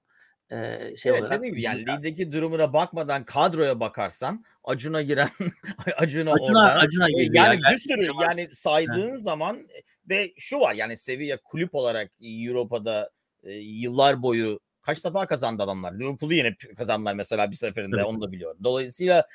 e, 0.51 0.57
şey 0.97 1.12
evet, 1.12 1.22
olarak. 1.22 1.38
Dediğim 1.38 1.55
gibi 1.55 1.62
yani 1.62 1.80
ligdeki 1.80 2.32
durumuna 2.32 2.72
bakmadan 2.72 3.24
kadroya 3.24 3.80
bakarsan 3.80 4.44
Acun'a 4.64 5.03
giren 5.03 5.28
Acun'a, 5.97 6.32
Acun'a 6.32 6.62
orada. 6.62 6.74
Acun'a 6.74 7.07
yani, 7.11 7.36
yani 7.36 7.61
bir 7.72 7.76
sürü 7.76 8.11
yani 8.22 8.49
saydığın 8.53 9.11
evet. 9.11 9.20
zaman 9.20 9.68
ve 10.09 10.32
şu 10.38 10.61
var 10.61 10.74
yani 10.74 10.97
seviye 10.97 11.36
kulüp 11.36 11.74
olarak 11.74 12.11
Avrupa'da 12.22 13.11
e, 13.44 13.53
yıllar 13.55 14.22
boyu 14.22 14.61
kaç 14.82 15.05
defa 15.05 15.26
kazandı 15.26 15.62
adamlar. 15.62 15.92
Liverpool'u 15.92 16.34
yenip 16.34 16.76
kazandılar 16.76 17.14
mesela 17.14 17.51
bir 17.51 17.57
seferinde 17.57 17.97
evet. 17.97 18.07
onu 18.07 18.22
da 18.22 18.32
biliyorum. 18.32 18.59
Dolayısıyla 18.64 19.26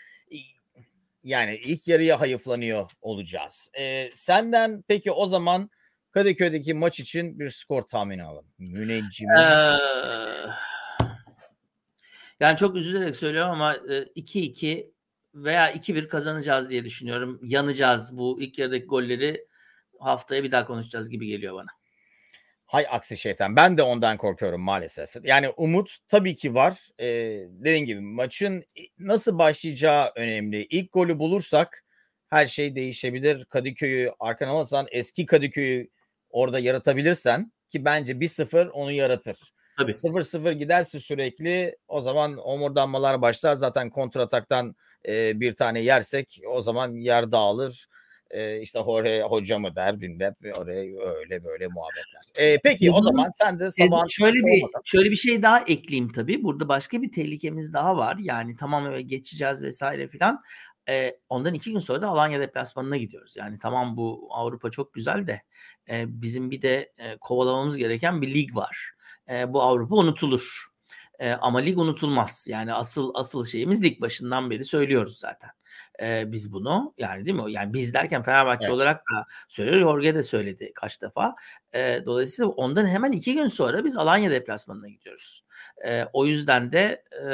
yani 1.23 1.55
ilk 1.55 1.87
yarıya 1.87 2.19
hayıflanıyor 2.19 2.91
olacağız. 3.01 3.71
Ee, 3.79 4.09
senden 4.13 4.83
peki 4.87 5.11
o 5.11 5.25
zaman 5.25 5.69
Kadıköy'deki 6.11 6.73
maç 6.73 6.99
için 6.99 7.39
bir 7.39 7.49
skor 7.49 7.81
tahmini 7.81 8.23
alalım. 8.23 8.45
Müneccim. 8.57 9.29
Ee, 9.29 9.77
yani 12.41 12.57
çok 12.57 12.75
üzülerek 12.75 13.15
söylüyorum 13.15 13.51
ama 13.51 13.75
2-2 13.75 14.91
veya 15.35 15.71
2-1 15.71 16.07
kazanacağız 16.07 16.69
diye 16.69 16.85
düşünüyorum. 16.85 17.39
Yanacağız 17.43 18.17
bu 18.17 18.41
ilk 18.41 18.59
yarıdaki 18.59 18.85
golleri 18.85 19.47
haftaya 19.99 20.43
bir 20.43 20.51
daha 20.51 20.65
konuşacağız 20.65 21.09
gibi 21.09 21.27
geliyor 21.27 21.55
bana. 21.55 21.67
Hay 22.65 22.85
aksi 22.89 23.17
şeytan. 23.17 23.55
Ben 23.55 23.77
de 23.77 23.83
ondan 23.83 24.17
korkuyorum 24.17 24.61
maalesef. 24.61 25.15
Yani 25.23 25.49
umut 25.49 25.97
tabii 26.07 26.35
ki 26.35 26.53
var. 26.53 26.87
Ee, 26.99 27.05
dediğim 27.49 27.85
gibi 27.85 28.01
maçın 28.01 28.63
nasıl 28.99 29.37
başlayacağı 29.37 30.11
önemli. 30.15 30.65
İlk 30.65 30.93
golü 30.93 31.19
bulursak 31.19 31.83
her 32.29 32.47
şey 32.47 32.75
değişebilir. 32.75 33.45
Kadıköy'ü 33.45 34.11
arkan 34.19 34.47
alırsan 34.47 34.87
eski 34.91 35.25
Kadıköy'ü 35.25 35.89
orada 36.29 36.59
yaratabilirsen 36.59 37.51
ki 37.69 37.85
bence 37.85 38.13
1-0 38.13 38.69
onu 38.69 38.91
yaratır. 38.91 39.53
Tabii. 39.81 39.91
0-0 39.91 40.51
giderse 40.51 40.99
sürekli 40.99 41.75
o 41.87 42.01
zaman 42.01 42.37
omurdanmalar 42.37 43.21
başlar. 43.21 43.55
Zaten 43.55 43.89
kontrataktan 43.89 44.75
e, 45.07 45.39
bir 45.39 45.55
tane 45.55 45.81
yersek 45.81 46.41
o 46.47 46.61
zaman 46.61 46.93
yer 46.93 47.31
dağılır. 47.31 47.87
E, 48.29 48.61
işte 48.61 48.79
oraya 48.79 49.27
hoca 49.27 49.59
mı 49.59 49.75
der 49.75 50.01
bilmem 50.01 50.35
oraya 50.57 50.81
öyle 51.15 51.43
böyle 51.43 51.67
muhabbetler. 51.67 52.21
E, 52.35 52.57
peki 52.63 52.91
o 52.91 53.03
zaman 53.03 53.29
sen 53.33 53.59
de 53.59 53.71
sabah 53.71 54.03
şöyle 54.09 54.33
bir 54.33 54.63
olmadan... 54.63 54.81
şöyle 54.85 55.11
bir 55.11 55.15
şey 55.15 55.41
daha 55.41 55.59
ekleyeyim 55.59 56.11
tabii. 56.11 56.43
Burada 56.43 56.67
başka 56.67 57.01
bir 57.01 57.11
tehlikemiz 57.11 57.73
daha 57.73 57.97
var. 57.97 58.17
Yani 58.19 58.55
tamam 58.55 58.87
eve 58.87 59.01
geçeceğiz 59.01 59.63
vesaire 59.63 60.07
filan. 60.07 60.41
E, 60.89 61.17
ondan 61.29 61.53
iki 61.53 61.71
gün 61.71 61.79
sonra 61.79 62.01
da 62.01 62.07
Alanya 62.07 62.39
deplasmanına 62.39 62.97
gidiyoruz. 62.97 63.35
Yani 63.37 63.59
tamam 63.59 63.97
bu 63.97 64.27
Avrupa 64.31 64.69
çok 64.69 64.93
güzel 64.93 65.27
de 65.27 65.41
e, 65.89 66.21
bizim 66.21 66.51
bir 66.51 66.61
de 66.61 66.91
e, 66.97 67.17
kovalamamız 67.17 67.77
gereken 67.77 68.21
bir 68.21 68.33
lig 68.33 68.55
var 68.55 68.91
e, 69.31 69.53
bu 69.53 69.61
Avrupa 69.61 69.95
unutulur. 69.95 70.71
E, 71.19 71.31
ama 71.31 71.59
lig 71.59 71.77
unutulmaz. 71.77 72.47
Yani 72.49 72.73
asıl 72.73 73.11
asıl 73.13 73.45
şeyimiz 73.45 73.83
lig 73.83 74.01
başından 74.01 74.49
beri 74.49 74.65
söylüyoruz 74.65 75.19
zaten. 75.19 75.49
E, 76.01 76.31
biz 76.31 76.53
bunu 76.53 76.93
yani 76.97 77.25
değil 77.25 77.37
mi? 77.37 77.51
Yani 77.51 77.73
biz 77.73 77.93
derken 77.93 78.23
Fenerbahçe 78.23 78.65
evet. 78.65 78.73
olarak 78.73 78.97
da 78.97 79.25
söylüyor. 79.47 79.79
Jorge 79.79 80.15
de 80.15 80.23
söyledi 80.23 80.71
kaç 80.75 81.01
defa. 81.01 81.35
E, 81.73 82.01
dolayısıyla 82.05 82.49
ondan 82.49 82.87
hemen 82.87 83.11
iki 83.11 83.33
gün 83.33 83.47
sonra 83.47 83.85
biz 83.85 83.97
Alanya 83.97 84.31
deplasmanına 84.31 84.89
gidiyoruz. 84.89 85.43
E, 85.85 86.05
o 86.13 86.25
yüzden 86.25 86.71
de 86.71 87.03
e, 87.25 87.31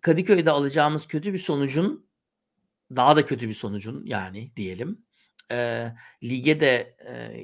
Kadıköy'de 0.00 0.50
alacağımız 0.50 1.06
kötü 1.06 1.32
bir 1.32 1.38
sonucun 1.38 2.06
daha 2.96 3.16
da 3.16 3.26
kötü 3.26 3.48
bir 3.48 3.54
sonucun 3.54 4.02
yani 4.06 4.52
diyelim. 4.56 5.04
E, 5.50 5.88
lige 6.22 6.60
de 6.60 6.96
e, 7.06 7.42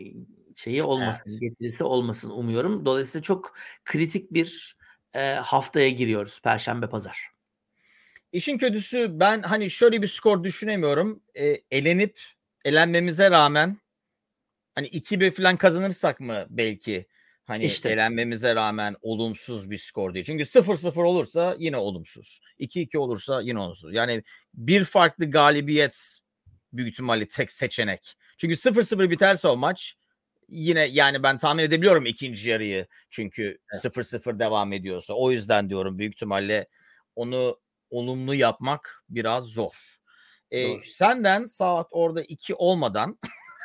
şeyi 0.58 0.82
olmasın, 0.82 1.30
evet. 1.30 1.40
getirisi 1.40 1.84
olmasın 1.84 2.30
umuyorum. 2.30 2.86
Dolayısıyla 2.86 3.22
çok 3.22 3.54
kritik 3.84 4.32
bir 4.32 4.76
e, 5.14 5.32
haftaya 5.32 5.88
giriyoruz 5.88 6.40
Perşembe 6.42 6.86
Pazar. 6.86 7.30
İşin 8.32 8.58
kötüsü 8.58 9.20
ben 9.20 9.42
hani 9.42 9.70
şöyle 9.70 10.02
bir 10.02 10.06
skor 10.06 10.44
düşünemiyorum. 10.44 11.22
E, 11.34 11.62
elenip 11.70 12.20
elenmemize 12.64 13.30
rağmen 13.30 13.78
hani 14.74 14.88
2-1 14.88 15.30
falan 15.30 15.56
kazanırsak 15.56 16.20
mı 16.20 16.46
belki 16.50 17.06
hani 17.44 17.64
İşte. 17.64 17.90
elenmemize 17.90 18.54
rağmen 18.54 18.96
olumsuz 19.00 19.70
bir 19.70 19.78
skor 19.78 20.14
değil. 20.14 20.24
Çünkü 20.24 20.44
0-0 20.44 21.02
olursa 21.02 21.56
yine 21.58 21.76
olumsuz. 21.76 22.40
2-2 22.60 22.98
olursa 22.98 23.40
yine 23.40 23.58
olumsuz. 23.58 23.94
Yani 23.94 24.22
bir 24.54 24.84
farklı 24.84 25.30
galibiyet 25.30 26.18
büyük 26.72 26.92
ihtimalle 26.92 27.28
tek 27.28 27.52
seçenek. 27.52 28.16
Çünkü 28.36 28.54
0-0 28.54 29.10
biterse 29.10 29.48
o 29.48 29.56
maç 29.56 29.94
yine 30.48 30.84
yani 30.84 31.22
ben 31.22 31.38
tahmin 31.38 31.62
edebiliyorum 31.62 32.06
ikinci 32.06 32.48
yarıyı. 32.48 32.86
Çünkü 33.10 33.58
Evet. 33.72 33.84
0-0 33.84 34.38
devam 34.38 34.72
ediyorsa. 34.72 35.14
O 35.14 35.30
yüzden 35.30 35.70
diyorum 35.70 35.98
büyük 35.98 36.14
ihtimalle 36.14 36.66
onu 37.16 37.60
olumlu 37.90 38.34
yapmak 38.34 39.04
biraz 39.08 39.44
zor. 39.44 39.98
Ee, 40.50 40.64
Doğru. 40.64 40.84
senden 40.84 41.44
saat 41.44 41.86
orada 41.90 42.22
2 42.22 42.54
olmadan 42.54 43.18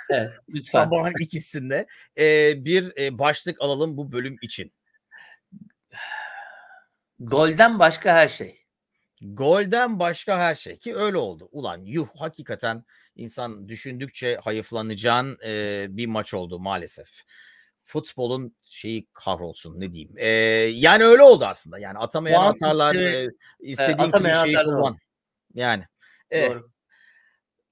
Evet, 0.10 0.32
lütfen. 0.50 0.80
sabahın 0.80 1.14
ikisinde 1.20 1.88
e, 2.18 2.54
bir 2.66 2.98
e, 2.98 3.20
başlık 3.20 3.62
alalım 3.62 3.98
bu 3.98 4.12
bölüm 4.12 4.36
için. 4.42 4.74
Golden 7.20 7.80
başka 7.80 8.14
her 8.14 8.28
şey. 8.28 8.64
Golden 9.22 10.00
başka 10.00 10.40
her 10.40 10.56
şey 10.56 10.78
ki 10.78 10.96
öyle 10.96 11.18
oldu. 11.18 11.50
Ulan 11.52 11.82
yuh 11.86 12.08
hakikaten 12.18 12.84
insan 13.16 13.70
düşündükçe 13.70 14.36
hayıflanacağın 14.44 15.38
e, 15.46 15.86
bir 15.90 16.08
maç 16.08 16.34
oldu 16.34 16.60
maalesef. 16.60 17.10
Futbolun 17.82 18.56
şeyi 18.64 19.08
kahrolsun 19.14 19.82
ne 19.82 19.94
diyeyim. 19.94 20.14
E, 20.18 20.28
yani 20.74 21.04
öyle 21.04 21.24
oldu 21.24 21.46
aslında. 21.46 21.80
Yani 21.80 21.98
atamayan 21.98 22.42
Puan 22.42 22.54
atarlar 22.54 22.96
e, 22.96 23.30
istediğin 23.60 24.12
klişeyi 24.12 24.60
atarlar 24.60 24.66
kullan. 24.66 24.98
Yani. 25.54 25.84
E, 26.32 26.50
Doğru. 26.50 26.70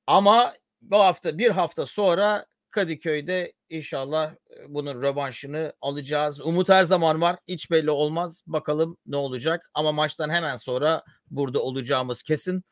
Ama 0.07 0.53
bu 0.81 0.99
hafta 0.99 1.37
bir 1.37 1.49
hafta 1.51 1.85
sonra 1.85 2.45
Kadıköy'de 2.71 3.53
inşallah 3.69 4.31
e, 4.31 4.73
bunun 4.73 5.01
rövanşını 5.01 5.73
alacağız. 5.81 6.41
Umut 6.41 6.69
her 6.69 6.83
zaman 6.83 7.21
var. 7.21 7.37
Hiç 7.47 7.71
belli 7.71 7.91
olmaz. 7.91 8.43
Bakalım 8.47 8.97
ne 9.05 9.15
olacak. 9.15 9.69
Ama 9.73 9.91
maçtan 9.91 10.29
hemen 10.29 10.57
sonra 10.57 11.03
burada 11.29 11.59
olacağımız 11.59 12.23
kesin. 12.23 12.63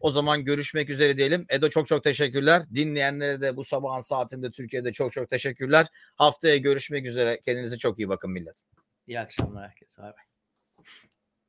O 0.00 0.10
zaman 0.10 0.44
görüşmek 0.44 0.90
üzere 0.90 1.16
diyelim. 1.18 1.46
Edo 1.48 1.68
çok 1.68 1.88
çok 1.88 2.04
teşekkürler. 2.04 2.62
Dinleyenlere 2.74 3.40
de 3.40 3.56
bu 3.56 3.64
sabahın 3.64 4.00
saatinde 4.00 4.50
Türkiye'de 4.50 4.92
çok 4.92 5.12
çok 5.12 5.30
teşekkürler. 5.30 5.86
Haftaya 6.14 6.56
görüşmek 6.56 7.06
üzere. 7.06 7.40
Kendinize 7.44 7.76
çok 7.76 7.98
iyi 7.98 8.08
bakın 8.08 8.30
millet. 8.30 8.56
İyi 9.06 9.20
akşamlar 9.20 9.68
herkese. 9.68 10.02
Bay. 10.02 10.35